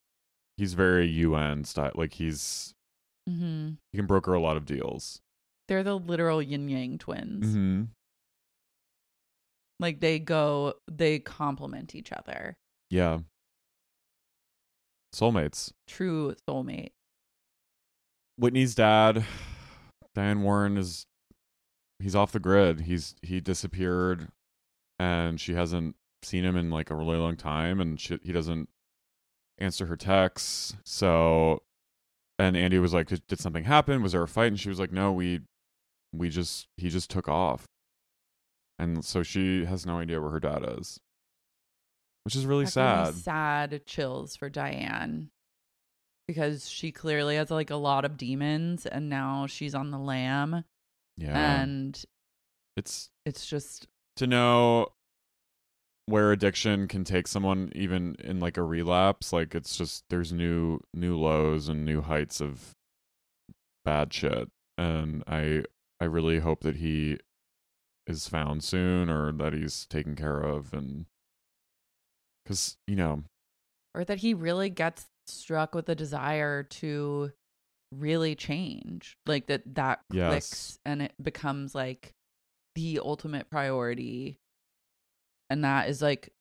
he's 0.55 0.73
very 0.73 1.07
UN 1.07 1.65
style. 1.65 1.91
Like 1.95 2.13
he's 2.13 2.73
mm-hmm. 3.29 3.71
he 3.91 3.97
can 3.97 4.05
broker 4.05 4.33
a 4.33 4.39
lot 4.39 4.55
of 4.55 4.65
deals. 4.65 5.19
They're 5.69 5.83
the 5.83 5.99
literal 5.99 6.41
yin 6.41 6.67
yang 6.67 6.97
twins. 6.97 7.45
Mm-hmm. 7.45 7.83
Like 9.79 9.99
they 9.99 10.17
go, 10.17 10.73
they 10.91 11.19
complement 11.19 11.93
each 11.93 12.11
other. 12.11 12.57
Yeah. 12.89 13.19
Soulmates. 15.13 15.71
True 15.87 16.33
soulmate. 16.49 16.93
Whitney's 18.35 18.73
dad, 18.73 19.23
Diane 20.15 20.41
Warren, 20.41 20.75
is 20.75 21.05
he's 21.99 22.15
off 22.15 22.31
the 22.31 22.39
grid. 22.39 22.81
He's 22.81 23.13
he 23.21 23.39
disappeared, 23.39 24.29
and 24.97 25.39
she 25.39 25.53
hasn't 25.53 25.95
seen 26.23 26.45
him 26.45 26.57
in 26.57 26.71
like 26.71 26.89
a 26.89 26.95
really 26.95 27.17
long 27.17 27.37
time, 27.37 27.79
and 27.79 27.99
she, 27.99 28.17
he 28.23 28.31
doesn't 28.31 28.69
answer 29.59 29.85
her 29.85 29.95
texts. 29.95 30.75
So, 30.83 31.61
and 32.39 32.57
Andy 32.57 32.79
was 32.79 32.93
like, 32.93 33.07
"Did, 33.07 33.27
did 33.27 33.39
something 33.39 33.65
happen? 33.65 34.01
Was 34.01 34.13
there 34.13 34.23
a 34.23 34.27
fight?" 34.27 34.47
And 34.47 34.59
she 34.59 34.69
was 34.69 34.79
like, 34.79 34.91
"No, 34.91 35.11
we 35.11 35.41
we 36.13 36.29
just 36.29 36.67
he 36.77 36.89
just 36.89 37.09
took 37.09 37.27
off." 37.27 37.65
And 38.77 39.03
so 39.03 39.23
she 39.23 39.65
has 39.65 39.85
no 39.85 39.99
idea 39.99 40.21
where 40.21 40.31
her 40.31 40.39
dad 40.39 40.63
is, 40.77 40.99
which 42.23 42.35
is 42.35 42.45
really 42.45 42.65
That 42.65 42.75
gave 42.75 43.05
me 43.05 43.13
sad. 43.13 43.71
Sad 43.71 43.85
chills 43.85 44.35
for 44.35 44.49
Diane. 44.49 45.29
Because 46.27 46.69
she 46.69 46.91
clearly 46.91 47.37
has 47.37 47.49
like 47.49 47.71
a 47.71 47.75
lot 47.75 48.05
of 48.05 48.15
demons, 48.15 48.85
and 48.85 49.09
now 49.09 49.47
she's 49.47 49.73
on 49.73 49.89
the 49.89 49.97
lam, 49.97 50.63
Yeah, 51.17 51.61
and 51.61 52.01
it's 52.77 53.09
it's 53.25 53.47
just 53.47 53.87
to 54.17 54.27
know 54.27 54.89
where 56.05 56.31
addiction 56.31 56.87
can 56.87 57.03
take 57.03 57.27
someone 57.27 57.71
even 57.75 58.15
in 58.19 58.39
like 58.39 58.57
a 58.57 58.63
relapse 58.63 59.31
like 59.31 59.53
it's 59.53 59.75
just 59.75 60.03
there's 60.09 60.31
new 60.33 60.79
new 60.93 61.17
lows 61.17 61.67
and 61.69 61.85
new 61.85 62.01
heights 62.01 62.41
of 62.41 62.75
bad 63.83 64.13
shit. 64.13 64.49
And 64.77 65.23
i 65.27 65.63
i 65.99 66.05
really 66.05 66.39
hope 66.39 66.61
that 66.61 66.77
he 66.77 67.17
is 68.07 68.27
found 68.27 68.63
soon 68.63 69.09
or 69.09 69.31
that 69.31 69.53
he's 69.53 69.85
taken 69.85 70.15
care 70.15 70.39
of 70.39 70.73
and 70.73 71.05
cuz 72.45 72.77
you 72.87 72.95
know 72.95 73.23
or 73.93 74.03
that 74.03 74.19
he 74.19 74.33
really 74.33 74.69
gets 74.69 75.07
struck 75.27 75.75
with 75.75 75.87
a 75.89 75.95
desire 75.95 76.63
to 76.63 77.31
really 77.91 78.35
change 78.35 79.17
like 79.25 79.47
that 79.47 79.63
that 79.75 79.99
Yes. 80.11 80.27
clicks 80.27 80.79
and 80.85 81.01
it 81.01 81.13
becomes 81.21 81.73
like 81.73 82.13
the 82.75 82.99
ultimate 83.03 83.49
priority 83.49 84.39
and 85.49 85.63
that 85.63 85.89
is 85.89 86.01
like 86.01 86.31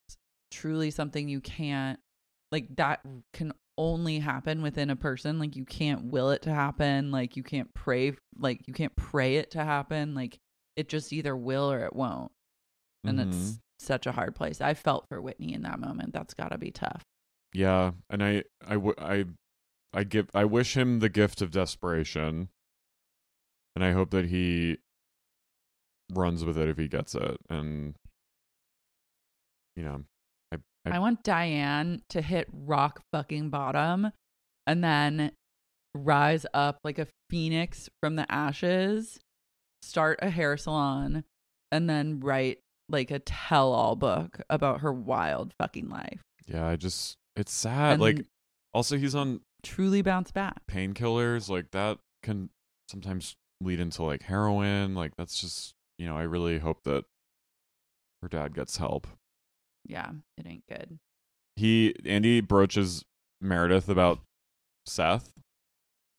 truly 0.50 0.90
something 0.90 1.28
you 1.28 1.40
can't 1.40 1.98
like 2.52 2.68
that 2.76 3.00
can 3.32 3.52
only 3.78 4.18
happen 4.18 4.60
within 4.60 4.90
a 4.90 4.96
person 4.96 5.38
like 5.38 5.56
you 5.56 5.64
can't 5.64 6.06
will 6.06 6.30
it 6.30 6.42
to 6.42 6.52
happen 6.52 7.10
like 7.10 7.36
you 7.36 7.42
can't 7.42 7.72
pray 7.72 8.12
like 8.36 8.66
you 8.66 8.74
can't 8.74 8.94
pray 8.96 9.36
it 9.36 9.52
to 9.52 9.64
happen 9.64 10.14
like 10.14 10.38
it 10.78 10.88
just 10.88 11.12
either 11.12 11.36
will 11.36 11.72
or 11.72 11.84
it 11.84 11.94
won't. 11.94 12.30
And 13.04 13.18
mhm. 13.18 13.26
it's 13.26 13.58
such 13.80 14.06
a 14.06 14.12
hard 14.12 14.36
place. 14.36 14.60
I 14.60 14.74
felt 14.74 15.08
for 15.08 15.20
whitney 15.20 15.52
in 15.52 15.62
that 15.62 15.80
moment. 15.80 16.12
That's 16.12 16.34
got 16.34 16.52
to 16.52 16.58
be 16.58 16.70
tough. 16.70 17.02
Yeah, 17.52 17.92
and 18.08 18.22
I 18.22 18.44
I 18.64 18.74
w- 18.74 18.94
I 18.96 19.24
I 19.92 20.04
give 20.04 20.28
I 20.34 20.44
wish 20.44 20.76
him 20.76 21.00
the 21.00 21.08
gift 21.08 21.42
of 21.42 21.50
desperation, 21.50 22.48
and 23.74 23.84
I 23.84 23.90
hope 23.90 24.10
that 24.10 24.26
he 24.26 24.78
runs 26.14 26.44
with 26.44 26.56
it 26.56 26.68
if 26.68 26.78
he 26.78 26.86
gets 26.86 27.16
it, 27.16 27.38
and 27.50 27.96
you 29.74 29.82
know, 29.82 30.04
I 30.92 30.98
want 30.98 31.22
Diane 31.22 32.02
to 32.10 32.22
hit 32.22 32.48
rock 32.52 33.02
fucking 33.12 33.50
bottom 33.50 34.12
and 34.66 34.84
then 34.84 35.32
rise 35.94 36.46
up 36.54 36.78
like 36.84 36.98
a 36.98 37.06
phoenix 37.30 37.88
from 38.02 38.16
the 38.16 38.30
ashes, 38.30 39.18
start 39.82 40.18
a 40.22 40.30
hair 40.30 40.56
salon, 40.56 41.24
and 41.72 41.88
then 41.88 42.20
write 42.20 42.58
like 42.88 43.10
a 43.10 43.18
tell 43.18 43.72
all 43.72 43.96
book 43.96 44.40
about 44.48 44.80
her 44.80 44.92
wild 44.92 45.52
fucking 45.58 45.88
life. 45.88 46.20
yeah 46.46 46.66
I 46.66 46.76
just 46.76 47.16
it's 47.36 47.52
sad. 47.52 47.94
And 47.94 48.02
like 48.02 48.26
also 48.72 48.96
he's 48.96 49.14
on 49.14 49.40
truly 49.62 50.02
bounce 50.02 50.30
back. 50.30 50.62
painkillers, 50.70 51.48
like 51.48 51.70
that 51.72 51.98
can 52.22 52.50
sometimes 52.90 53.36
lead 53.60 53.80
into 53.80 54.02
like 54.02 54.22
heroin. 54.22 54.94
Like 54.94 55.12
that's 55.16 55.40
just 55.40 55.74
you 55.98 56.06
know 56.06 56.16
I 56.16 56.22
really 56.22 56.58
hope 56.58 56.82
that 56.84 57.04
her 58.22 58.28
dad 58.28 58.54
gets 58.54 58.76
help. 58.78 59.06
Yeah, 59.88 60.10
it 60.36 60.46
ain't 60.46 60.64
good. 60.68 60.98
He 61.56 61.94
Andy 62.04 62.40
broaches 62.40 63.04
Meredith 63.40 63.88
about 63.88 64.20
Seth. 64.86 65.32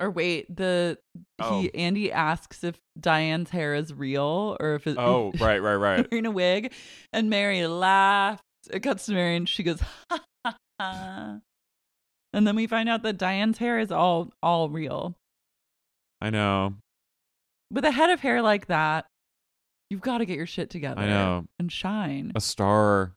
Or 0.01 0.09
wait, 0.09 0.53
the 0.55 0.97
Oh. 1.39 1.61
he 1.61 1.74
Andy 1.76 2.11
asks 2.11 2.63
if 2.63 2.80
Diane's 2.99 3.49
hair 3.51 3.76
is 3.76 3.93
real 3.93 4.57
or 4.59 4.76
if 4.76 4.88
it 4.88 4.97
Oh, 4.97 5.32
right, 5.39 5.59
right, 5.61 5.76
right. 5.76 6.07
wearing 6.11 6.26
a 6.26 6.32
wig, 6.32 6.74
and 7.13 7.30
Mary 7.30 7.65
laughs. 7.67 8.41
It 8.72 8.82
cuts 8.82 9.05
to 9.05 9.13
Mary, 9.13 9.36
and 9.38 9.47
she 9.47 9.63
goes, 9.63 9.80
ha, 10.09 10.20
ha, 10.45 10.55
ha. 10.80 11.39
and 12.34 12.47
then 12.47 12.55
we 12.55 12.67
find 12.67 12.89
out 12.89 13.03
that 13.03 13.17
Diane's 13.17 13.57
hair 13.59 13.80
is 13.80 13.91
all 13.91 14.32
all 14.43 14.70
real. 14.70 15.15
I 16.22 16.30
know. 16.30 16.76
With 17.72 17.86
a 17.86 17.91
head 17.91 18.09
of 18.09 18.20
hair 18.22 18.41
like 18.41 18.67
that, 18.67 19.05
you've 19.89 20.01
got 20.01 20.17
to 20.20 20.26
get 20.26 20.36
your 20.38 20.45
shit 20.47 20.70
together. 20.70 21.01
I 21.01 21.07
know. 21.07 21.45
and 21.59 21.72
shine. 21.72 22.32
A 22.36 22.41
star. 22.41 23.13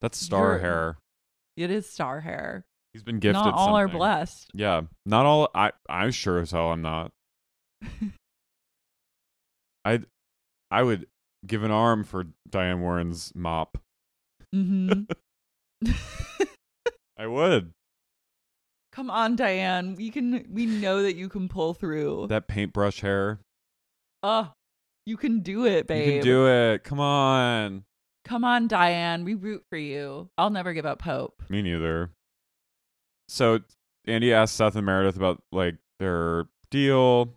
That's 0.00 0.18
star 0.18 0.52
You're- 0.52 0.60
hair. 0.60 0.98
It 1.56 1.70
is 1.70 1.90
star 1.90 2.20
hair. 2.20 2.64
He's 2.92 3.02
been 3.02 3.18
gifted. 3.18 3.44
Not 3.44 3.54
all 3.54 3.76
are 3.76 3.88
blessed. 3.88 4.50
Yeah, 4.54 4.82
not 5.04 5.26
all. 5.26 5.48
I 5.54 5.72
I'm 5.88 6.12
sure 6.12 6.38
as 6.38 6.52
hell 6.52 6.70
I'm 6.70 6.82
not. 6.82 7.10
I 9.84 10.00
I 10.70 10.82
would 10.82 11.06
give 11.46 11.62
an 11.62 11.70
arm 11.70 12.04
for 12.04 12.26
Diane 12.48 12.80
Warren's 12.80 13.32
mop. 13.34 13.78
hmm 14.52 15.02
I 17.18 17.26
would. 17.26 17.72
Come 18.92 19.10
on, 19.10 19.36
Diane. 19.36 19.94
We 19.94 20.10
can. 20.10 20.46
We 20.50 20.66
know 20.66 21.02
that 21.02 21.16
you 21.16 21.28
can 21.28 21.48
pull 21.48 21.74
through. 21.74 22.26
That 22.28 22.48
paintbrush 22.48 23.00
hair. 23.00 23.40
Oh, 24.22 24.52
you 25.06 25.16
can 25.16 25.40
do 25.40 25.66
it, 25.66 25.86
babe. 25.86 26.06
You 26.06 26.12
can 26.14 26.22
do 26.24 26.48
it. 26.48 26.84
Come 26.84 27.00
on. 27.00 27.84
Come 28.28 28.44
on, 28.44 28.68
Diane. 28.68 29.24
We 29.24 29.34
root 29.34 29.64
for 29.70 29.78
you. 29.78 30.28
I'll 30.36 30.50
never 30.50 30.74
give 30.74 30.84
up 30.86 31.00
hope. 31.02 31.42
Me 31.48 31.62
neither. 31.62 32.10
So 33.28 33.60
Andy 34.06 34.32
asks 34.34 34.54
Seth 34.56 34.76
and 34.76 34.84
Meredith 34.84 35.16
about 35.16 35.42
like 35.50 35.76
their 35.98 36.44
deal, 36.70 37.34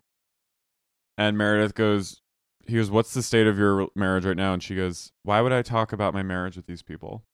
and 1.16 1.36
Meredith 1.38 1.74
goes, 1.74 2.20
"He 2.66 2.76
goes, 2.76 2.90
what's 2.90 3.14
the 3.14 3.22
state 3.22 3.46
of 3.46 3.58
your 3.58 3.88
marriage 3.94 4.26
right 4.26 4.36
now?" 4.36 4.52
And 4.52 4.62
she 4.62 4.74
goes, 4.76 5.12
"Why 5.22 5.40
would 5.40 5.52
I 5.52 5.62
talk 5.62 5.92
about 5.92 6.12
my 6.14 6.22
marriage 6.22 6.56
with 6.56 6.66
these 6.66 6.82
people?" 6.82 7.24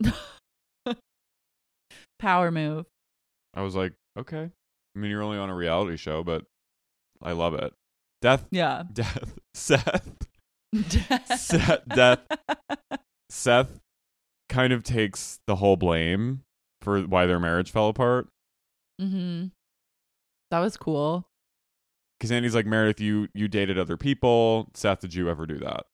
Power 2.18 2.50
move. 2.50 2.86
I 3.54 3.62
was 3.62 3.74
like, 3.74 3.94
"Okay." 4.18 4.50
I 4.94 4.98
mean, 4.98 5.10
you're 5.10 5.22
only 5.22 5.38
on 5.38 5.50
a 5.50 5.54
reality 5.54 5.96
show, 5.96 6.22
but 6.22 6.44
I 7.22 7.32
love 7.32 7.54
it. 7.54 7.72
Death, 8.20 8.46
Yeah. 8.50 8.82
death, 8.92 9.38
Seth, 9.54 10.26
Seth, 11.36 11.80
death. 11.88 12.20
Seth 13.28 13.80
kind 14.48 14.72
of 14.72 14.82
takes 14.82 15.40
the 15.46 15.56
whole 15.56 15.76
blame 15.76 16.42
for 16.82 17.00
why 17.02 17.26
their 17.26 17.40
marriage 17.40 17.70
fell 17.70 17.88
apart. 17.88 18.28
mm-hmm. 19.00 19.46
That 20.50 20.58
was 20.58 20.76
cool. 20.76 21.26
because 22.18 22.32
Andy's 22.32 22.54
like 22.56 22.66
Meredith, 22.66 23.00
you 23.00 23.28
you 23.34 23.46
dated 23.46 23.78
other 23.78 23.96
people. 23.96 24.68
Seth, 24.74 25.00
did 25.00 25.14
you 25.14 25.28
ever 25.28 25.46
do 25.46 25.58
that? 25.58 25.86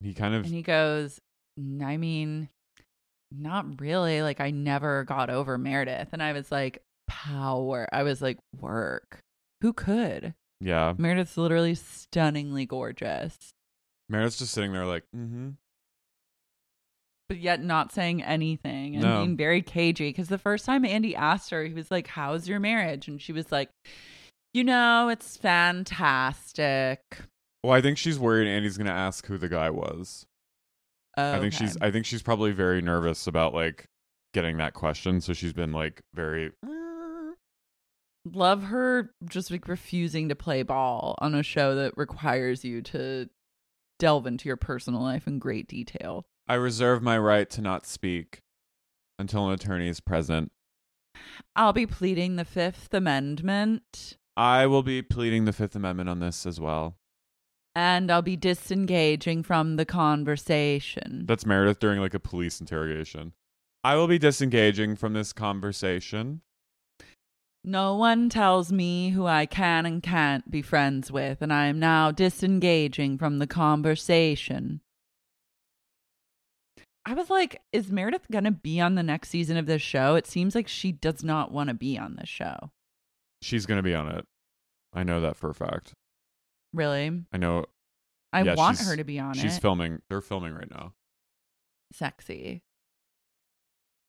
He 0.00 0.12
kind 0.12 0.34
of 0.34 0.44
And 0.44 0.52
he 0.52 0.60
goes, 0.62 1.18
I 1.82 1.96
mean, 1.96 2.50
not 3.32 3.80
really. 3.80 4.20
Like, 4.20 4.40
I 4.40 4.50
never 4.50 5.04
got 5.04 5.30
over 5.30 5.56
Meredith. 5.56 6.08
And 6.12 6.22
I 6.22 6.32
was 6.34 6.52
like, 6.52 6.82
power. 7.08 7.88
I 7.92 8.02
was 8.02 8.20
like, 8.20 8.38
work. 8.60 9.20
Who 9.62 9.72
could? 9.72 10.34
yeah. 10.60 10.92
Meredith's 10.98 11.36
literally 11.38 11.74
stunningly 11.74 12.66
gorgeous, 12.66 13.36
Meredith's 14.08 14.38
just 14.38 14.52
sitting 14.52 14.72
there 14.72 14.86
like, 14.86 15.04
mm-hmm. 15.16 15.50
but 17.28 17.38
yet 17.38 17.62
not 17.62 17.92
saying 17.92 18.22
anything 18.22 18.94
and 18.94 19.04
No. 19.04 19.18
being 19.18 19.36
very 19.36 19.62
cagey. 19.62 20.10
Because 20.10 20.28
the 20.28 20.38
first 20.38 20.66
time 20.66 20.84
Andy 20.84 21.16
asked 21.16 21.50
her, 21.50 21.64
he 21.64 21.74
was 21.74 21.90
like, 21.90 22.06
How's 22.08 22.48
your 22.48 22.60
marriage? 22.60 23.08
And 23.08 23.20
she 23.20 23.32
was 23.32 23.50
like, 23.50 23.70
You 24.52 24.64
know, 24.64 25.08
it's 25.08 25.36
fantastic. 25.36 27.00
Well, 27.62 27.72
I 27.72 27.80
think 27.80 27.96
she's 27.96 28.18
worried 28.18 28.46
Andy's 28.46 28.76
gonna 28.76 28.90
ask 28.90 29.26
who 29.26 29.38
the 29.38 29.48
guy 29.48 29.70
was. 29.70 30.26
Oh, 31.16 31.32
I 31.32 31.40
think 31.40 31.54
she's 31.54 31.76
I 31.80 31.90
think 31.90 32.06
she's 32.06 32.22
probably 32.22 32.52
very 32.52 32.82
nervous 32.82 33.26
about 33.26 33.54
like 33.54 33.86
getting 34.34 34.58
that 34.58 34.74
question. 34.74 35.20
So 35.20 35.32
she's 35.32 35.52
been 35.52 35.72
like 35.72 36.02
very 36.12 36.52
love 38.32 38.64
her 38.64 39.10
just 39.28 39.50
like 39.50 39.68
refusing 39.68 40.28
to 40.28 40.34
play 40.34 40.62
ball 40.62 41.14
on 41.18 41.34
a 41.34 41.42
show 41.42 41.74
that 41.74 41.96
requires 41.96 42.64
you 42.64 42.80
to 42.82 43.28
delve 43.98 44.26
into 44.26 44.48
your 44.48 44.56
personal 44.56 45.00
life 45.00 45.26
in 45.26 45.38
great 45.38 45.68
detail. 45.68 46.26
I 46.48 46.54
reserve 46.54 47.02
my 47.02 47.18
right 47.18 47.48
to 47.50 47.60
not 47.62 47.86
speak 47.86 48.42
until 49.18 49.46
an 49.48 49.54
attorney 49.54 49.88
is 49.88 50.00
present. 50.00 50.52
I'll 51.56 51.72
be 51.72 51.86
pleading 51.86 52.36
the 52.36 52.44
Fifth 52.44 52.92
Amendment 52.92 54.16
I 54.36 54.66
will 54.66 54.82
be 54.82 55.00
pleading 55.00 55.44
the 55.44 55.52
Fifth 55.52 55.76
Amendment 55.76 56.08
on 56.08 56.18
this 56.18 56.44
as 56.44 56.58
well. 56.60 56.96
and 57.76 58.10
I'll 58.10 58.22
be 58.22 58.36
disengaging 58.36 59.42
from 59.44 59.76
the 59.76 59.84
conversation. 59.84 61.24
That's 61.26 61.46
Meredith 61.46 61.78
during 61.78 62.00
like 62.00 62.14
a 62.14 62.20
police 62.20 62.60
interrogation. 62.60 63.32
I 63.84 63.96
will 63.96 64.06
be 64.08 64.18
disengaging 64.18 64.96
from 64.96 65.12
this 65.12 65.32
conversation. 65.32 66.40
No 67.66 67.96
one 67.96 68.28
tells 68.28 68.70
me 68.70 69.08
who 69.10 69.26
I 69.26 69.46
can 69.46 69.86
and 69.86 70.02
can't 70.02 70.50
be 70.50 70.60
friends 70.60 71.10
with, 71.10 71.40
and 71.40 71.50
I 71.50 71.66
am 71.66 71.78
now 71.78 72.10
disengaging 72.10 73.16
from 73.16 73.38
the 73.38 73.46
conversation. 73.46 74.82
I 77.06 77.14
was 77.14 77.30
like, 77.30 77.62
is 77.72 77.90
Meredith 77.90 78.26
going 78.30 78.44
to 78.44 78.50
be 78.50 78.80
on 78.80 78.94
the 78.94 79.02
next 79.02 79.30
season 79.30 79.56
of 79.56 79.64
this 79.66 79.82
show? 79.82 80.14
It 80.14 80.26
seems 80.26 80.54
like 80.54 80.68
she 80.68 80.92
does 80.92 81.24
not 81.24 81.52
want 81.52 81.68
to 81.68 81.74
be 81.74 81.98
on 81.98 82.16
this 82.16 82.28
show. 82.28 82.70
She's 83.40 83.66
going 83.66 83.78
to 83.78 83.82
be 83.82 83.94
on 83.94 84.08
it. 84.08 84.26
I 84.92 85.02
know 85.02 85.22
that 85.22 85.36
for 85.36 85.50
a 85.50 85.54
fact. 85.54 85.94
Really? 86.72 87.24
I 87.32 87.36
know 87.36 87.64
I 88.32 88.42
Yeah, 88.42 88.54
want 88.56 88.80
her 88.80 88.96
to 88.96 89.04
be 89.04 89.18
on 89.18 89.34
she's 89.34 89.44
it. 89.44 89.48
She's 89.48 89.58
filming. 89.58 90.02
They're 90.08 90.20
filming 90.20 90.54
right 90.54 90.70
now. 90.70 90.92
Sexy. 91.92 92.62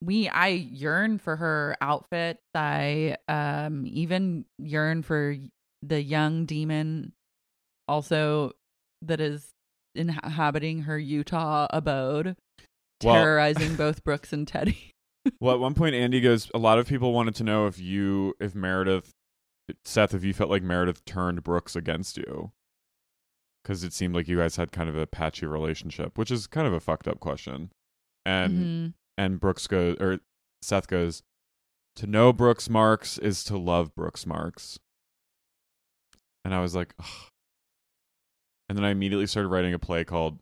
We 0.02 0.28
I 0.30 0.48
yearn 0.50 1.18
for 1.18 1.36
her 1.36 1.76
outfit. 1.82 2.40
I 2.54 3.18
um 3.28 3.86
even 3.88 4.46
yearn 4.58 5.02
for 5.04 5.36
the 5.82 6.02
young 6.02 6.46
demon 6.46 7.14
also 7.88 8.52
that 9.02 9.20
is 9.22 9.52
inhabiting 9.96 10.82
her 10.84 10.98
Utah 11.00 11.68
abode. 11.70 12.36
Well- 13.04 13.16
terrorizing 13.16 13.76
both 13.76 14.04
Brooks 14.04 14.34
and 14.34 14.48
Teddy. 14.48 14.92
Well, 15.40 15.56
at 15.56 15.60
one 15.60 15.74
point, 15.74 15.96
Andy 15.96 16.22
goes. 16.22 16.52
A 16.54 16.60
lot 16.60 16.78
of 16.78 16.86
people 16.88 17.12
wanted 17.12 17.34
to 17.38 17.44
know 17.44 17.66
if 17.66 17.80
you, 17.80 18.36
if 18.40 18.54
Meredith, 18.54 19.10
Seth, 19.84 20.14
if 20.14 20.24
you 20.24 20.36
felt 20.36 20.52
like 20.52 20.62
Meredith 20.62 21.04
turned 21.06 21.42
Brooks 21.44 21.76
against 21.76 22.18
you, 22.18 22.52
because 23.64 23.84
it 23.84 23.92
seemed 23.92 24.14
like 24.14 24.28
you 24.28 24.38
guys 24.38 24.56
had 24.58 24.72
kind 24.72 24.88
of 24.88 24.96
a 24.96 25.08
patchy 25.08 25.48
relationship, 25.48 26.20
which 26.20 26.30
is 26.30 26.46
kind 26.46 26.68
of 26.68 26.74
a 26.74 26.80
fucked 26.80 27.08
up 27.08 27.20
question. 27.20 27.72
And 28.24 28.54
Mhm. 28.54 28.94
And 29.18 29.40
Brooks 29.40 29.68
goes, 29.68 29.98
or 30.00 30.20
Seth 30.62 30.88
goes, 30.88 31.24
to 31.98 32.08
know 32.08 32.34
Brooks 32.34 32.70
Marks 32.70 33.18
is 33.18 33.44
to 33.46 33.58
love 33.58 33.96
Brooks 33.96 34.26
Marks. 34.26 34.80
And 36.44 36.54
I 36.54 36.60
was 36.62 36.76
like, 36.76 36.94
Ugh. 37.00 37.06
and 38.70 38.78
then 38.78 38.84
I 38.86 38.90
immediately 38.92 39.28
started 39.28 39.50
writing 39.50 39.74
a 39.74 39.80
play 39.80 40.04
called 40.04 40.40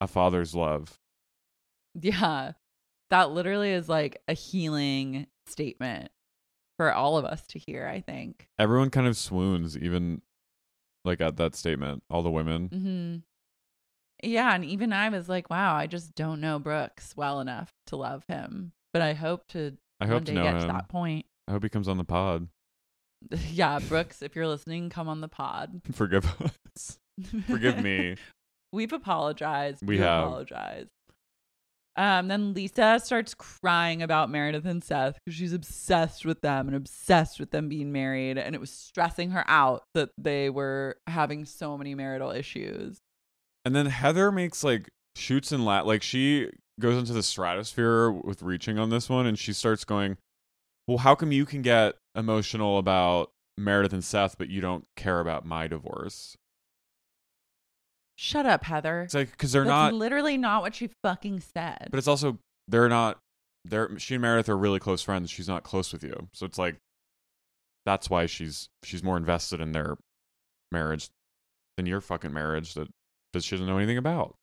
A 0.00 0.06
Father's 0.06 0.54
Love. 0.54 0.98
Yeah. 2.00 2.52
That 3.10 3.30
literally 3.30 3.70
is 3.70 3.88
like 3.88 4.22
a 4.28 4.32
healing 4.32 5.26
statement 5.46 6.10
for 6.76 6.92
all 6.92 7.16
of 7.18 7.24
us 7.24 7.46
to 7.48 7.58
hear, 7.58 7.86
I 7.86 8.00
think. 8.00 8.48
everyone 8.58 8.90
kind 8.90 9.06
of 9.06 9.16
swoons 9.16 9.76
even 9.76 10.22
like 11.04 11.20
at 11.20 11.36
that 11.36 11.54
statement 11.54 12.02
all 12.10 12.22
the 12.22 12.30
women 12.30 12.68
Mm 12.70 12.82
hmm 12.82 13.16
Yeah, 14.24 14.54
and 14.54 14.64
even 14.64 14.92
I 14.92 15.08
was 15.08 15.28
like, 15.28 15.50
wow, 15.50 15.74
I 15.74 15.86
just 15.86 16.14
don't 16.14 16.40
know 16.40 16.58
Brooks 16.58 17.14
well 17.16 17.40
enough 17.40 17.70
to 17.88 17.96
love 17.96 18.24
him. 18.28 18.72
But 18.92 19.02
I 19.02 19.12
hope 19.12 19.46
to 19.48 19.76
i 20.00 20.06
hope 20.06 20.24
to 20.24 20.32
know 20.32 20.42
get 20.42 20.54
him 20.54 20.60
to 20.62 20.66
that 20.66 20.88
point. 20.88 21.24
i 21.46 21.52
hope 21.52 21.62
he 21.62 21.68
comes 21.68 21.86
on 21.86 21.98
the 21.98 22.04
pod 22.04 22.48
yeah, 23.52 23.78
Brooks, 23.78 24.22
if 24.22 24.34
you're 24.36 24.48
listening, 24.48 24.90
come 24.90 25.08
on 25.08 25.20
the 25.20 25.28
pod. 25.28 25.80
forgive 25.92 26.26
us 26.74 26.98
forgive 27.46 27.82
me 27.82 28.16
We've 28.72 28.92
apologized. 28.92 29.86
We 29.86 29.96
You 29.96 30.02
have. 30.02 30.24
apologized. 30.24 30.88
Um, 31.96 32.26
then 32.26 32.54
Lisa 32.54 33.00
starts 33.02 33.32
crying 33.34 34.02
about 34.02 34.30
Meredith 34.30 34.64
and 34.64 34.82
Seth 34.82 35.16
because 35.24 35.38
she's 35.38 35.52
obsessed 35.52 36.26
with 36.26 36.40
them 36.40 36.66
and 36.66 36.76
obsessed 36.76 37.38
with 37.38 37.52
them 37.52 37.68
being 37.68 37.92
married, 37.92 38.36
and 38.36 38.52
it 38.52 38.60
was 38.60 38.70
stressing 38.72 39.30
her 39.30 39.44
out 39.46 39.84
that 39.94 40.10
they 40.18 40.50
were 40.50 40.96
having 41.06 41.44
so 41.44 41.78
many 41.78 41.94
marital 41.94 42.32
issues. 42.32 42.98
And 43.64 43.74
then 43.74 43.86
heather 43.86 44.30
makes 44.32 44.62
like 44.64 44.88
shoots 45.16 45.52
and 45.52 45.64
lat 45.64 45.86
like 45.86 46.02
she 46.02 46.50
goes 46.80 46.98
into 46.98 47.12
the 47.12 47.22
stratosphere 47.22 48.10
with 48.10 48.42
reaching 48.42 48.78
on 48.78 48.90
this 48.90 49.08
one 49.08 49.26
and 49.26 49.38
she 49.38 49.52
starts 49.52 49.84
going 49.84 50.16
well 50.88 50.98
how 50.98 51.14
come 51.14 51.30
you 51.30 51.46
can 51.46 51.62
get 51.62 51.94
emotional 52.16 52.78
about 52.78 53.30
meredith 53.56 53.92
and 53.92 54.02
seth 54.04 54.36
but 54.36 54.48
you 54.48 54.60
don't 54.60 54.84
care 54.96 55.20
about 55.20 55.44
my 55.46 55.66
divorce 55.68 56.36
Shut 58.16 58.46
up, 58.46 58.62
Heather. 58.64 59.02
it's 59.02 59.14
like 59.14 59.32
because 59.32 59.50
they're 59.50 59.64
That's 59.64 59.92
not 59.92 59.94
literally 59.94 60.36
not 60.36 60.62
what 60.62 60.74
she 60.74 60.88
fucking 61.02 61.40
said. 61.40 61.88
but 61.90 61.98
it's 61.98 62.06
also 62.06 62.38
they're 62.68 62.88
not 62.88 63.18
they're 63.64 63.98
she 63.98 64.14
and 64.14 64.22
Meredith 64.22 64.48
are 64.48 64.56
really 64.56 64.78
close 64.78 65.02
friends. 65.02 65.30
She's 65.30 65.48
not 65.48 65.64
close 65.64 65.92
with 65.92 66.04
you. 66.04 66.28
So 66.32 66.46
it's 66.46 66.58
like 66.58 66.76
that's 67.84 68.08
why 68.08 68.26
she's 68.26 68.68
she's 68.84 69.02
more 69.02 69.16
invested 69.16 69.60
in 69.60 69.72
their 69.72 69.96
marriage 70.70 71.08
than 71.76 71.86
your 71.86 72.00
fucking 72.00 72.32
marriage 72.32 72.74
that 72.74 72.88
that 73.34 73.44
she 73.44 73.56
doesn't 73.56 73.66
know 73.66 73.76
anything 73.76 73.98
about. 73.98 74.34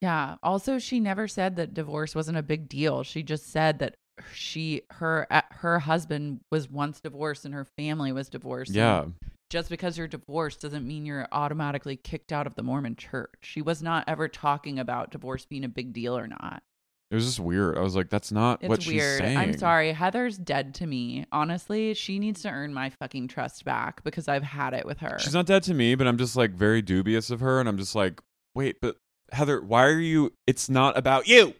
Yeah. 0.00 0.36
Also, 0.42 0.78
she 0.78 1.00
never 1.00 1.26
said 1.26 1.56
that 1.56 1.74
divorce 1.74 2.14
wasn't 2.14 2.38
a 2.38 2.42
big 2.42 2.68
deal. 2.68 3.02
She 3.02 3.22
just 3.22 3.50
said 3.50 3.80
that 3.80 3.96
she 4.32 4.82
her 4.90 5.26
uh, 5.30 5.42
her 5.50 5.78
husband 5.78 6.40
was 6.50 6.70
once 6.70 7.00
divorced 7.00 7.44
and 7.44 7.54
her 7.54 7.64
family 7.64 8.12
was 8.12 8.28
divorced. 8.28 8.70
and 8.70 8.76
Yeah. 8.76 9.04
Just 9.50 9.70
because 9.70 9.96
you're 9.96 10.06
divorced 10.08 10.60
doesn't 10.60 10.86
mean 10.86 11.06
you're 11.06 11.26
automatically 11.32 11.96
kicked 11.96 12.32
out 12.32 12.46
of 12.46 12.54
the 12.54 12.62
Mormon 12.62 12.96
church. 12.96 13.34
She 13.42 13.62
was 13.62 13.82
not 13.82 14.04
ever 14.06 14.28
talking 14.28 14.78
about 14.78 15.10
divorce 15.10 15.46
being 15.46 15.64
a 15.64 15.68
big 15.68 15.92
deal 15.92 16.16
or 16.16 16.26
not. 16.26 16.62
It 17.10 17.14
was 17.14 17.24
just 17.24 17.40
weird. 17.40 17.78
I 17.78 17.80
was 17.80 17.96
like, 17.96 18.10
that's 18.10 18.30
not 18.30 18.58
It's 18.62 18.68
what 18.68 18.82
she's 18.82 18.92
weird. 18.94 19.18
saying. 19.20 19.38
I'm 19.38 19.56
sorry. 19.56 19.92
Heather's 19.92 20.36
dead 20.36 20.74
to 20.74 20.86
me. 20.86 21.24
Honestly, 21.32 21.94
she 21.94 22.18
needs 22.18 22.42
to 22.42 22.50
earn 22.50 22.74
my 22.74 22.90
fucking 22.90 23.28
trust 23.28 23.64
back 23.64 24.04
because 24.04 24.28
I've 24.28 24.42
had 24.42 24.74
it 24.74 24.84
with 24.84 24.98
her. 24.98 25.18
She's 25.18 25.32
not 25.32 25.46
dead 25.46 25.62
to 25.64 25.74
me, 25.74 25.94
but 25.94 26.06
I'm 26.06 26.18
just 26.18 26.36
like 26.36 26.50
very 26.50 26.82
dubious 26.82 27.30
of 27.30 27.40
her 27.40 27.60
and 27.60 27.68
I'm 27.68 27.78
just 27.78 27.94
like, 27.94 28.20
wait, 28.54 28.76
but 28.82 28.96
Heather, 29.32 29.62
why 29.62 29.84
are 29.86 29.98
you 29.98 30.34
it's 30.46 30.68
not 30.68 30.98
about 30.98 31.26
you. 31.26 31.54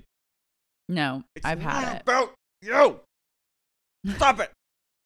no, 0.88 1.24
It's 1.34 1.46
I've 1.46 1.60
had 1.60 1.96
it. 1.96 2.02
about 2.02 2.34
you. 2.60 3.00
Stop 4.16 4.40
it. 4.40 4.50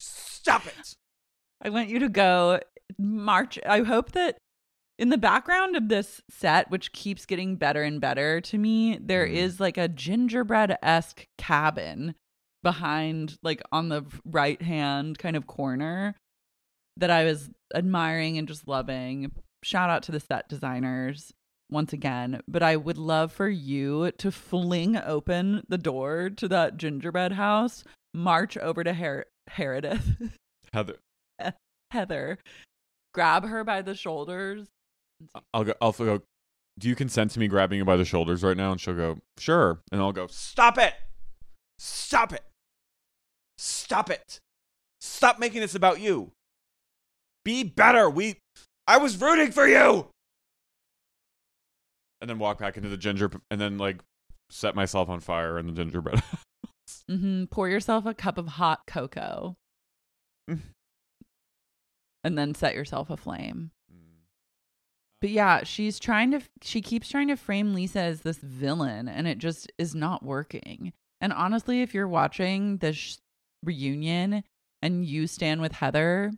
Stop 0.01 0.67
it. 0.67 0.95
I 1.63 1.71
want 1.71 1.89
you 1.89 2.01
to 2.01 2.09
go 2.09 2.59
march. 2.99 3.59
I 3.65 3.81
hope 3.83 4.13
that 4.13 4.39
in 5.03 5.09
the 5.09 5.19
background 5.19 5.75
of 5.77 5.89
this 5.89 6.21
set, 6.31 6.71
which 6.71 6.93
keeps 6.93 7.27
getting 7.27 7.57
better 7.57 7.83
and 7.83 8.01
better 8.01 8.41
to 8.41 8.57
me, 8.57 8.97
there 9.01 9.27
Mhm. 9.27 9.33
is 9.35 9.59
like 9.61 9.77
a 9.77 9.89
gingerbread 9.89 10.79
esque 10.83 11.27
cabin 11.39 12.15
behind, 12.63 13.37
like 13.43 13.61
on 13.73 13.89
the 13.89 14.05
right 14.25 14.63
hand 14.63 15.19
kind 15.19 15.35
of 15.37 15.47
corner 15.49 16.15
that 16.97 17.11
I 17.11 17.25
was 17.25 17.51
admiring 17.75 18.39
and 18.39 18.47
just 18.47 18.69
loving. 18.69 19.33
Shout 19.65 19.91
out 19.91 20.03
to 20.05 20.13
the 20.13 20.21
set 20.21 20.49
designers 20.49 21.33
once 21.71 21.93
again. 21.93 22.41
But 22.47 22.63
I 22.63 22.77
would 22.77 22.99
love 22.99 23.33
for 23.33 23.49
you 23.49 24.13
to 24.19 24.31
fling 24.31 24.97
open 24.97 25.65
the 25.69 25.79
door 25.79 26.31
to 26.31 26.47
that 26.49 26.77
gingerbread 26.77 27.33
house, 27.33 27.83
march 28.15 28.57
over 28.59 28.85
to 28.85 28.95
Her- 28.95 29.27
Herodith. 29.51 30.33
Heather, 30.73 30.99
Heather, 31.91 32.39
grab 33.15 33.45
her 33.47 33.65
by 33.65 33.83
the 33.83 33.95
shoulders. 33.95 34.69
I'll 35.53 35.65
go. 35.65 35.75
I'll 35.81 35.93
go. 35.93 36.23
Do 36.79 36.89
you 36.89 36.95
consent 36.95 37.31
to 37.33 37.41
me 37.41 37.49
grabbing 37.49 37.79
you 37.79 37.85
by 37.85 37.97
the 37.97 38.05
shoulders 38.05 38.43
right 38.43 38.57
now? 38.57 38.73
And 38.73 38.81
she'll 38.81 38.95
go, 38.95 39.19
sure. 39.39 39.81
And 39.93 40.01
I'll 40.01 40.13
go, 40.13 40.27
stop 40.29 40.79
it, 40.79 40.95
stop 41.79 42.33
it, 42.33 42.43
stop 43.59 44.09
it, 44.09 44.41
stop 45.01 45.39
making 45.39 45.61
this 45.61 45.75
about 45.75 46.01
you. 46.01 46.33
Be 47.45 47.63
better. 47.63 48.09
We, 48.09 48.39
I 48.87 48.97
was 48.97 49.21
rooting 49.21 49.53
for 49.53 49.67
you. 49.67 50.07
And 52.23 52.31
then 52.31 52.39
walk 52.39 52.59
back 52.59 52.77
into 52.77 52.89
the 52.89 52.97
ginger, 52.97 53.31
and 53.51 53.61
then 53.61 53.77
like 53.77 54.01
set 54.49 54.75
myself 54.75 55.09
on 55.11 55.21
fire 55.21 55.59
in 55.59 55.67
the 55.67 55.73
gingerbread. 55.73 56.23
mm-hmm. 57.11 57.45
Pour 57.47 57.69
yourself 57.69 58.07
a 58.07 58.15
cup 58.15 58.39
of 58.39 58.47
hot 58.49 58.81
cocoa 58.87 59.57
Mm. 60.51 60.59
and 62.25 62.37
then 62.37 62.53
set 62.55 62.75
yourself 62.75 63.11
aflame. 63.11 63.71
But 65.23 65.31
yeah, 65.31 65.63
she's 65.63 65.99
trying 65.99 66.33
to, 66.33 66.41
she 66.63 66.83
keeps 66.83 67.09
trying 67.09 67.29
to 67.29 67.37
frame 67.37 67.73
Lisa 67.73 68.01
as 68.01 68.21
this 68.23 68.39
villain 68.39 69.09
and 69.09 69.27
it 69.29 69.39
just 69.39 69.71
is 69.79 69.95
not 69.95 70.25
working. 70.25 70.93
And 71.21 71.33
honestly, 71.33 71.81
if 71.81 71.95
you're 71.95 72.09
watching 72.09 72.79
this 72.79 73.19
reunion 73.65 74.43
and 74.83 75.07
you 75.07 75.29
stand 75.29 75.61
with 75.61 75.73
Heather, 75.73 76.33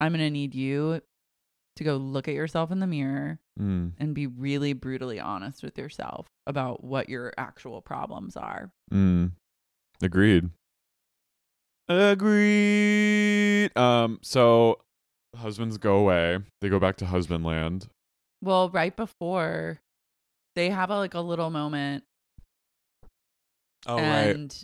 I'm 0.00 0.12
going 0.12 0.20
to 0.24 0.30
need 0.30 0.54
you 0.54 1.02
to 1.76 1.84
go 1.84 1.96
look 1.96 2.26
at 2.26 2.34
yourself 2.34 2.72
in 2.72 2.80
the 2.80 2.86
mirror 2.88 3.38
Mm. 3.60 3.92
and 3.98 4.14
be 4.14 4.26
really 4.26 4.72
brutally 4.72 5.20
honest 5.20 5.62
with 5.62 5.76
yourself 5.76 6.26
about 6.46 6.82
what 6.82 7.10
your 7.10 7.34
actual 7.36 7.82
problems 7.82 8.34
are. 8.34 8.72
Mm. 8.90 9.32
Agreed. 10.02 10.48
Agreed. 11.86 13.76
Um. 13.76 14.20
So, 14.22 14.78
husbands 15.36 15.78
go 15.78 15.96
away. 15.96 16.38
They 16.60 16.68
go 16.68 16.78
back 16.78 16.96
to 16.96 17.06
husband 17.06 17.44
land. 17.44 17.88
Well, 18.42 18.70
right 18.70 18.96
before 18.96 19.80
they 20.56 20.70
have 20.70 20.90
a, 20.90 20.96
like 20.96 21.14
a 21.14 21.20
little 21.20 21.50
moment 21.50 22.04
Oh 23.86 23.98
and 23.98 24.54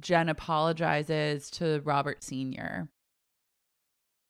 Jen 0.00 0.28
apologizes 0.28 1.50
to 1.52 1.80
Robert 1.84 2.22
Sr. 2.22 2.88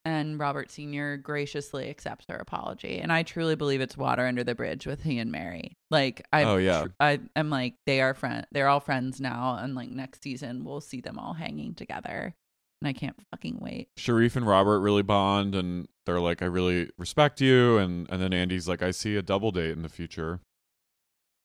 And 0.05 0.39
Robert 0.41 0.71
Sr. 0.71 1.17
graciously 1.17 1.89
accepts 1.89 2.25
her 2.29 2.37
apology. 2.37 2.99
And 2.99 3.13
I 3.13 3.23
truly 3.23 3.55
believe 3.55 3.81
it's 3.81 3.97
water 3.97 4.27
under 4.27 4.43
the 4.43 4.55
bridge 4.57 4.85
with 4.87 5.03
he 5.03 5.19
and 5.19 5.31
Mary. 5.31 5.77
Like 5.91 6.27
I 6.33 6.45
Oh, 6.45 6.57
yeah. 6.57 6.87
I 6.99 7.21
am 7.37 7.51
like 7.51 7.75
they 7.87 8.01
are 8.01 8.15
friend 8.15 8.47
they're 8.51 8.69
all 8.69 8.81
friends 8.81 9.21
now 9.21 9.59
and 9.61 9.75
like 9.75 9.91
next 9.91 10.23
season 10.23 10.65
we'll 10.65 10.81
see 10.81 11.01
them 11.01 11.19
all 11.19 11.35
hanging 11.35 11.75
together. 11.75 12.35
And 12.83 12.89
I 12.89 12.93
can't 12.99 13.17
fucking 13.31 13.59
wait. 13.61 13.91
Sharrieff 13.97 14.35
and 14.35 14.45
Robert 14.45 14.81
really 14.81 15.03
bond, 15.03 15.55
and 15.55 15.87
they're 16.05 16.19
like, 16.19 16.43
"I 16.43 16.47
really 16.47 16.91
respect 16.99 17.41
you," 17.41 17.79
and 17.79 18.11
and 18.11 18.21
then 18.21 18.33
Andy's 18.33 18.67
like, 18.67 18.83
"I 18.83 18.91
see 18.91 19.15
a 19.15 19.23
double 19.23 19.53
date 19.53 19.71
in 19.71 19.83
the 19.83 19.89
future," 19.89 20.41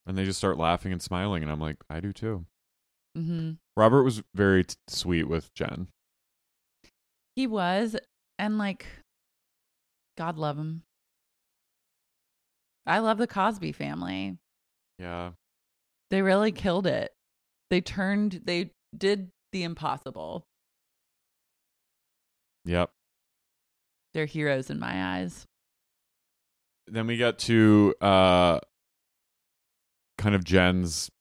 and 0.08 0.18
they 0.18 0.26
just 0.26 0.40
start 0.40 0.58
laughing 0.58 0.92
and 0.92 1.00
smiling, 1.02 1.44
and 1.44 1.52
I'm 1.52 1.60
like, 1.60 1.78
"I 1.92 2.00
do 2.00 2.12
too." 2.12 2.48
Mm-hmm. 3.16 3.52
Robert 3.76 4.02
was 4.02 4.24
very 4.34 4.64
t- 4.64 4.76
sweet 4.88 5.26
with 5.26 5.54
Jen. 5.54 5.90
He 7.36 7.46
was, 7.46 7.96
and 8.40 8.58
like, 8.58 8.88
God 10.18 10.40
love 10.40 10.58
him. 10.58 10.82
I 12.88 13.00
love 13.00 13.18
the 13.20 13.28
Cosby 13.28 13.74
family. 13.74 14.38
Yeah, 14.98 15.32
They 16.10 16.24
really 16.24 16.52
killed 16.52 16.88
it. 16.88 17.12
They 17.70 17.82
turned, 17.82 18.42
they 18.46 18.72
did 18.98 19.30
the 19.52 19.64
impossible. 19.64 20.46
Yep. 22.68 22.92
They're 24.14 24.26
heroes 24.26 24.70
in 24.70 24.80
my 24.80 25.18
eyes. 25.18 25.46
Then 26.88 27.08
we 27.08 27.18
get 27.18 27.40
to 27.40 27.94
uh 28.02 28.60
kind 30.18 30.36
of 30.36 30.44
Jen's 30.44 31.12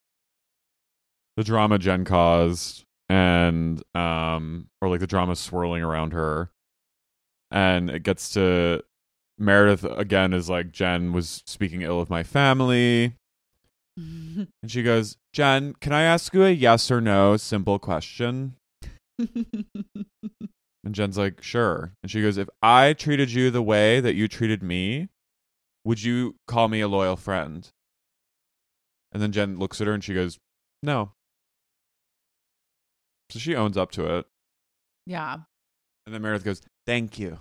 the 1.37 1.45
drama 1.45 1.79
Jen 1.79 2.05
caused 2.05 2.85
and 3.09 3.83
um 3.95 4.69
or 4.81 4.89
like 4.89 5.01
the 5.01 5.07
drama 5.07 5.37
swirling 5.37 5.83
around 5.83 6.13
her. 6.13 6.51
And 7.51 7.91
it 7.91 8.03
gets 8.03 8.31
to 8.31 8.83
Meredith 9.39 9.85
again 9.85 10.33
is 10.33 10.49
like 10.49 10.73
Jen 10.73 11.13
was 11.13 11.43
speaking 11.47 11.83
ill 11.83 12.01
of 12.01 12.11
my 12.11 12.23
family. 12.23 13.15
And 13.97 14.71
she 14.71 14.83
goes, 14.83 15.17
Jen, 15.33 15.73
can 15.81 15.95
I 15.95 16.03
ask 16.03 16.35
you 16.35 16.45
a 16.45 16.51
yes 16.51 16.91
or 16.91 17.01
no 17.01 17.39
simple 17.39 17.79
question? 17.79 18.57
And 20.87 20.95
Jen's 20.95 21.19
like, 21.19 21.43
sure. 21.43 21.93
And 22.01 22.13
she 22.13 22.23
goes, 22.23 22.39
if 22.39 22.49
I 22.63 22.93
treated 22.93 23.33
you 23.33 23.51
the 23.51 23.61
way 23.61 23.99
that 23.99 24.15
you 24.15 24.29
treated 24.29 24.63
me, 24.63 25.09
would 25.85 26.01
you 26.01 26.37
call 26.47 26.69
me 26.69 26.81
a 26.81 26.87
loyal 26.87 27.17
friend? 27.17 27.69
And 29.11 29.21
then 29.21 29.33
Jen 29.33 29.59
looks 29.59 29.81
at 29.81 29.89
her 29.89 29.93
and 29.93 30.05
she 30.05 30.15
goes, 30.15 30.39
no. 30.85 31.11
So 33.31 33.41
she 33.41 33.57
owns 33.57 33.77
up 33.77 33.91
to 33.93 34.19
it. 34.19 34.27
yeah. 35.07 35.39
And 36.07 36.15
then 36.15 36.23
Meredith 36.23 36.45
goes, 36.45 36.63
thank 36.87 37.19
you. 37.19 37.41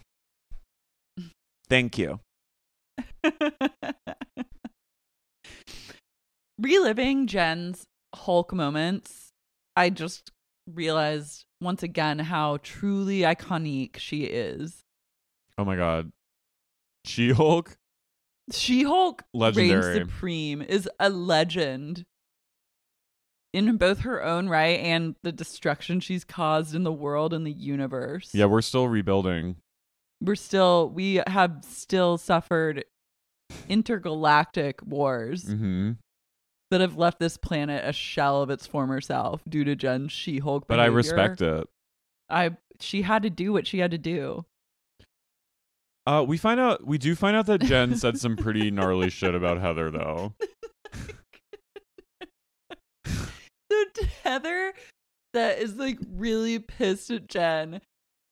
Thank 1.70 2.00
you. 2.00 2.20
Reliving 6.60 7.28
Jen's 7.28 7.84
Hulk 8.16 8.54
moments, 8.54 9.30
I 9.76 9.92
just 9.92 10.32
realized 10.68 11.45
once 11.62 11.84
again 11.84 12.20
how 12.20 12.58
truly 12.64 13.20
iconic 13.20 13.98
she 13.98 14.24
is. 14.24 14.84
Oh 15.58 15.66
my 15.66 15.76
God. 15.76 16.12
She 17.06 17.32
Hulk? 17.32 17.78
She 18.52 18.84
Hulk 18.84 19.24
Legendary. 19.34 20.00
reigns 20.00 20.10
supreme 20.10 20.62
is 20.62 20.90
a 21.00 21.10
legend 21.10 22.06
in 23.54 23.78
both 23.78 24.00
her 24.02 24.24
own 24.24 24.50
right 24.50 24.80
and 24.80 25.16
the 25.24 25.32
destruction 25.32 26.00
she's 26.00 26.24
caused 26.26 26.76
in 26.76 26.84
the 26.84 26.92
world 26.92 27.34
and 27.34 27.48
the 27.48 27.52
universe. 27.52 28.32
Yeah, 28.34 28.46
we're 28.46 28.62
still 28.62 28.88
rebuilding. 28.88 29.56
We're 30.22 30.36
still 30.36 30.90
we 30.90 31.22
have 31.28 31.64
still 31.64 32.18
suffered 32.18 32.86
intergalactic 33.70 34.82
wars 34.84 35.44
hmm 35.44 35.92
that 36.72 36.82
have 36.82 36.98
left 36.98 37.20
this 37.20 37.38
planet 37.38 37.84
a 37.86 37.94
shell 37.94 38.42
of 38.42 38.50
its 38.50 38.66
former 38.66 39.02
self 39.02 39.42
due 39.48 39.64
to 39.64 39.76
Jen's 39.76 40.12
She-Hulk. 40.12 40.66
But 40.68 40.80
I 40.80 40.86
respect 40.86 41.42
it. 41.42 41.68
I 42.30 42.58
she 42.80 43.04
had 43.04 43.24
to 43.24 43.30
do 43.30 43.54
what 43.54 43.68
she 43.68 43.80
had 43.80 43.92
to 43.92 43.98
do. 43.98 44.46
Uh, 46.08 46.24
we 46.28 46.38
find 46.38 46.60
out 46.60 46.86
we 46.86 46.98
do 46.98 47.16
find 47.16 47.36
out 47.36 47.48
that 47.48 47.62
Jen 47.62 47.96
said 47.96 48.18
some 48.18 48.36
pretty 48.36 48.70
gnarly 48.72 49.10
shit 49.10 49.36
about 49.36 49.60
Heather 49.60 49.90
though. 49.92 50.34
So 53.72 54.06
Heather 54.24 54.74
that 55.34 55.60
is 55.60 55.76
like 55.76 56.00
really 56.14 56.60
pissed 56.60 57.12
at 57.12 57.28
Jen 57.28 57.82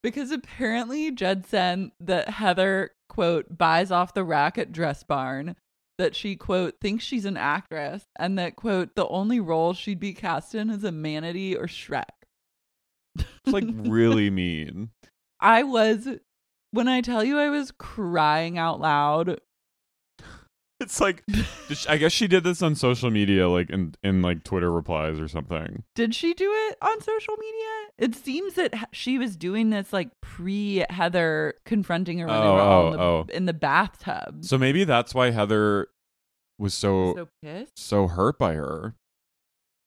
because 0.02 0.32
apparently 0.32 1.12
Jen 1.12 1.44
said 1.44 1.92
that 2.00 2.30
Heather 2.30 2.92
quote 3.10 3.58
buys 3.58 3.92
off 3.92 4.14
the 4.14 4.24
rack 4.24 4.58
at 4.58 4.72
Dress 4.72 5.04
Barn 5.04 5.56
that 5.98 6.16
she 6.16 6.36
quote 6.36 6.76
thinks 6.82 7.04
she's 7.04 7.26
an 7.26 7.38
actress 7.38 8.06
and 8.18 8.38
that 8.40 8.56
quote 8.56 8.96
the 8.96 9.08
only 9.08 9.40
role 9.40 9.74
she'd 9.74 10.00
be 10.00 10.14
cast 10.14 10.56
in 10.56 10.70
is 10.70 10.84
a 10.84 10.92
manatee 10.92 11.56
or 11.56 11.68
Shrek. 11.68 12.06
It's 13.16 13.54
like 13.54 13.66
really 13.68 14.30
mean. 14.30 14.90
I 15.40 15.64
was 15.64 16.08
when 16.72 16.88
I 16.88 17.02
tell 17.02 17.24
you 17.24 17.38
I 17.38 17.50
was 17.50 17.72
crying 17.72 18.58
out 18.58 18.80
loud. 18.80 19.40
It's 20.84 21.00
like 21.02 21.24
she- 21.74 21.88
I 21.90 21.98
guess 21.98 22.12
she 22.12 22.28
did 22.28 22.44
this 22.44 22.62
on 22.62 22.76
social 22.76 23.10
media, 23.10 23.50
like 23.50 23.70
in 23.70 23.96
in 24.04 24.22
like 24.22 24.44
Twitter 24.44 24.72
replies 24.72 25.20
or 25.20 25.28
something. 25.28 25.84
Did 25.96 26.14
she 26.14 26.34
do 26.34 26.52
it 26.70 26.78
on 26.82 27.02
social 27.02 27.36
media? 27.40 27.90
It 27.98 28.16
seems 28.16 28.54
that 28.56 28.74
she 28.92 29.18
was 29.18 29.36
doing 29.36 29.70
this 29.70 29.92
like 29.94 30.10
pre 30.22 30.84
Heather 30.90 31.56
confronting 31.66 32.20
her 32.20 32.28
when 32.28 32.36
they 32.40 32.48
Oh, 32.48 32.54
were 32.54 32.60
all 32.62 32.82
oh, 32.84 32.88
in, 32.88 32.92
the, 32.94 33.00
oh, 33.00 33.26
oh. 33.30 33.34
in 33.36 33.46
the 33.46 33.54
bathtub. 33.54 34.44
So 34.46 34.58
maybe 34.58 34.84
that's 34.84 35.16
why 35.16 35.32
Heather 35.32 35.88
was 36.60 36.74
so 36.74 37.16
so 37.16 37.28
pissed. 37.42 37.78
so 37.80 38.08
hurt 38.08 38.38
by 38.38 38.54
her. 38.54 38.96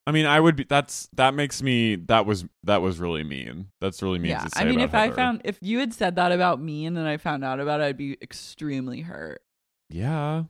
I 0.08 0.12
mean, 0.12 0.24
I 0.26 0.38
would 0.38 0.54
be. 0.54 0.62
That's 0.64 1.08
that 1.14 1.34
makes 1.34 1.62
me. 1.62 1.96
That 1.96 2.26
was 2.26 2.44
that 2.62 2.80
was 2.80 3.00
really 3.00 3.24
mean. 3.24 3.68
That's 3.80 4.02
really 4.02 4.20
mean. 4.20 4.30
Yeah, 4.30 4.44
to 4.44 4.50
say 4.50 4.60
I 4.60 4.64
mean, 4.64 4.80
about 4.80 4.84
if 4.84 4.94
I 4.94 5.14
found 5.14 5.40
if 5.44 5.58
you 5.60 5.80
had 5.80 5.92
said 5.92 6.14
that 6.16 6.30
about 6.32 6.60
me 6.60 6.86
and 6.86 6.96
then 6.96 7.06
I 7.06 7.16
found 7.16 7.44
out 7.44 7.58
about 7.58 7.80
it, 7.80 7.84
I'd 7.84 7.96
be 7.96 8.16
extremely 8.22 9.00
hurt. 9.00 9.42
yeah, 9.90 10.44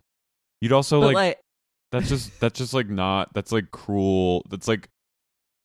you'd 0.60 0.72
also 0.72 1.00
like, 1.00 1.14
like, 1.14 1.38
that's 1.92 2.08
just 2.08 2.38
that's 2.40 2.58
just 2.58 2.74
like 2.74 2.88
not 2.88 3.32
that's 3.34 3.52
like 3.52 3.70
cruel. 3.70 4.44
That's 4.50 4.68
like 4.68 4.88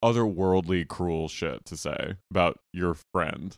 otherworldly 0.04 0.88
cruel 0.88 1.28
shit 1.28 1.66
to 1.66 1.78
say 1.78 2.16
about 2.30 2.60
your 2.74 2.96
friend. 3.14 3.56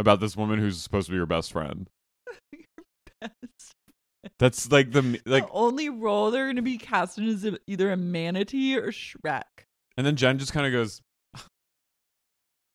About 0.00 0.20
this 0.20 0.36
woman 0.36 0.58
who's 0.60 0.80
supposed 0.80 1.06
to 1.06 1.12
be 1.12 1.16
your 1.16 1.26
best 1.26 1.52
friend. 1.52 1.88
best. 3.20 3.74
That's 4.38 4.70
like 4.70 4.92
the 4.92 5.20
like 5.26 5.46
the 5.46 5.52
only 5.52 5.88
role 5.88 6.30
they're 6.30 6.46
going 6.46 6.56
to 6.56 6.62
be 6.62 6.78
cast 6.78 7.18
in 7.18 7.24
is 7.24 7.48
either 7.66 7.90
a 7.90 7.96
manatee 7.96 8.76
or 8.76 8.92
Shrek. 8.92 9.42
And 9.96 10.06
then 10.06 10.16
Jen 10.16 10.38
just 10.38 10.52
kind 10.52 10.66
of 10.66 10.72
goes, 10.72 11.02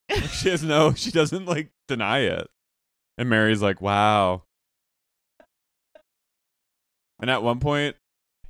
she 0.31 0.49
has 0.49 0.63
no, 0.63 0.93
she 0.93 1.11
doesn't 1.11 1.45
like 1.45 1.69
deny 1.87 2.19
it. 2.19 2.47
And 3.17 3.29
Mary's 3.29 3.61
like, 3.61 3.81
wow. 3.81 4.43
And 7.19 7.29
at 7.29 7.43
one 7.43 7.59
point, 7.59 7.95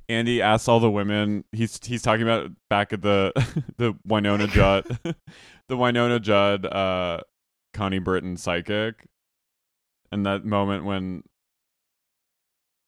Andy 0.08 0.42
asks 0.42 0.68
all 0.68 0.80
the 0.80 0.90
women. 0.90 1.44
He's 1.52 1.78
he's 1.84 2.02
talking 2.02 2.22
about 2.22 2.50
back 2.68 2.92
at 2.92 3.02
the 3.02 3.32
the 3.78 3.94
Wynonna 4.06 4.48
Judd, 4.48 4.98
the 5.68 5.76
Wynonna 5.76 6.20
Judd, 6.20 6.66
uh, 6.66 7.20
Connie 7.72 7.98
Britton 7.98 8.36
psychic, 8.36 9.06
and 10.12 10.26
that 10.26 10.44
moment 10.44 10.84
when 10.84 11.22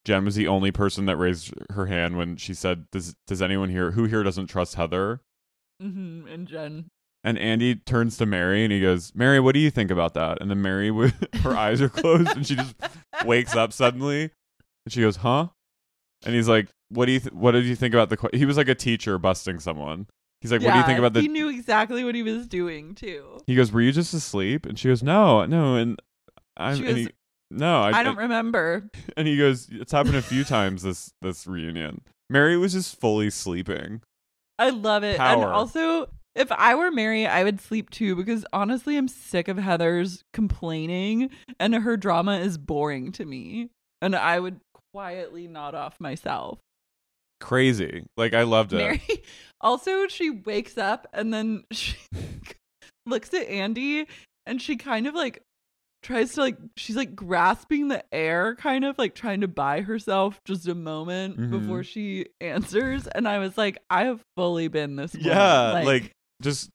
Jen 0.05 0.25
was 0.25 0.35
the 0.35 0.47
only 0.47 0.71
person 0.71 1.05
that 1.07 1.17
raised 1.17 1.53
her 1.71 1.87
hand 1.87 2.17
when 2.17 2.37
she 2.37 2.53
said, 2.53 2.85
"Does 2.91 3.15
does 3.25 3.41
anyone 3.41 3.69
here 3.69 3.91
who 3.91 4.05
here 4.05 4.23
doesn't 4.23 4.47
trust 4.47 4.75
Heather?" 4.75 5.21
hmm 5.81 6.25
And 6.27 6.47
Jen, 6.47 6.85
And 7.23 7.37
Andy 7.37 7.75
turns 7.75 8.17
to 8.17 8.25
Mary 8.25 8.63
and 8.63 8.71
he 8.71 8.79
goes, 8.79 9.11
"Mary, 9.15 9.39
what 9.39 9.53
do 9.53 9.59
you 9.59 9.71
think 9.71 9.91
about 9.91 10.13
that?" 10.13 10.39
And 10.39 10.49
then 10.49 10.61
Mary, 10.61 10.91
with 10.91 11.15
her 11.41 11.57
eyes 11.57 11.81
are 11.81 11.89
closed, 11.89 12.29
and 12.35 12.45
she 12.45 12.55
just 12.55 12.75
wakes 13.25 13.55
up 13.55 13.73
suddenly, 13.73 14.31
and 14.85 14.93
she 14.93 15.01
goes, 15.01 15.17
"Huh?" 15.17 15.49
And 16.25 16.35
he's 16.35 16.47
like, 16.47 16.67
"What 16.89 17.05
do 17.05 17.11
you 17.13 17.19
th- 17.19 17.33
What 17.33 17.51
did 17.51 17.65
you 17.65 17.75
think 17.75 17.93
about 17.93 18.09
the?" 18.09 18.17
Que-? 18.17 18.37
He 18.37 18.45
was 18.45 18.57
like 18.57 18.67
a 18.67 18.75
teacher 18.75 19.17
busting 19.17 19.59
someone. 19.59 20.07
He's 20.41 20.51
like, 20.51 20.61
"What 20.61 20.73
do 20.73 20.79
you 20.79 20.85
think 20.85 20.99
about 20.99 21.13
the?" 21.13 21.21
He 21.21 21.27
knew 21.27 21.49
exactly 21.49 22.03
what 22.03 22.15
he 22.15 22.23
was 22.23 22.47
doing 22.47 22.95
too. 22.95 23.39
He 23.47 23.55
goes, 23.55 23.71
"Were 23.71 23.81
you 23.81 23.91
just 23.91 24.13
asleep?" 24.13 24.65
And 24.65 24.77
she 24.77 24.87
goes, 24.87 25.03
"No, 25.03 25.45
no." 25.45 25.75
And 25.75 26.01
I'm, 26.57 26.75
She 26.75 26.85
and 26.85 26.95
goes, 26.95 27.05
he, 27.05 27.09
no, 27.51 27.81
I, 27.81 27.99
I 27.99 28.03
don't 28.03 28.17
remember. 28.17 28.89
And 29.17 29.27
he 29.27 29.37
goes, 29.37 29.67
"It's 29.71 29.91
happened 29.91 30.15
a 30.15 30.21
few 30.21 30.43
times 30.43 30.83
this 30.83 31.11
this 31.21 31.47
reunion." 31.47 32.01
Mary 32.29 32.57
was 32.57 32.73
just 32.73 32.99
fully 32.99 33.29
sleeping. 33.29 34.01
I 34.59 34.71
love 34.71 35.03
it. 35.03 35.17
Power. 35.17 35.43
And 35.43 35.43
also, 35.43 36.09
if 36.35 36.51
I 36.51 36.75
were 36.75 36.91
Mary, 36.91 37.25
I 37.25 37.43
would 37.43 37.61
sleep 37.61 37.89
too 37.89 38.15
because 38.15 38.45
honestly, 38.51 38.97
I'm 38.97 39.07
sick 39.07 39.47
of 39.47 39.57
Heather's 39.57 40.23
complaining 40.33 41.29
and 41.59 41.73
her 41.75 41.95
drama 41.97 42.39
is 42.39 42.57
boring 42.57 43.11
to 43.13 43.25
me. 43.25 43.69
And 44.01 44.15
I 44.15 44.39
would 44.39 44.59
quietly 44.93 45.47
nod 45.47 45.75
off 45.75 45.99
myself. 45.99 46.59
Crazy. 47.39 48.05
Like 48.17 48.33
I 48.33 48.43
loved 48.43 48.73
it. 48.73 48.77
Mary 48.77 49.01
also 49.61 50.07
she 50.07 50.29
wakes 50.31 50.77
up 50.77 51.07
and 51.13 51.33
then 51.33 51.63
she 51.71 51.95
looks 53.05 53.33
at 53.33 53.47
Andy 53.47 54.07
and 54.45 54.61
she 54.61 54.75
kind 54.75 55.07
of 55.07 55.13
like 55.13 55.43
tries 56.03 56.33
to 56.33 56.41
like 56.41 56.57
she's 56.77 56.95
like 56.95 57.15
grasping 57.15 57.87
the 57.89 58.03
air 58.13 58.55
kind 58.55 58.85
of 58.85 58.97
like 58.97 59.13
trying 59.13 59.41
to 59.41 59.47
buy 59.47 59.81
herself 59.81 60.39
just 60.45 60.67
a 60.67 60.75
moment 60.75 61.37
Mhm. 61.37 61.51
before 61.51 61.83
she 61.83 62.27
answers 62.39 63.07
and 63.07 63.27
I 63.27 63.39
was 63.39 63.57
like 63.57 63.77
I 63.89 64.05
have 64.05 64.21
fully 64.35 64.67
been 64.67 64.95
this 64.95 65.13
woman. 65.13 65.29
Yeah, 65.29 65.81
like, 65.83 66.11
just 66.41 66.69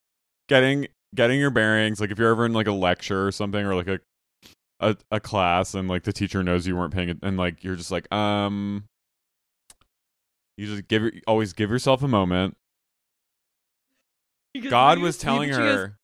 getting 0.49 0.87
getting 1.15 1.39
your 1.41 1.51
bearings. 1.51 2.01
Like 2.01 2.11
if 2.11 2.19
you're 2.19 2.31
ever 2.31 2.47
in 2.47 2.53
like 2.53 2.67
a 2.67 2.73
lecture 2.73 3.27
or 3.27 3.33
something, 3.33 3.65
or 3.65 3.75
like 3.75 3.89
a 3.89 4.01
a, 4.83 4.97
a 5.11 5.21
class, 5.21 5.75
and 5.75 5.89
like 5.89 6.03
the 6.03 6.13
teacher 6.13 6.43
knows 6.43 6.67
you 6.67 6.77
weren't 6.77 6.93
paying, 6.93 7.09
it, 7.09 7.19
and 7.23 7.37
like 7.37 7.65
you're 7.65 7.77
just 7.77 7.91
like, 7.91 8.13
um, 8.13 8.85
you 10.57 10.67
just 10.67 10.89
give 10.89 11.11
always 11.27 11.53
give 11.53 11.71
yourself 11.71 12.03
a 12.03 12.09
moment. 12.09 12.57
Because 14.53 14.71
God 14.71 14.99
was 14.99 15.17
telling 15.17 15.49
goes, 15.51 15.59
her, 15.59 15.99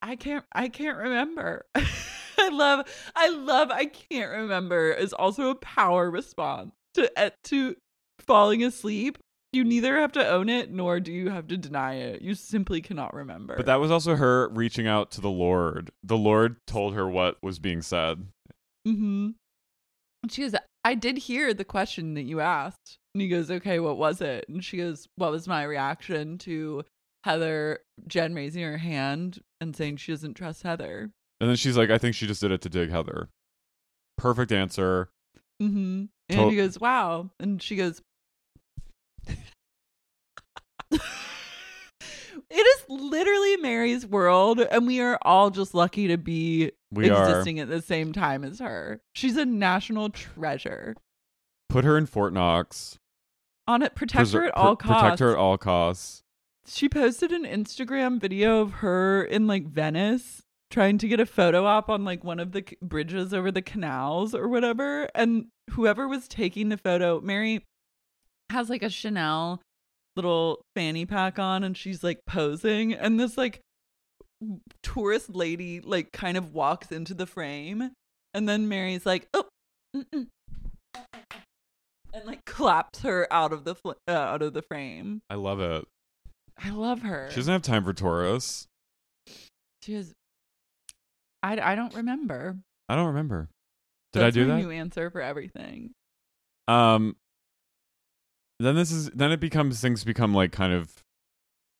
I 0.00 0.16
can't 0.16 0.44
I 0.52 0.68
can't 0.68 0.98
remember. 0.98 1.66
I 1.74 2.48
love 2.50 2.86
I 3.16 3.30
love 3.30 3.70
I 3.70 3.86
can't 3.86 4.30
remember 4.30 4.92
is 4.92 5.12
also 5.12 5.50
a 5.50 5.54
power 5.54 6.10
response 6.10 6.72
to 6.94 7.10
uh, 7.16 7.30
to 7.44 7.74
falling 8.20 8.62
asleep. 8.62 9.18
You 9.54 9.64
neither 9.64 9.96
have 9.98 10.12
to 10.12 10.28
own 10.28 10.48
it 10.48 10.70
nor 10.70 10.98
do 11.00 11.12
you 11.12 11.30
have 11.30 11.46
to 11.48 11.56
deny 11.56 11.94
it. 11.94 12.22
You 12.22 12.34
simply 12.34 12.80
cannot 12.80 13.14
remember. 13.14 13.56
but 13.56 13.66
that 13.66 13.80
was 13.80 13.90
also 13.90 14.16
her 14.16 14.48
reaching 14.48 14.86
out 14.86 15.10
to 15.12 15.20
the 15.20 15.30
Lord. 15.30 15.90
The 16.02 16.16
Lord 16.16 16.56
told 16.66 16.94
her 16.94 17.08
what 17.08 17.36
was 17.42 17.58
being 17.58 17.80
said. 17.82 18.26
mm-hmm. 18.86 19.30
She 20.30 20.42
goes, 20.42 20.54
I 20.84 20.94
did 20.94 21.18
hear 21.18 21.52
the 21.52 21.64
question 21.64 22.14
that 22.14 22.22
you 22.22 22.40
asked. 22.40 22.98
And 23.14 23.20
he 23.22 23.28
goes, 23.28 23.50
okay, 23.50 23.78
what 23.78 23.98
was 23.98 24.20
it? 24.20 24.46
And 24.48 24.64
she 24.64 24.78
goes, 24.78 25.06
what 25.16 25.30
was 25.30 25.46
my 25.46 25.62
reaction 25.64 26.38
to 26.38 26.82
Heather, 27.24 27.80
Jen 28.08 28.34
raising 28.34 28.62
her 28.62 28.78
hand 28.78 29.40
and 29.60 29.76
saying 29.76 29.98
she 29.98 30.12
doesn't 30.12 30.34
trust 30.34 30.62
Heather? 30.62 31.10
And 31.40 31.48
then 31.50 31.56
she's 31.56 31.76
like, 31.76 31.90
I 31.90 31.98
think 31.98 32.14
she 32.14 32.26
just 32.26 32.40
did 32.40 32.50
it 32.52 32.62
to 32.62 32.68
dig 32.70 32.90
Heather. 32.90 33.28
Perfect 34.16 34.50
answer. 34.50 35.10
Mm-hmm. 35.62 36.04
And 36.30 36.38
To- 36.40 36.48
he 36.48 36.56
goes, 36.56 36.80
wow. 36.80 37.30
And 37.38 37.62
she 37.62 37.76
goes, 37.76 38.00
it 40.90 41.00
is 42.50 42.84
literally 42.88 43.56
Mary's 43.58 44.06
world, 44.06 44.60
and 44.60 44.86
we 44.86 45.00
are 45.00 45.18
all 45.22 45.50
just 45.50 45.74
lucky 45.74 46.08
to 46.08 46.16
be 46.18 46.70
We 46.90 47.10
are. 47.10 47.28
existing 47.28 47.60
at 47.60 47.68
the 47.68 47.82
same 47.82 48.12
time 48.12 48.44
as 48.44 48.58
her. 48.60 49.00
She's 49.14 49.36
a 49.36 49.44
national 49.44 50.10
treasure. 50.10 50.94
Put 51.68 51.84
her 51.84 51.96
in 51.98 52.06
Fort 52.06 52.32
Knox. 52.32 52.98
On 53.66 53.82
it, 53.82 53.94
protect 53.94 54.30
her 54.32 54.40
Preser- 54.42 54.46
at 54.48 54.56
all 54.56 54.76
pr- 54.76 54.86
costs. 54.88 55.02
Protect 55.02 55.18
her 55.20 55.30
at 55.32 55.38
all 55.38 55.58
costs. 55.58 56.22
she 56.66 56.88
posted 56.88 57.32
an 57.32 57.44
Instagram 57.44 58.20
video 58.20 58.60
of 58.60 58.72
her 58.74 59.24
in 59.24 59.46
like 59.46 59.66
Venice 59.66 60.42
trying 60.70 60.98
to 60.98 61.06
get 61.08 61.20
a 61.20 61.26
photo 61.26 61.64
op 61.64 61.88
on 61.88 62.04
like 62.04 62.24
one 62.24 62.40
of 62.40 62.52
the 62.52 62.62
c- 62.68 62.76
bridges 62.82 63.32
over 63.32 63.50
the 63.52 63.62
canals 63.62 64.34
or 64.34 64.48
whatever. 64.48 65.08
And 65.14 65.46
whoever 65.70 66.06
was 66.08 66.26
taking 66.28 66.68
the 66.68 66.76
photo, 66.76 67.20
Mary 67.20 67.64
has 68.50 68.70
like 68.70 68.82
a 68.82 68.90
Chanel 68.90 69.60
little 70.16 70.62
fanny 70.74 71.06
pack 71.06 71.38
on 71.38 71.64
and 71.64 71.76
she's 71.76 72.04
like 72.04 72.20
posing. 72.26 72.92
And 72.92 73.18
this 73.18 73.36
like 73.36 73.60
tourist 74.82 75.34
lady 75.34 75.80
like 75.80 76.12
kind 76.12 76.36
of 76.36 76.52
walks 76.52 76.92
into 76.92 77.14
the 77.14 77.26
frame. 77.26 77.90
And 78.32 78.48
then 78.48 78.68
Mary's 78.68 79.06
like, 79.06 79.28
oh, 79.34 79.46
mm-mm. 79.94 80.26
and 82.12 82.24
like 82.24 82.44
claps 82.44 83.02
her 83.02 83.26
out 83.32 83.52
of 83.52 83.64
the 83.64 83.74
fl- 83.74 83.92
uh, 84.08 84.12
out 84.12 84.42
of 84.42 84.52
the 84.52 84.62
frame. 84.62 85.22
I 85.30 85.34
love 85.34 85.60
it. 85.60 85.84
I 86.58 86.70
love 86.70 87.02
her. 87.02 87.28
She 87.30 87.36
doesn't 87.36 87.52
have 87.52 87.62
time 87.62 87.84
for 87.84 87.92
Taurus. 87.92 88.66
She 89.82 89.94
is. 89.94 90.12
I, 91.42 91.72
I 91.72 91.74
don't 91.74 91.94
remember. 91.94 92.56
I 92.88 92.96
don't 92.96 93.08
remember. 93.08 93.48
Did 94.12 94.20
That's 94.20 94.36
I 94.36 94.40
do 94.40 94.46
that? 94.46 94.58
New 94.58 94.70
answer 94.70 95.10
for 95.10 95.20
everything. 95.20 95.90
Um 96.68 97.16
then 98.60 98.74
this 98.76 98.92
is 98.92 99.10
then 99.10 99.32
it 99.32 99.40
becomes 99.40 99.80
things 99.80 100.04
become 100.04 100.34
like 100.34 100.52
kind 100.52 100.72
of 100.72 101.02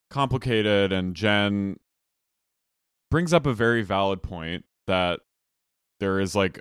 complicated 0.09 0.91
and 0.91 1.15
Jen 1.15 1.77
brings 3.11 3.33
up 3.33 3.45
a 3.45 3.53
very 3.53 3.81
valid 3.81 4.21
point 4.21 4.65
that 4.87 5.21
there 5.99 6.19
is 6.19 6.35
like 6.35 6.59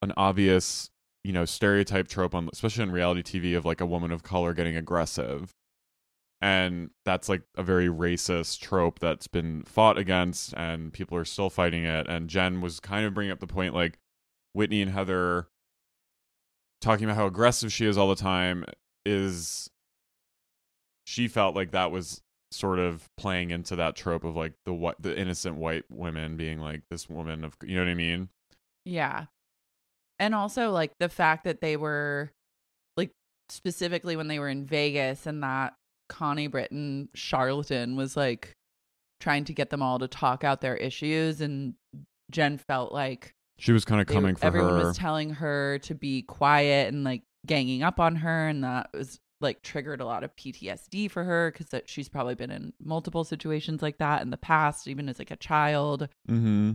an 0.00 0.12
obvious, 0.16 0.90
you 1.24 1.32
know, 1.32 1.44
stereotype 1.44 2.08
trope 2.08 2.34
on 2.34 2.48
especially 2.52 2.82
on 2.82 2.90
reality 2.92 3.22
TV 3.22 3.56
of 3.56 3.64
like 3.64 3.80
a 3.80 3.86
woman 3.86 4.12
of 4.12 4.22
color 4.22 4.54
getting 4.54 4.76
aggressive. 4.76 5.52
And 6.40 6.90
that's 7.04 7.28
like 7.28 7.42
a 7.56 7.62
very 7.62 7.86
racist 7.86 8.60
trope 8.60 8.98
that's 8.98 9.28
been 9.28 9.62
fought 9.62 9.96
against 9.96 10.52
and 10.54 10.92
people 10.92 11.16
are 11.16 11.24
still 11.24 11.50
fighting 11.50 11.84
it 11.84 12.08
and 12.08 12.28
Jen 12.28 12.60
was 12.60 12.80
kind 12.80 13.06
of 13.06 13.14
bringing 13.14 13.32
up 13.32 13.38
the 13.40 13.46
point 13.46 13.74
like 13.74 13.98
Whitney 14.52 14.82
and 14.82 14.90
Heather 14.90 15.48
talking 16.80 17.04
about 17.04 17.16
how 17.16 17.26
aggressive 17.26 17.72
she 17.72 17.86
is 17.86 17.96
all 17.96 18.08
the 18.08 18.16
time 18.16 18.64
is 19.04 19.68
she 21.06 21.28
felt 21.28 21.54
like 21.54 21.72
that 21.72 21.90
was 21.90 22.20
sort 22.50 22.78
of 22.78 23.08
playing 23.16 23.50
into 23.50 23.76
that 23.76 23.96
trope 23.96 24.24
of 24.24 24.36
like 24.36 24.52
the 24.66 24.72
what 24.72 25.00
the 25.00 25.18
innocent 25.18 25.56
white 25.56 25.84
women 25.90 26.36
being 26.36 26.58
like 26.60 26.82
this 26.90 27.08
woman 27.08 27.44
of 27.44 27.56
you 27.64 27.76
know 27.76 27.82
what 27.82 27.90
I 27.90 27.94
mean? 27.94 28.28
Yeah. 28.84 29.24
And 30.18 30.34
also 30.34 30.70
like 30.70 30.92
the 31.00 31.08
fact 31.08 31.44
that 31.44 31.60
they 31.60 31.76
were 31.76 32.30
like 32.96 33.10
specifically 33.48 34.16
when 34.16 34.28
they 34.28 34.38
were 34.38 34.48
in 34.48 34.66
Vegas 34.66 35.26
and 35.26 35.42
that 35.42 35.74
Connie 36.08 36.46
Britton 36.46 37.08
charlatan 37.14 37.96
was 37.96 38.16
like 38.16 38.52
trying 39.20 39.44
to 39.44 39.54
get 39.54 39.70
them 39.70 39.82
all 39.82 39.98
to 39.98 40.08
talk 40.08 40.44
out 40.44 40.60
their 40.60 40.76
issues 40.76 41.40
and 41.40 41.74
Jen 42.30 42.58
felt 42.58 42.92
like 42.92 43.32
She 43.58 43.72
was 43.72 43.84
kind 43.84 44.00
of 44.00 44.06
they- 44.06 44.14
coming 44.14 44.36
for 44.36 44.44
everyone 44.44 44.78
her. 44.80 44.86
was 44.88 44.96
telling 44.98 45.30
her 45.30 45.78
to 45.84 45.94
be 45.94 46.22
quiet 46.22 46.92
and 46.92 47.02
like 47.02 47.22
ganging 47.46 47.82
up 47.82 47.98
on 47.98 48.16
her 48.16 48.48
and 48.48 48.62
that 48.64 48.88
was 48.94 49.18
like 49.40 49.62
triggered 49.62 50.00
a 50.00 50.06
lot 50.06 50.22
of 50.22 50.34
PTSD 50.36 51.10
for 51.10 51.24
her 51.24 51.50
because 51.50 51.68
that 51.70 51.88
she's 51.88 52.08
probably 52.08 52.36
been 52.36 52.50
in 52.50 52.72
multiple 52.82 53.24
situations 53.24 53.82
like 53.82 53.98
that 53.98 54.22
in 54.22 54.30
the 54.30 54.36
past 54.36 54.86
even 54.86 55.08
as 55.08 55.18
like 55.18 55.32
a 55.32 55.36
child 55.36 56.08
mm-hmm. 56.28 56.72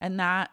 and 0.00 0.20
that 0.20 0.50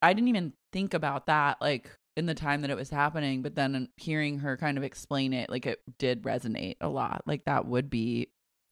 I 0.00 0.12
didn't 0.14 0.28
even 0.28 0.54
think 0.72 0.94
about 0.94 1.26
that 1.26 1.58
like 1.60 1.90
in 2.16 2.24
the 2.24 2.34
time 2.34 2.62
that 2.62 2.70
it 2.70 2.76
was 2.76 2.88
happening 2.88 3.42
but 3.42 3.54
then 3.54 3.88
hearing 3.98 4.38
her 4.38 4.56
kind 4.56 4.78
of 4.78 4.84
explain 4.84 5.34
it 5.34 5.50
like 5.50 5.66
it 5.66 5.80
did 5.98 6.22
resonate 6.22 6.76
a 6.80 6.88
lot 6.88 7.22
like 7.26 7.44
that 7.44 7.66
would 7.66 7.90
be 7.90 8.30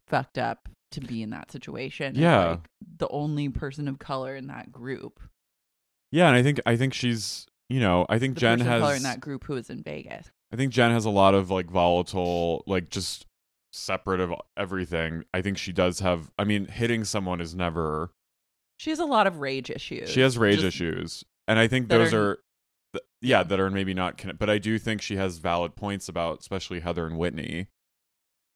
fucked 0.08 0.38
up 0.38 0.68
to 0.92 1.00
be 1.00 1.22
in 1.22 1.30
that 1.30 1.50
situation 1.50 2.14
Yeah. 2.14 2.50
like, 2.50 2.68
the 2.98 3.08
only 3.08 3.48
person 3.50 3.88
of 3.88 3.98
color 3.98 4.34
in 4.36 4.46
that 4.46 4.72
group 4.72 5.20
Yeah, 6.12 6.28
and 6.28 6.36
I 6.36 6.42
think 6.42 6.60
I 6.64 6.76
think 6.76 6.94
she's 6.94 7.46
you 7.68 7.80
know, 7.80 8.06
I 8.08 8.18
think 8.18 8.34
the 8.34 8.40
Jen 8.40 8.60
has 8.60 8.96
in 8.96 9.02
that 9.02 9.20
group 9.20 9.44
who 9.44 9.54
was 9.54 9.70
in 9.70 9.82
Vegas 9.82 10.30
I 10.54 10.56
think 10.56 10.72
Jen 10.72 10.92
has 10.92 11.04
a 11.04 11.10
lot 11.10 11.34
of 11.34 11.50
like 11.50 11.68
volatile, 11.68 12.62
like 12.68 12.88
just 12.88 13.26
separate 13.72 14.20
of 14.20 14.32
everything. 14.56 15.24
I 15.34 15.42
think 15.42 15.58
she 15.58 15.72
does 15.72 15.98
have. 15.98 16.30
I 16.38 16.44
mean, 16.44 16.66
hitting 16.66 17.02
someone 17.02 17.40
is 17.40 17.56
never. 17.56 18.12
She 18.76 18.90
has 18.90 19.00
a 19.00 19.04
lot 19.04 19.26
of 19.26 19.38
rage 19.38 19.68
issues. 19.68 20.08
She 20.10 20.20
has 20.20 20.38
rage 20.38 20.62
issues, 20.62 21.24
and 21.48 21.58
I 21.58 21.66
think 21.66 21.88
those 21.88 22.14
are- 22.14 22.30
are, 22.30 22.38
th- 22.92 23.04
yeah, 23.20 23.42
that 23.42 23.58
are 23.58 23.68
maybe 23.68 23.94
not. 23.94 24.22
But 24.38 24.48
I 24.48 24.58
do 24.58 24.78
think 24.78 25.02
she 25.02 25.16
has 25.16 25.38
valid 25.38 25.74
points 25.74 26.08
about, 26.08 26.38
especially 26.38 26.78
Heather 26.78 27.04
and 27.04 27.18
Whitney, 27.18 27.66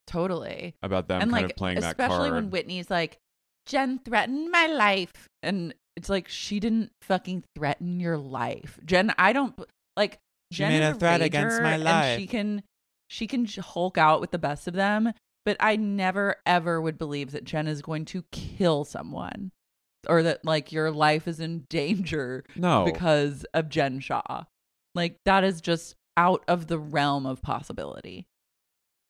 Totally. 0.07 0.77
about 0.83 1.09
them 1.09 1.21
and 1.23 1.33
kind 1.33 1.43
like, 1.43 1.51
of 1.51 1.57
playing 1.57 1.81
that 1.81 1.91
especially 2.01 2.31
when 2.31 2.51
Whitney's 2.51 2.91
like, 2.91 3.19
Jen 3.67 3.99
threatened 3.99 4.53
my 4.53 4.67
life. 4.67 5.29
And 5.43 5.75
it's 5.99 6.09
like, 6.09 6.29
she 6.29 6.61
didn't 6.61 6.93
fucking 7.03 7.43
threaten 7.57 7.99
your 7.99 8.17
life. 8.17 8.79
Jen, 8.85 9.13
I 9.19 9.33
don't 9.33 9.59
like, 9.97 10.19
She 10.53 10.59
Jen 10.59 10.73
made 10.73 10.83
a 10.83 10.95
threat 10.95 11.23
against 11.23 11.61
my 11.61 11.75
and 11.75 11.85
life. 11.85 12.19
she 12.19 12.27
can, 12.29 12.63
she 13.09 13.27
can 13.27 13.45
hulk 13.47 13.99
out 13.99 14.21
with 14.21 14.31
the 14.31 14.39
best 14.39 14.69
of 14.69 14.75
them. 14.75 15.13
But 15.45 15.57
I 15.61 15.77
never 15.77 16.37
ever 16.45 16.81
would 16.81 16.99
believe 16.99 17.33
that 17.33 17.45
Jen 17.45 17.69
is 17.69 17.81
going 17.81 18.05
to 18.07 18.23
kill 18.33 18.85
someone 18.85 19.51
or 20.07 20.23
that 20.23 20.45
like 20.45 20.73
your 20.73 20.91
life 20.91 21.27
is 21.27 21.41
in 21.41 21.65
danger 21.71 22.45
no, 22.55 22.85
because 22.85 23.45
of 23.55 23.69
Jen 23.71 24.01
Shah. 24.01 24.45
Like 24.95 25.17
that 25.25 25.45
is 25.45 25.61
just 25.61 25.95
out 26.19 26.45
of 26.49 26.67
the 26.67 26.79
realm 26.79 27.25
of 27.25 27.41
possibility. 27.41 28.27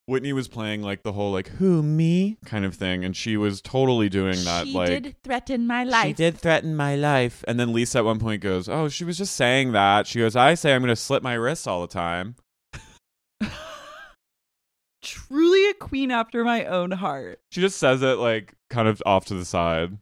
Whitney 0.09 0.33
was 0.33 0.49
playing 0.49 0.81
like 0.81 1.03
the 1.03 1.13
whole 1.13 1.33
like 1.33 1.49
who 1.49 1.83
me 1.83 2.39
kind 2.47 2.65
of 2.65 2.75
thing, 2.75 3.05
and 3.05 3.15
she 3.15 3.37
was 3.37 3.61
totally 3.61 4.09
doing 4.09 4.43
that 4.45 4.67
she 4.67 4.73
like. 4.73 4.89
did 4.89 5.23
threaten 5.23 5.67
my 5.67 5.85
life. 5.85 6.07
She 6.07 6.13
did 6.15 6.39
threaten 6.39 6.75
my 6.75 6.97
life. 6.97 7.45
And 7.47 7.61
then 7.61 7.75
Lisa 7.75 7.99
at 7.99 8.07
one 8.07 8.19
point 8.19 8.41
goes, 8.41 8.71
"Oh, 8.71 8.89
she 8.89 9.05
was 9.05 9.19
just 9.19 9.37
saying 9.37 9.73
that." 9.73 10.07
She 10.07 10.21
goes, 10.21 10.35
"I 10.35 10.55
say 10.55 10.75
I'm 10.75 10.81
going 10.81 10.89
to 10.89 10.97
slit 10.97 11.23
my 11.23 11.35
wrists 11.35 11.67
all 11.67 11.83
the 11.83 11.89
time." 11.89 12.37
Truly 15.03 15.69
a 15.69 15.75
queen 15.75 16.11
after 16.11 16.43
my 16.43 16.65
own 16.65 16.91
heart. 16.91 17.41
She 17.53 17.61
just 17.61 17.77
says 17.77 18.01
it 18.03 18.17
like 18.19 18.55
kind 18.71 18.89
of 18.89 19.03
off 19.05 19.27
to 19.27 19.35
the 19.35 19.45
side. 19.45 19.99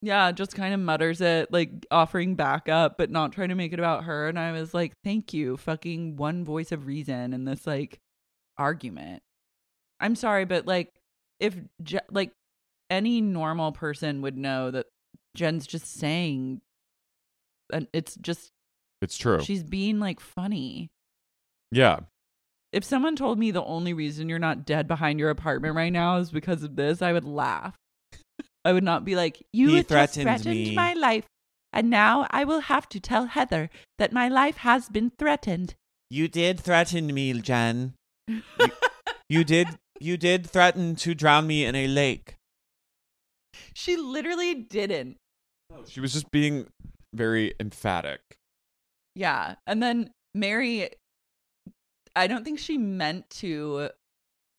Yeah, 0.00 0.30
just 0.30 0.54
kind 0.54 0.72
of 0.72 0.78
mutters 0.78 1.20
it, 1.20 1.52
like 1.52 1.84
offering 1.90 2.36
backup, 2.36 2.96
but 2.96 3.10
not 3.10 3.32
trying 3.32 3.48
to 3.48 3.56
make 3.56 3.72
it 3.72 3.80
about 3.80 4.04
her. 4.04 4.28
And 4.28 4.38
I 4.38 4.52
was 4.52 4.72
like, 4.72 4.92
thank 5.02 5.34
you, 5.34 5.56
fucking 5.56 6.14
one 6.14 6.44
voice 6.44 6.70
of 6.70 6.86
reason 6.86 7.32
in 7.32 7.44
this 7.44 7.66
like 7.66 7.98
argument. 8.56 9.24
I'm 10.00 10.14
sorry, 10.14 10.44
but 10.44 10.66
like, 10.66 10.90
if 11.40 11.56
Je- 11.82 11.98
like 12.10 12.32
any 12.90 13.20
normal 13.20 13.72
person 13.72 14.22
would 14.22 14.36
know 14.36 14.70
that 14.70 14.86
Jen's 15.34 15.66
just 15.66 15.86
saying, 15.86 16.60
and 17.72 17.86
it's 17.92 18.14
just 18.16 18.50
It's 19.02 19.16
true. 19.16 19.40
she's 19.42 19.62
being 19.62 19.98
like 20.00 20.20
funny. 20.20 20.88
yeah. 21.70 22.00
If 22.70 22.84
someone 22.84 23.16
told 23.16 23.38
me 23.38 23.50
the 23.50 23.64
only 23.64 23.94
reason 23.94 24.28
you're 24.28 24.38
not 24.38 24.66
dead 24.66 24.86
behind 24.86 25.18
your 25.18 25.30
apartment 25.30 25.74
right 25.74 25.92
now 25.92 26.18
is 26.18 26.30
because 26.30 26.62
of 26.62 26.76
this, 26.76 27.00
I 27.00 27.14
would 27.14 27.24
laugh. 27.24 27.74
I 28.62 28.74
would 28.74 28.84
not 28.84 29.06
be 29.06 29.16
like, 29.16 29.42
You 29.54 29.68
He 29.68 29.76
just 29.76 29.88
threatened 29.88 30.24
threatened 30.24 30.54
me." 30.54 30.74
my 30.74 30.92
life, 30.92 31.24
and 31.72 31.88
now 31.88 32.26
I 32.30 32.44
will 32.44 32.60
have 32.60 32.86
to 32.90 33.00
tell 33.00 33.24
Heather 33.26 33.70
that 33.98 34.12
my 34.12 34.28
life 34.28 34.58
has 34.58 34.90
been 34.90 35.10
threatened. 35.18 35.76
You 36.10 36.28
did 36.28 36.60
threaten 36.60 37.06
me, 37.14 37.32
Jen. 37.40 37.94
You 39.30 39.44
did. 39.44 39.68
You 40.00 40.16
did 40.16 40.48
threaten 40.48 40.94
to 40.96 41.14
drown 41.14 41.46
me 41.46 41.64
in 41.64 41.74
a 41.74 41.86
lake. 41.88 42.36
she 43.74 43.96
literally 43.96 44.54
didn't. 44.54 45.16
She 45.86 46.00
was 46.00 46.12
just 46.12 46.30
being 46.30 46.66
very 47.14 47.54
emphatic. 47.60 48.20
Yeah. 49.14 49.56
And 49.66 49.82
then 49.82 50.10
Mary, 50.34 50.88
I 52.16 52.26
don't 52.26 52.44
think 52.44 52.58
she 52.58 52.78
meant 52.78 53.28
to 53.30 53.90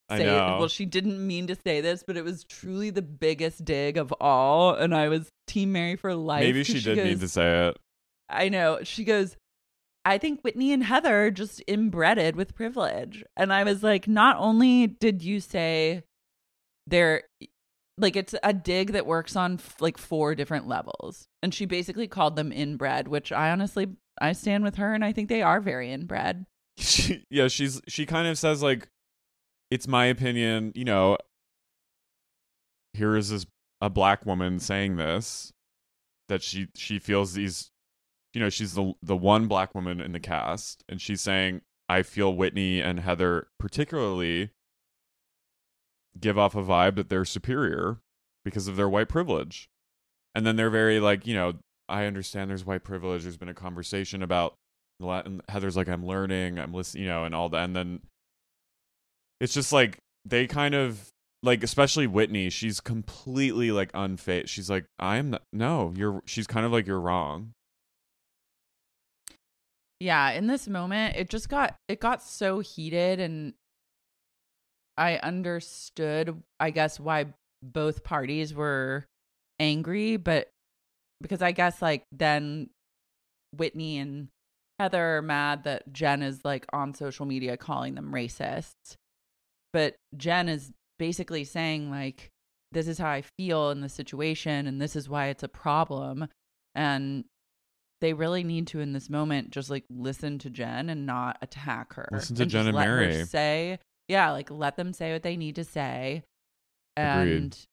I 0.10 0.18
say 0.20 0.26
know. 0.26 0.58
Well, 0.60 0.68
she 0.68 0.86
didn't 0.86 1.26
mean 1.26 1.48
to 1.48 1.56
say 1.56 1.82
this, 1.82 2.04
but 2.06 2.18
it 2.18 2.24
was 2.24 2.44
truly 2.44 2.90
the 2.90 3.02
biggest 3.02 3.64
dig 3.64 3.98
of 3.98 4.12
all. 4.20 4.74
And 4.74 4.94
I 4.96 5.08
was 5.08 5.30
Team 5.48 5.72
Mary 5.72 5.96
for 5.96 6.14
life. 6.16 6.44
Maybe 6.44 6.64
she 6.64 6.80
did 6.82 6.98
mean 6.98 7.14
goes- 7.14 7.20
to 7.22 7.28
say 7.28 7.68
it. 7.70 7.78
I 8.30 8.50
know. 8.50 8.80
She 8.84 9.04
goes, 9.04 9.36
I 10.06 10.18
think 10.18 10.42
Whitney 10.42 10.72
and 10.74 10.84
Heather 10.84 11.26
are 11.26 11.32
just 11.32 11.62
inbreded 11.68 12.36
with 12.36 12.56
privilege. 12.56 13.24
And 13.36 13.54
I 13.54 13.64
was 13.64 13.84
like, 13.84 14.08
not 14.08 14.38
only 14.38 14.88
did 14.88 15.22
you 15.22 15.40
say 15.40 16.04
they're 16.88 17.24
like 17.98 18.16
it's 18.16 18.34
a 18.44 18.54
dig 18.54 18.94
that 18.94 19.06
works 19.06 19.36
on 19.36 19.60
like 19.80 19.98
four 19.98 20.34
different 20.36 20.68
levels. 20.68 21.28
And 21.44 21.54
she 21.54 21.66
basically 21.66 22.08
called 22.08 22.36
them 22.36 22.52
inbred, 22.52 23.08
which 23.08 23.32
I 23.32 23.52
honestly 23.52 23.88
I 24.22 24.32
stand 24.34 24.64
with 24.64 24.76
her 24.76 24.94
and 24.94 25.04
I 25.04 25.12
think 25.12 25.30
they 25.30 25.42
are 25.42 25.62
very 25.62 25.92
inbred. 25.92 26.46
she, 26.78 27.26
yeah, 27.30 27.48
she's 27.48 27.82
she 27.88 28.06
kind 28.06 28.28
of 28.28 28.38
says 28.38 28.64
like, 28.64 28.88
"It's 29.70 29.88
my 29.88 30.06
opinion." 30.06 30.72
You 30.76 30.86
know, 30.86 31.18
here 32.94 33.16
is 33.16 33.30
this 33.30 33.46
a 33.82 33.90
black 33.90 34.26
woman 34.26 34.60
saying 34.60 34.96
this 34.96 35.52
that 36.30 36.42
she 36.42 36.68
she 36.76 37.00
feels 37.00 37.34
these, 37.34 37.72
you 38.34 38.40
know, 38.40 38.50
she's 38.50 38.74
the 38.74 38.94
the 39.02 39.18
one 39.18 39.48
black 39.48 39.74
woman 39.74 40.00
in 40.02 40.12
the 40.12 40.20
cast, 40.20 40.84
and 40.88 41.02
she's 41.02 41.22
saying, 41.22 41.62
"I 41.88 42.04
feel 42.04 42.36
Whitney 42.36 42.82
and 42.82 43.00
Heather 43.00 43.48
particularly 43.60 44.52
give 46.20 46.38
off 46.38 46.56
a 46.56 46.64
vibe 46.64 46.96
that 46.96 47.10
they're 47.10 47.26
superior 47.26 48.00
because 48.44 48.68
of 48.68 48.76
their 48.76 48.90
white 48.90 49.10
privilege," 49.10 49.70
and 50.36 50.46
then 50.46 50.56
they're 50.56 50.70
very 50.70 51.00
like, 51.00 51.26
you 51.26 51.34
know, 51.34 51.54
I 51.88 52.06
understand 52.06 52.50
there's 52.50 52.66
white 52.66 52.84
privilege. 52.84 53.24
There's 53.24 53.38
been 53.38 53.50
a 53.50 53.54
conversation 53.54 54.22
about 54.22 54.54
Latin. 55.00 55.42
Heather's 55.50 55.76
like, 55.76 55.90
I'm 55.90 56.06
learning, 56.06 56.60
I'm 56.60 56.74
listening, 56.74 57.04
you 57.04 57.10
know, 57.10 57.26
and 57.26 57.34
all 57.34 57.50
that. 57.50 57.64
And 57.64 57.76
then 57.76 58.02
it's 59.40 59.54
just 59.54 59.74
like 59.74 59.98
they 60.26 60.48
kind 60.48 60.76
of 60.76 61.10
like, 61.42 61.64
especially 61.64 62.08
Whitney. 62.08 62.50
She's 62.50 62.80
completely 62.80 63.72
like 63.72 63.92
unfit. 63.94 64.50
She's 64.50 64.70
like, 64.70 64.86
I'm 65.00 65.32
not, 65.32 65.44
no, 65.52 65.94
you're. 65.96 66.22
She's 66.26 66.48
kind 66.48 66.66
of 66.66 66.72
like 66.72 66.86
you're 66.86 67.00
wrong. 67.00 67.54
Yeah, 70.00 70.32
in 70.32 70.48
this 70.48 70.68
moment, 70.68 71.16
it 71.18 71.30
just 71.30 71.50
got 71.50 71.76
it 71.88 72.00
got 72.00 72.24
so 72.24 72.60
heated 72.60 73.20
and 73.20 73.54
I 74.98 75.18
understood 75.18 76.42
I 76.60 76.72
guess 76.72 77.00
why 77.00 77.28
both 77.62 78.04
parties 78.04 78.54
were 78.54 79.06
angry, 79.60 80.18
but 80.18 80.50
because 81.22 81.42
I 81.42 81.52
guess 81.52 81.82
like 81.82 82.04
then 82.12 82.70
Whitney 83.56 83.98
and 83.98 84.30
Heather 84.80 85.18
are 85.18 85.22
mad 85.22 85.66
that 85.66 85.92
Jen 85.92 86.22
is 86.22 86.46
like 86.46 86.66
on 86.72 86.94
social 86.94 87.26
media 87.26 87.58
calling 87.58 87.96
them 87.96 88.14
racists. 88.14 88.96
But 89.74 89.96
Jen 90.16 90.48
is 90.48 90.72
basically 90.98 91.44
saying 91.44 91.90
like 91.90 92.30
this 92.72 92.88
is 92.88 92.98
how 92.98 93.10
I 93.10 93.24
feel 93.38 93.72
in 93.72 93.82
the 93.82 93.90
situation 93.90 94.68
and 94.68 94.82
this 94.82 94.96
is 94.96 95.10
why 95.10 95.28
it's 95.28 95.44
a 95.44 95.50
problem 95.50 96.28
and 96.76 97.26
they 98.02 98.14
really 98.14 98.44
need 98.44 98.68
to 98.68 98.80
in 98.80 98.94
this 98.94 99.10
moment 99.10 99.52
just 99.52 99.70
like 99.70 99.84
listen 99.90 100.40
to 100.40 100.50
Jen 100.50 100.90
and 100.90 101.06
not 101.06 101.38
attack 101.42 101.94
her. 101.94 102.08
Listen 102.12 102.36
to 102.38 102.44
and 102.44 102.52
Jen 102.52 102.60
just 102.62 102.68
and 102.70 102.78
let 102.78 102.88
her 102.88 103.00
Mary. 103.00 103.26
say, 103.26 103.80
yeah, 104.08 104.32
like 104.32 104.50
let 104.50 104.76
them 104.78 104.94
say 104.94 105.14
what 105.14 105.24
they 105.24 105.38
need 105.38 105.56
to 105.56 105.64
say, 105.64 106.24
Agreed. 106.98 107.36
and 107.36 107.66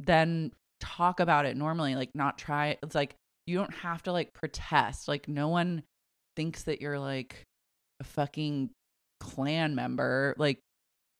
then 0.00 0.52
talk 0.80 1.20
about 1.20 1.46
it 1.46 1.56
normally. 1.56 1.94
Like 1.94 2.10
not 2.14 2.38
try. 2.38 2.76
It's 2.82 2.94
like 2.94 3.14
you 3.46 3.58
don't 3.58 3.74
have 3.74 4.02
to 4.04 4.12
like 4.12 4.32
protest. 4.32 5.08
Like 5.08 5.28
no 5.28 5.48
one 5.48 5.82
thinks 6.36 6.64
that 6.64 6.80
you're 6.80 6.98
like 6.98 7.44
a 8.00 8.04
fucking 8.04 8.70
Klan 9.20 9.74
member. 9.74 10.34
Like 10.38 10.60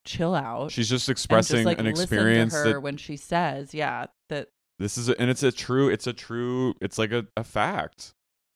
chill 0.05 0.35
out. 0.35 0.71
She's 0.73 0.89
just 0.89 1.09
expressing 1.09 1.65
like, 1.65 1.79
an 1.79 1.87
experience 1.87 2.55
her 2.55 2.75
that 2.75 2.81
when 2.81 2.97
she 2.97 3.17
says, 3.17 3.75
yeah, 3.75 4.07
that 4.29 4.49
this 4.79 4.99
is 4.99 5.09
a, 5.09 5.21
and 5.21 5.31
it's 5.31 5.43
a 5.43 5.53
true 5.53 5.89
it's 5.89 6.07
a 6.07 6.13
true 6.13 6.75
it's 6.81 6.99
like 6.99 7.13
a, 7.13 7.27
a 7.37 7.45
fact 7.45 8.13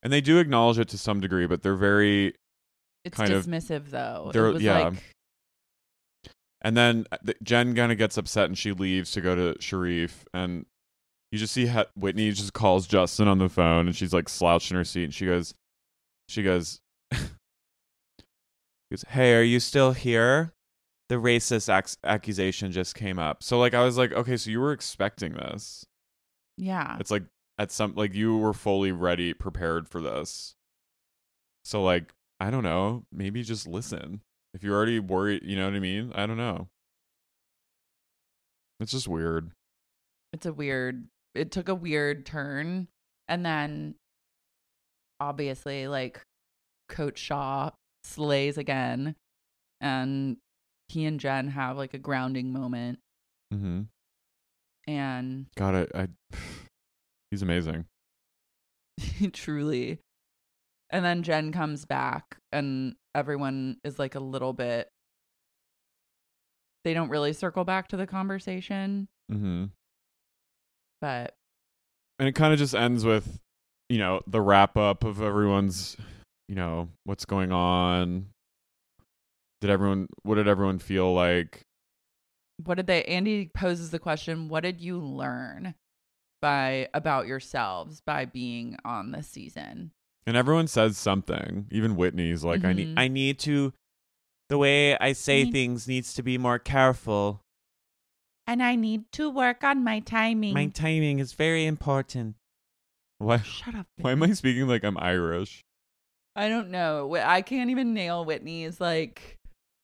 and 0.06 0.12
they 0.12 0.20
do 0.20 0.38
acknowledge 0.38 0.78
it 0.78 0.86
to 0.88 0.96
some 0.96 1.20
degree 1.20 1.46
but 1.48 1.64
they're 1.64 1.74
very 1.74 2.32
it's 3.04 3.16
kind 3.16 3.32
of 3.32 3.44
dismissive 3.44 3.90
though. 3.90 4.30
they're- 4.32 4.46
It 4.46 4.52
was 4.54 4.62
yeah. 4.62 4.78
like 4.90 4.94
and 6.62 6.76
then 6.76 7.06
uh, 7.10 7.16
jen 7.42 7.74
kind 7.74 7.90
of 7.90 7.98
gets 7.98 8.16
upset 8.16 8.44
and 8.46 8.56
she 8.56 8.70
leaves 8.70 9.10
to 9.10 9.20
go 9.20 9.34
to 9.34 9.58
Sharrieff 9.58 10.12
and 10.32 10.64
you 11.32 11.38
just 11.40 11.52
see 11.52 11.66
whitney 11.96 12.30
just 12.30 12.52
calls 12.52 12.86
justin 12.86 13.26
on 13.26 13.38
the 13.38 13.48
phone 13.48 13.86
and 13.88 13.96
she's 13.96 14.12
like 14.12 14.28
slouched 14.28 14.70
in 14.70 14.76
her 14.76 14.84
seat 14.84 15.04
and 15.04 15.14
she 15.14 15.26
goes 15.26 15.54
she 16.28 16.44
goes 16.44 16.78
goes 18.90 19.04
hey 19.08 19.34
are 19.34 19.42
you 19.42 19.58
still 19.58 19.92
here 19.92 20.52
the 21.08 21.16
racist 21.16 21.68
ac- 21.76 21.96
accusation 22.04 22.70
just 22.70 22.94
came 22.94 23.18
up 23.18 23.42
so 23.42 23.58
like 23.58 23.74
i 23.74 23.82
was 23.84 23.98
like 23.98 24.12
okay 24.12 24.36
so 24.36 24.50
you 24.50 24.60
were 24.60 24.72
expecting 24.72 25.32
this 25.34 25.84
yeah. 26.58 26.96
It's 26.98 27.10
like 27.10 27.24
at 27.58 27.70
some 27.72 27.94
like 27.94 28.14
you 28.14 28.36
were 28.36 28.52
fully 28.52 28.92
ready, 28.92 29.32
prepared 29.34 29.88
for 29.88 30.00
this. 30.00 30.54
So 31.64 31.82
like 31.82 32.12
I 32.40 32.50
don't 32.50 32.62
know, 32.64 33.04
maybe 33.12 33.42
just 33.42 33.66
listen. 33.66 34.20
If 34.54 34.62
you're 34.62 34.76
already 34.76 35.00
worried, 35.00 35.42
you 35.44 35.56
know 35.56 35.64
what 35.66 35.74
I 35.74 35.80
mean? 35.80 36.12
I 36.14 36.26
don't 36.26 36.36
know. 36.36 36.68
It's 38.80 38.92
just 38.92 39.08
weird. 39.08 39.52
it's 40.32 40.46
a 40.46 40.52
weird 40.52 41.06
it 41.34 41.50
took 41.50 41.68
a 41.68 41.74
weird 41.74 42.24
turn 42.26 42.88
and 43.28 43.44
then 43.44 43.94
obviously 45.20 45.88
like 45.88 46.22
coach 46.88 47.18
Shah 47.18 47.70
slays 48.04 48.56
again 48.58 49.16
and 49.80 50.36
he 50.88 51.04
and 51.04 51.18
jen 51.18 51.48
have 51.48 51.76
like 51.76 51.94
a 51.94 51.98
grounding 51.98 52.52
moment 52.52 52.98
Mm-hmm. 53.52 53.82
and 54.88 55.46
God, 55.56 55.88
I, 55.94 56.02
I 56.02 56.08
he's 57.30 57.42
amazing. 57.42 57.84
truly 59.32 59.98
and 60.90 61.04
then 61.04 61.22
jen 61.22 61.52
comes 61.52 61.84
back 61.84 62.38
and 62.50 62.94
everyone 63.14 63.76
is 63.84 63.98
like 63.98 64.14
a 64.14 64.20
little 64.20 64.54
bit 64.54 64.88
they 66.84 66.94
don't 66.94 67.10
really 67.10 67.32
circle 67.34 67.64
back 67.64 67.88
to 67.88 67.96
the 67.96 68.06
conversation 68.06 69.08
Mm-hmm. 69.30 69.64
but 71.00 71.34
And 72.18 72.28
it 72.28 72.36
kind 72.36 72.52
of 72.52 72.58
just 72.60 72.74
ends 72.76 73.04
with, 73.04 73.40
you 73.88 73.98
know, 73.98 74.20
the 74.26 74.40
wrap 74.40 74.76
up 74.76 75.02
of 75.02 75.20
everyone's, 75.20 75.96
you 76.48 76.54
know, 76.54 76.88
what's 77.04 77.24
going 77.24 77.50
on. 77.50 78.26
Did 79.60 79.70
everyone? 79.70 80.06
What 80.22 80.36
did 80.36 80.46
everyone 80.46 80.78
feel 80.78 81.12
like? 81.12 81.62
what 82.64 82.76
did 82.76 82.86
they 82.86 83.02
andy 83.04 83.50
poses 83.52 83.90
the 83.90 83.98
question 83.98 84.48
what 84.48 84.62
did 84.62 84.80
you 84.80 84.98
learn 84.98 85.74
by 86.42 86.88
about 86.94 87.26
yourselves 87.26 88.00
by 88.00 88.24
being 88.24 88.76
on 88.84 89.12
this 89.12 89.26
season 89.28 89.90
And 90.26 90.36
everyone 90.36 90.66
says 90.66 90.96
something. 90.98 91.66
Even 91.70 91.94
Whitney's 91.96 92.42
like, 92.44 92.64
I 92.64 92.72
need. 92.72 92.88
Mhm. 92.96 92.98
I 92.98 93.08
need 93.08 93.38
to. 93.40 93.72
The 94.48 94.58
way 94.58 94.96
I 94.98 95.12
say 95.12 95.44
need- 95.44 95.52
things 95.52 95.86
needs 95.88 96.14
to 96.14 96.22
be 96.22 96.36
more 96.38 96.58
careful. 96.58 97.40
and 98.48 98.62
i 98.62 98.76
need 98.76 99.10
to 99.12 99.28
work 99.28 99.64
on 99.64 99.82
my 99.82 99.98
timing 100.00 100.54
My 100.54 100.66
timing 100.66 101.18
is 101.18 101.32
very 101.32 101.64
important. 101.66 102.36
Why? 103.18 103.38
shut 103.38 103.74
up 103.74 103.86
Why 103.98 104.12
am 104.12 104.22
I 104.22 104.32
speaking 104.34 104.66
like 104.68 104.84
I'm 104.84 104.98
Irish? 104.98 105.62
i 106.36 106.48
don't 106.50 106.68
know 106.70 107.16
i 107.16 107.40
can't 107.40 107.70
even 107.70 107.94
nail 107.94 108.24
whitney's 108.24 108.78
like 108.80 109.36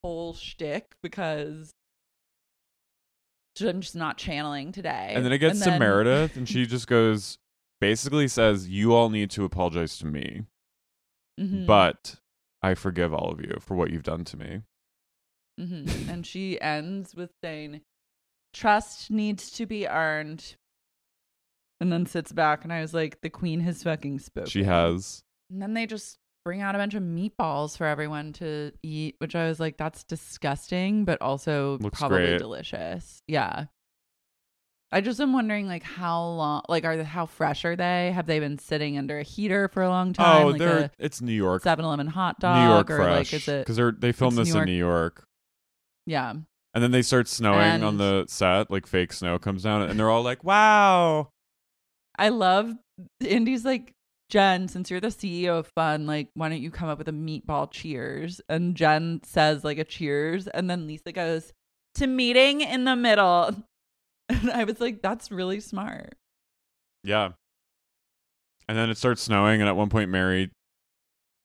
whole 0.04 0.34
shtick 0.34 0.92
because 1.02 1.70
i'm 3.60 3.80
just 3.80 3.94
not 3.96 4.16
channeling 4.16 4.72
today 4.72 5.12
And 5.14 5.24
then 5.24 5.32
it 5.32 5.38
gets 5.38 5.58
to 5.60 5.66
then- 5.70 5.78
Meredith, 5.78 6.36
and 6.36 6.48
she 6.48 6.66
just 6.74 6.86
goes, 6.86 7.38
basically 7.80 8.28
says, 8.28 8.68
"You 8.68 8.94
all 8.94 9.10
need 9.10 9.30
to 9.32 9.44
apologize 9.44 9.98
to 9.98 10.06
me, 10.06 10.46
Mhm. 11.40 11.66
but 11.66 12.16
I 12.62 12.74
forgive 12.74 13.12
all 13.12 13.30
of 13.30 13.40
you 13.40 13.58
for 13.60 13.74
what 13.76 13.90
you've 13.90 14.02
done 14.04 14.24
to 14.24 14.36
me." 14.36 14.62
Mhm. 15.60 16.08
and 16.08 16.26
she 16.26 16.58
ends 16.60 17.14
with 17.14 17.30
saying, 17.44 17.82
"Trust 18.54 19.10
needs 19.10 19.50
to 19.50 19.66
be 19.66 19.86
earned," 19.86 20.56
and 21.80 21.92
then 21.92 22.06
sits 22.06 22.32
back. 22.32 22.64
And 22.64 22.72
I 22.72 22.80
was 22.80 22.94
like, 22.94 23.20
"The 23.20 23.30
queen 23.30 23.60
has 23.60 23.82
fucking 23.82 24.20
spoken." 24.20 24.48
She 24.48 24.64
has. 24.64 25.22
And 25.50 25.60
then 25.60 25.74
they 25.74 25.84
just 25.86 26.18
bring 26.44 26.60
out 26.60 26.74
a 26.74 26.78
bunch 26.78 26.94
of 26.94 27.02
meatballs 27.02 27.76
for 27.76 27.86
everyone 27.86 28.32
to 28.34 28.72
eat, 28.82 29.16
which 29.18 29.34
I 29.36 29.46
was 29.48 29.60
like, 29.60 29.76
"That's 29.76 30.04
disgusting," 30.04 31.04
but 31.04 31.20
also 31.22 31.78
Looks 31.78 31.98
probably 31.98 32.26
great. 32.26 32.38
delicious. 32.38 33.22
Yeah. 33.28 33.66
I 34.94 35.00
just 35.00 35.18
am 35.20 35.32
wondering, 35.32 35.66
like, 35.66 35.82
how 35.84 36.22
long, 36.22 36.62
like, 36.68 36.84
are 36.84 36.98
they, 36.98 37.04
how 37.04 37.24
fresh 37.24 37.64
are 37.64 37.74
they? 37.74 38.12
Have 38.12 38.26
they 38.26 38.40
been 38.40 38.58
sitting 38.58 38.98
under 38.98 39.18
a 39.18 39.22
heater 39.22 39.68
for 39.68 39.82
a 39.82 39.88
long 39.88 40.12
time? 40.12 40.44
Oh, 40.44 40.48
like 40.50 40.58
they're 40.58 40.90
it's 40.98 41.22
New 41.22 41.32
York, 41.32 41.62
7-Eleven 41.62 42.08
hot 42.08 42.36
New 42.40 42.42
dog, 42.48 42.70
York 42.70 42.90
or 42.90 42.96
fresh, 43.02 43.32
like, 43.32 43.32
is 43.32 43.48
it? 43.48 43.60
because 43.62 43.76
they're 43.76 43.92
they 43.92 44.12
filmed 44.12 44.36
this 44.36 44.52
New 44.52 44.60
in 44.60 44.66
New 44.66 44.72
York, 44.76 45.24
Yeah. 46.06 46.32
and 46.74 46.84
then 46.84 46.90
they 46.90 47.00
start 47.00 47.26
snowing 47.26 47.82
on 47.82 47.96
the 47.96 48.26
set, 48.28 48.70
like 48.70 48.86
fake 48.86 49.14
snow 49.14 49.38
comes 49.38 49.62
down, 49.62 49.80
and 49.80 49.98
they're 49.98 50.10
all 50.10 50.22
like, 50.22 50.44
"Wow." 50.44 51.30
I 52.18 52.28
love 52.28 52.74
Andy's 53.26 53.64
like, 53.64 53.94
Jen, 54.32 54.66
since 54.66 54.90
you're 54.90 54.98
the 54.98 55.08
CEO 55.08 55.58
of 55.58 55.66
Fun, 55.66 56.06
like, 56.06 56.30
why 56.32 56.48
don't 56.48 56.62
you 56.62 56.70
come 56.70 56.88
up 56.88 56.96
with 56.96 57.08
a 57.08 57.12
meatball 57.12 57.70
cheers? 57.70 58.40
And 58.48 58.74
Jen 58.74 59.20
says 59.24 59.62
like 59.62 59.76
a 59.76 59.84
cheers, 59.84 60.48
and 60.48 60.70
then 60.70 60.86
Lisa 60.86 61.12
goes 61.12 61.52
to 61.96 62.06
meeting 62.06 62.62
in 62.62 62.84
the 62.84 62.96
middle. 62.96 63.54
And 64.28 64.50
I 64.50 64.64
was 64.64 64.80
like, 64.80 65.02
that's 65.02 65.30
really 65.30 65.60
smart. 65.60 66.14
Yeah. 67.04 67.32
And 68.66 68.78
then 68.78 68.88
it 68.88 68.96
starts 68.96 69.20
snowing, 69.20 69.60
and 69.60 69.68
at 69.68 69.76
one 69.76 69.90
point, 69.90 70.08
Mary 70.08 70.50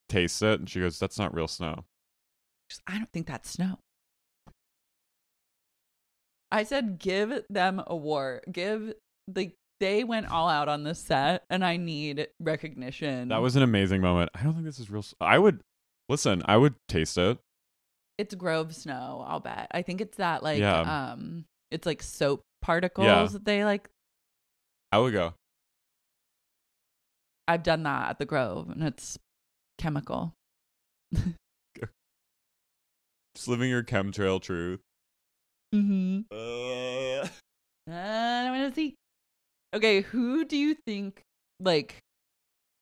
tastes 0.07 0.41
it, 0.41 0.59
and 0.61 0.69
she 0.69 0.79
goes, 0.79 0.97
"That's 0.97 1.19
not 1.19 1.33
real 1.33 1.49
snow." 1.49 1.83
I 2.85 2.97
don't 2.97 3.11
think 3.11 3.27
that's 3.27 3.49
snow. 3.49 3.79
I 6.49 6.63
said, 6.63 6.99
give 6.99 7.43
them 7.49 7.83
a 7.85 7.95
war. 7.95 8.41
Give 8.49 8.93
the 9.27 9.51
they 9.79 10.03
went 10.03 10.29
all 10.31 10.49
out 10.49 10.67
on 10.69 10.83
this 10.83 10.99
set, 10.99 11.43
and 11.49 11.63
I 11.63 11.77
need 11.77 12.27
recognition. 12.39 13.29
That 13.29 13.41
was 13.41 13.55
an 13.55 13.63
amazing 13.63 14.01
moment. 14.01 14.31
I 14.35 14.43
don't 14.43 14.53
think 14.53 14.65
this 14.65 14.79
is 14.79 14.89
real. 14.89 15.03
I 15.21 15.37
would 15.37 15.61
listen. 16.09 16.41
I 16.45 16.57
would 16.57 16.75
taste 16.87 17.17
it. 17.17 17.37
it's 18.17 18.33
Grove 18.35 18.73
snow. 18.75 19.23
I'll 19.27 19.39
bet. 19.39 19.67
I 19.71 19.81
think 19.83 20.01
it's 20.01 20.17
that 20.17 20.41
like 20.43 20.59
Yeah. 20.59 21.11
um, 21.11 21.45
it's 21.71 21.85
like 21.85 22.01
soap 22.01 22.41
particles 22.61 23.33
that 23.33 23.45
they 23.45 23.63
like. 23.65 23.89
I 24.91 24.99
would 24.99 25.13
go. 25.13 25.33
I've 27.47 27.63
done 27.63 27.83
that 27.83 28.09
at 28.09 28.19
the 28.19 28.25
Grove, 28.25 28.69
and 28.69 28.83
it's 28.83 29.17
chemical. 29.77 30.33
Just 33.35 33.47
living 33.47 33.69
your 33.69 33.83
chemtrail 33.83 34.41
truth. 34.41 34.79
Mm-hmm. 35.73 36.21
Uh, 36.31 37.27
I 37.93 38.49
want 38.49 38.73
to 38.73 38.75
see. 38.75 38.95
Okay, 39.77 40.01
who 40.01 40.43
do 40.43 40.57
you 40.57 40.73
think 40.73 41.21
like? 41.59 41.99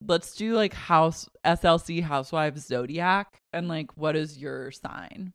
Let's 0.08 0.34
do 0.36 0.54
like 0.56 0.74
house 0.74 1.28
SLC 1.46 2.02
Housewives 2.02 2.66
Zodiac, 2.66 3.38
and 3.52 3.68
like, 3.68 3.98
what 3.98 4.16
is 4.16 4.38
your 4.38 4.72
sign? 4.72 5.34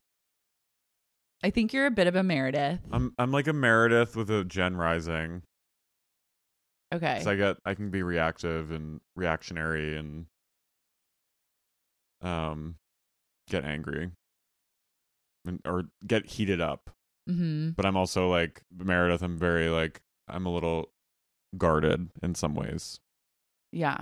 I 1.42 1.50
think 1.50 1.74
you're 1.74 1.84
a 1.84 1.90
bit 1.90 2.06
of 2.06 2.16
a 2.16 2.22
Meredith. 2.22 2.80
I'm 2.90 3.12
I'm 3.18 3.30
like 3.30 3.46
a 3.46 3.52
Meredith 3.52 4.16
with 4.16 4.30
a 4.30 4.42
Jen 4.42 4.74
Rising. 4.74 5.42
Okay. 6.94 7.20
So 7.22 7.32
I 7.32 7.36
get 7.36 7.58
I 7.66 7.74
can 7.74 7.90
be 7.90 8.02
reactive 8.02 8.70
and 8.70 9.02
reactionary 9.14 9.98
and 9.98 10.24
um 12.22 12.76
get 13.50 13.64
angry 13.64 14.10
and, 15.46 15.60
or 15.66 15.84
get 16.06 16.24
heated 16.24 16.62
up. 16.62 16.88
mm-hmm. 17.28 17.70
But 17.70 17.84
I'm 17.84 17.98
also 17.98 18.30
like 18.30 18.62
Meredith. 18.74 19.22
I'm 19.22 19.36
very 19.38 19.68
like 19.68 20.00
I'm 20.26 20.46
a 20.46 20.52
little 20.54 20.90
guarded 21.56 22.10
in 22.22 22.34
some 22.34 22.54
ways. 22.54 23.00
Yeah. 23.72 23.98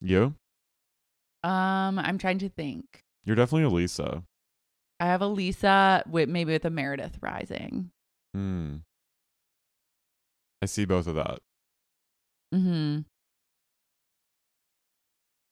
You? 0.00 0.34
Um, 1.42 1.98
I'm 1.98 2.18
trying 2.18 2.38
to 2.38 2.48
think. 2.48 2.84
You're 3.24 3.36
definitely 3.36 3.64
a 3.64 3.70
Lisa. 3.70 4.22
I 5.00 5.06
have 5.06 5.22
a 5.22 5.26
Lisa 5.26 6.02
with 6.08 6.28
maybe 6.28 6.52
with 6.52 6.64
a 6.64 6.70
Meredith 6.70 7.18
rising. 7.20 7.90
Hmm. 8.34 8.76
I 10.62 10.66
see 10.66 10.84
both 10.84 11.06
of 11.06 11.14
that. 11.16 11.40
Mm-hmm. 12.54 13.00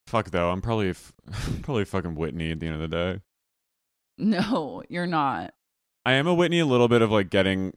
Fuck 0.06 0.30
though. 0.30 0.50
I'm 0.50 0.60
probably 0.62 0.90
f- 0.90 1.12
probably 1.62 1.84
fucking 1.84 2.14
Whitney 2.14 2.52
at 2.52 2.60
the 2.60 2.66
end 2.66 2.82
of 2.82 2.90
the 2.90 2.96
day. 2.96 3.20
No, 4.18 4.82
you're 4.88 5.06
not. 5.06 5.54
I 6.04 6.12
am 6.12 6.26
a 6.26 6.34
Whitney 6.34 6.60
a 6.60 6.66
little 6.66 6.88
bit 6.88 7.02
of 7.02 7.10
like 7.10 7.30
getting 7.30 7.72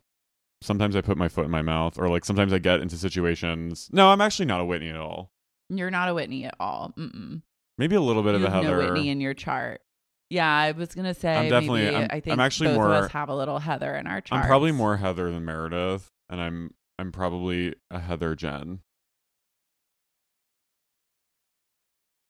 sometimes 0.66 0.96
I 0.96 1.02
put 1.02 1.18
my 1.18 1.28
foot 1.30 1.46
in 1.46 1.52
my 1.52 1.62
mouth 1.62 1.98
or 1.98 2.10
like 2.10 2.26
sometimes 2.26 2.52
I 2.54 2.60
get 2.60 2.80
into 2.82 2.98
situations. 2.98 3.90
No, 3.94 4.10
I'm 4.10 4.22
actually 4.22 4.46
not 4.46 4.60
a 4.62 4.66
Whitney 4.66 4.90
at 4.90 4.96
all. 4.98 5.32
You're 5.70 5.92
not 5.92 6.10
a 6.10 6.14
Whitney 6.14 6.46
at 6.46 6.56
all. 6.60 6.94
Mm-mm. 6.98 7.42
Maybe 7.78 7.96
a 7.96 8.02
little 8.02 8.24
bit 8.24 8.32
you 8.32 8.36
of 8.38 8.44
a 8.44 8.50
Heather. 8.52 8.78
no 8.82 8.94
Whitney 8.94 9.10
in 9.10 9.20
your 9.22 9.34
chart. 9.34 9.82
Yeah, 10.30 10.52
I 10.52 10.72
was 10.72 10.94
gonna 10.96 11.14
say. 11.14 11.36
I'm 11.36 11.50
definitely- 11.50 11.84
Maybe, 11.86 11.96
I'm- 11.96 12.08
I 12.12 12.16
I'm 12.16 12.22
think 12.22 12.40
actually 12.40 12.70
both 12.70 12.76
more- 12.78 12.94
of 12.94 13.04
us 13.06 13.12
have 13.12 13.30
a 13.30 13.36
little 13.36 13.60
Heather 13.60 13.96
in 13.96 14.08
our 14.08 14.22
chart. 14.22 14.42
I'm 14.42 14.48
probably 14.48 14.72
more 14.72 14.98
Heather 14.98 15.32
than 15.32 15.46
Meredith 15.46 16.10
and 16.30 16.42
I'm 16.42 16.74
I'm 16.98 17.12
probably 17.12 17.76
a 17.92 18.00
Heather 18.00 18.36
Jen. 18.36 18.80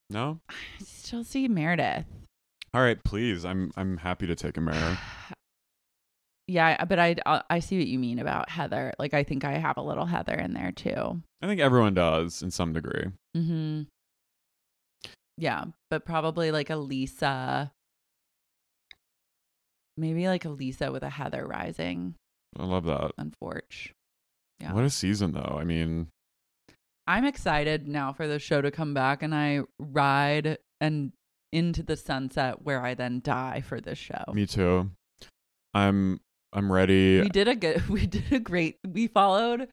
No? 0.10 0.40
I 0.50 0.84
still 0.84 1.24
see 1.24 1.48
Meredith. 1.48 2.06
All 2.74 2.82
right, 2.82 3.02
please. 3.04 3.46
I'm 3.46 3.72
I'm 3.78 3.98
happy 3.98 4.28
to 4.28 4.36
take 4.36 4.58
a 4.58 4.62
Meredith. 4.62 5.00
Yeah, 6.48 6.86
but 6.86 7.00
I 7.00 7.16
I 7.50 7.60
see 7.60 7.78
what 7.80 7.88
you 7.88 7.98
mean 7.98 8.20
about 8.20 8.50
Heather. 8.50 8.94
Like 9.00 9.14
I 9.14 9.24
think 9.24 9.44
I 9.44 9.54
have 9.54 9.78
a 9.78 9.82
little 9.82 10.06
Heather 10.06 10.36
in 10.36 10.54
there 10.54 10.72
too. 10.72 11.22
I 11.42 11.48
think 11.48 11.60
everyone 11.60 11.94
does 11.96 12.42
in 12.44 12.52
some 12.52 12.72
degree. 12.74 13.06
Mm-hmm. 13.36 13.82
Yeah, 15.38 15.66
but 15.90 16.06
probably 16.06 16.52
like 16.52 16.70
a 16.70 16.76
Lisa. 16.78 17.72
Maybe 19.98 20.28
like 20.28 20.46
a 20.46 20.50
Lisa 20.50 20.92
with 20.92 21.04
a 21.04 21.10
Heather 21.10 21.46
rising 21.48 22.16
I 22.58 22.64
love 22.66 22.86
that. 22.86 23.12
on 23.18 23.34
Forge. 23.40 23.94
Yeah. 24.60 24.74
What 24.74 24.84
a 24.84 24.90
season 24.90 25.32
though. 25.32 25.58
I 25.60 25.64
mean, 25.64 26.08
I'm 27.08 27.26
excited 27.26 27.88
now 27.88 28.14
for 28.14 28.28
the 28.28 28.40
show 28.40 28.62
to 28.62 28.72
come 28.72 28.94
back 28.94 29.24
and 29.24 29.34
I 29.34 29.62
ride 29.80 30.58
and 30.82 31.12
into 31.52 31.82
the 31.84 31.96
sunset 31.96 32.62
where 32.62 32.82
I 32.86 32.94
then 32.94 33.22
die 33.24 33.62
for 33.62 33.80
this 33.82 33.98
show. 33.98 34.24
me 34.34 34.46
too. 34.46 34.92
I'm 35.74 36.20
I'm 36.56 36.72
ready. 36.72 37.22
We 37.22 37.30
did 37.30 37.48
a 37.48 37.56
good 37.56 37.88
we 37.90 38.08
did 38.08 38.32
a 38.32 38.40
great 38.40 38.78
we 38.88 39.08
followed 39.08 39.68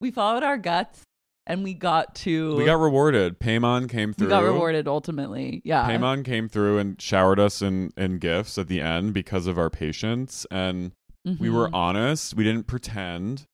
we 0.00 0.10
followed 0.10 0.42
our 0.44 0.56
guts 0.56 1.02
and 1.46 1.64
we 1.64 1.74
got 1.74 2.14
to 2.16 2.56
We 2.56 2.64
got 2.64 2.74
rewarded. 2.78 3.40
Paymon 3.40 3.88
came 3.88 4.12
through. 4.12 4.28
we 4.28 4.30
got 4.30 4.44
rewarded 4.44 4.86
ultimately. 4.86 5.60
Yeah. 5.64 5.86
Paymon 5.88 6.24
came 6.24 6.48
through 6.48 6.78
and 6.78 7.00
showered 7.02 7.40
us 7.40 7.60
in, 7.60 7.92
in 7.96 8.18
gifts 8.18 8.56
at 8.56 8.68
the 8.68 8.80
end 8.80 9.12
because 9.14 9.46
of 9.48 9.58
our 9.58 9.68
patience. 9.70 10.46
And 10.50 10.92
we 11.38 11.50
were 11.50 11.68
Mhm. 11.68 11.74
honest. 11.74 12.34
We 12.34 12.44
didn't 12.44 12.66
pretend 12.68 13.46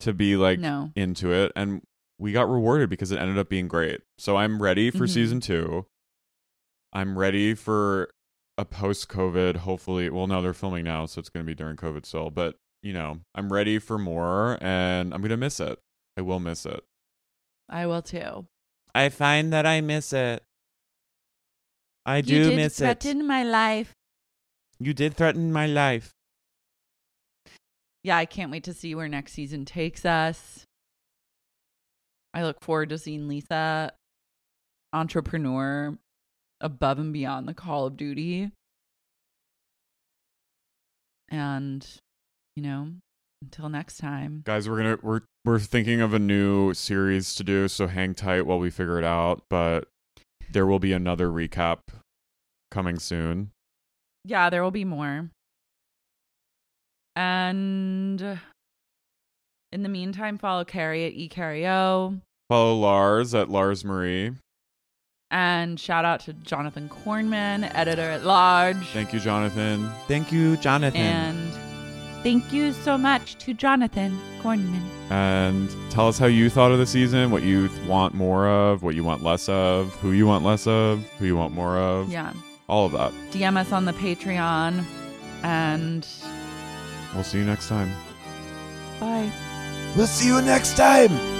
to 0.00 0.12
be 0.12 0.36
like 0.36 0.58
No. 0.60 0.92
into 0.94 1.32
it. 1.32 1.50
And 1.56 1.80
we 2.18 2.32
got 2.32 2.48
rewarded 2.50 2.90
because 2.90 3.10
it 3.10 3.18
ended 3.18 3.38
up 3.38 3.48
being 3.48 3.68
great. 3.68 4.00
So 4.18 4.36
I'm 4.36 4.60
ready 4.62 4.90
for 4.90 5.06
Mhm. 5.06 5.10
season 5.10 5.40
two. 5.40 5.86
I'm 6.92 7.18
ready 7.18 7.54
for 7.54 8.10
a 8.60 8.64
post 8.66 9.08
COVID, 9.08 9.56
hopefully. 9.56 10.10
Well, 10.10 10.26
no, 10.26 10.42
they're 10.42 10.52
filming 10.52 10.84
now. 10.84 11.06
So 11.06 11.18
it's 11.18 11.30
going 11.30 11.44
to 11.44 11.50
be 11.50 11.54
during 11.54 11.76
COVID 11.76 12.04
still. 12.04 12.30
But, 12.30 12.56
you 12.82 12.92
know, 12.92 13.20
I'm 13.34 13.50
ready 13.50 13.78
for 13.78 13.96
more 13.96 14.58
and 14.60 15.14
I'm 15.14 15.20
going 15.22 15.30
to 15.30 15.36
miss 15.38 15.60
it. 15.60 15.78
I 16.18 16.20
will 16.20 16.40
miss 16.40 16.66
it. 16.66 16.84
I 17.68 17.86
will 17.86 18.02
too. 18.02 18.46
I 18.94 19.08
find 19.08 19.52
that 19.52 19.64
I 19.64 19.80
miss 19.80 20.12
it. 20.12 20.42
I 22.04 22.18
you 22.18 22.22
do 22.22 22.44
did 22.50 22.56
miss 22.56 22.80
it. 22.80 22.84
threaten 22.84 23.26
my 23.26 23.42
life. 23.42 23.94
You 24.78 24.92
did 24.92 25.14
threaten 25.14 25.52
my 25.52 25.66
life. 25.66 26.10
Yeah, 28.02 28.16
I 28.16 28.26
can't 28.26 28.50
wait 28.50 28.64
to 28.64 28.74
see 28.74 28.94
where 28.94 29.08
next 29.08 29.32
season 29.32 29.64
takes 29.64 30.04
us. 30.04 30.64
I 32.34 32.42
look 32.42 32.62
forward 32.62 32.90
to 32.90 32.98
seeing 32.98 33.28
Lisa, 33.28 33.92
entrepreneur, 34.92 35.96
above 36.60 36.98
and 36.98 37.12
beyond 37.12 37.48
the 37.48 37.54
call 37.54 37.86
of 37.86 37.96
duty. 37.96 38.50
And, 41.30 41.86
you 42.56 42.62
know, 42.62 42.88
until 43.42 43.68
next 43.68 43.98
time. 43.98 44.42
guys 44.44 44.68
we're 44.68 44.76
gonna 44.76 44.98
we're 45.02 45.20
we're 45.44 45.58
thinking 45.58 46.00
of 46.02 46.12
a 46.12 46.18
new 46.18 46.74
series 46.74 47.34
to 47.36 47.42
do 47.44 47.68
so 47.68 47.86
hang 47.86 48.14
tight 48.14 48.42
while 48.42 48.58
we 48.58 48.68
figure 48.68 48.98
it 48.98 49.04
out 49.04 49.42
but 49.48 49.88
there 50.50 50.66
will 50.66 50.78
be 50.78 50.92
another 50.92 51.28
recap 51.28 51.78
coming 52.70 52.98
soon 52.98 53.50
Yeah, 54.26 54.50
there 54.50 54.62
will 54.62 54.70
be 54.70 54.84
more. 54.84 55.30
And 57.16 58.20
in 59.72 59.82
the 59.82 59.88
meantime, 59.88 60.36
follow 60.36 60.64
Carrie 60.64 61.06
at 61.06 61.14
eCarrio. 61.14 62.20
follow 62.50 62.74
lars 62.76 63.34
at 63.34 63.48
lars 63.48 63.84
marie 63.86 64.32
And 65.32 65.78
shout 65.78 66.04
out 66.04 66.20
to 66.20 66.32
Jonathan 66.32 66.88
Kornman, 66.88 67.70
editor 67.74 68.02
at 68.02 68.24
large. 68.24 68.76
thank 68.88 69.12
you 69.12 69.20
jonathan 69.20 69.88
Thank 70.08 70.32
you, 70.32 70.56
Jonathan. 70.56 71.00
And 71.00 71.52
thank 72.24 72.52
you 72.52 72.72
so 72.72 72.98
much 72.98 73.36
to 73.38 73.54
Jonathan 73.54 74.18
Kornman. 74.42 74.82
and 75.10 75.70
tell 75.90 76.08
us 76.08 76.18
how 76.18 76.26
you 76.26 76.50
thought 76.50 76.72
of 76.72 76.78
the 76.78 76.86
season 76.86 77.30
what 77.30 77.42
you 77.44 77.68
want 77.86 78.12
more 78.14 78.48
of 78.48 78.82
what 78.82 78.94
you 78.96 79.04
want 79.04 79.22
less 79.22 79.48
of 79.48 79.94
who 79.96 80.10
you 80.12 80.26
want 80.26 80.44
less 80.44 80.66
of 80.66 81.00
who 81.18 81.26
you 81.26 81.36
want 81.36 81.54
more 81.54 81.78
of 81.78 82.10
Yeah. 82.10 82.32
all 82.68 82.86
of 82.86 82.92
that 82.92 83.12
DM 83.30 83.56
us 83.56 83.70
on 83.72 83.84
the 83.84 83.92
Patreon. 83.92 84.84
And 85.44 86.06
we'll 87.14 87.24
see 87.24 87.38
you 87.38 87.44
next 87.44 87.68
time 87.68 87.90
bye. 88.98 89.30
we'll 89.96 90.06
see 90.08 90.26
you 90.26 90.42
next 90.42 90.76
time. 90.76 91.39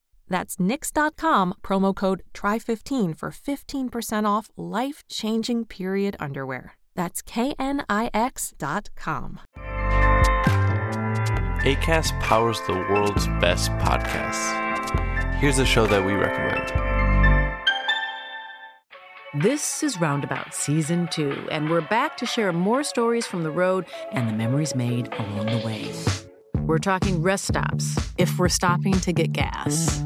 That's 0.31 0.55
Knix.com, 0.55 1.55
promo 1.61 1.93
code 1.93 2.23
TRY15 2.33 3.17
for 3.17 3.31
15% 3.31 4.25
off 4.25 4.49
life 4.55 5.03
changing 5.09 5.65
period 5.65 6.15
underwear. 6.21 6.77
That's 6.95 7.21
KNIX.com. 7.21 7.81
ACAST 11.63 12.19
powers 12.21 12.61
the 12.65 12.73
world's 12.73 13.27
best 13.41 13.71
podcasts. 13.71 15.35
Here's 15.35 15.59
a 15.59 15.65
show 15.65 15.85
that 15.87 16.05
we 16.05 16.13
recommend. 16.13 16.71
This 19.43 19.83
is 19.83 19.99
Roundabout 19.99 20.53
Season 20.53 21.09
2, 21.11 21.49
and 21.51 21.69
we're 21.69 21.81
back 21.81 22.15
to 22.17 22.25
share 22.25 22.53
more 22.53 22.83
stories 22.83 23.27
from 23.27 23.43
the 23.43 23.51
road 23.51 23.85
and 24.13 24.29
the 24.29 24.33
memories 24.33 24.75
made 24.75 25.11
along 25.13 25.47
the 25.47 25.61
way. 25.65 25.91
We're 26.65 26.77
talking 26.77 27.21
rest 27.21 27.47
stops, 27.47 28.13
if 28.17 28.39
we're 28.39 28.47
stopping 28.47 28.93
to 28.93 29.11
get 29.11 29.33
gas. 29.33 30.05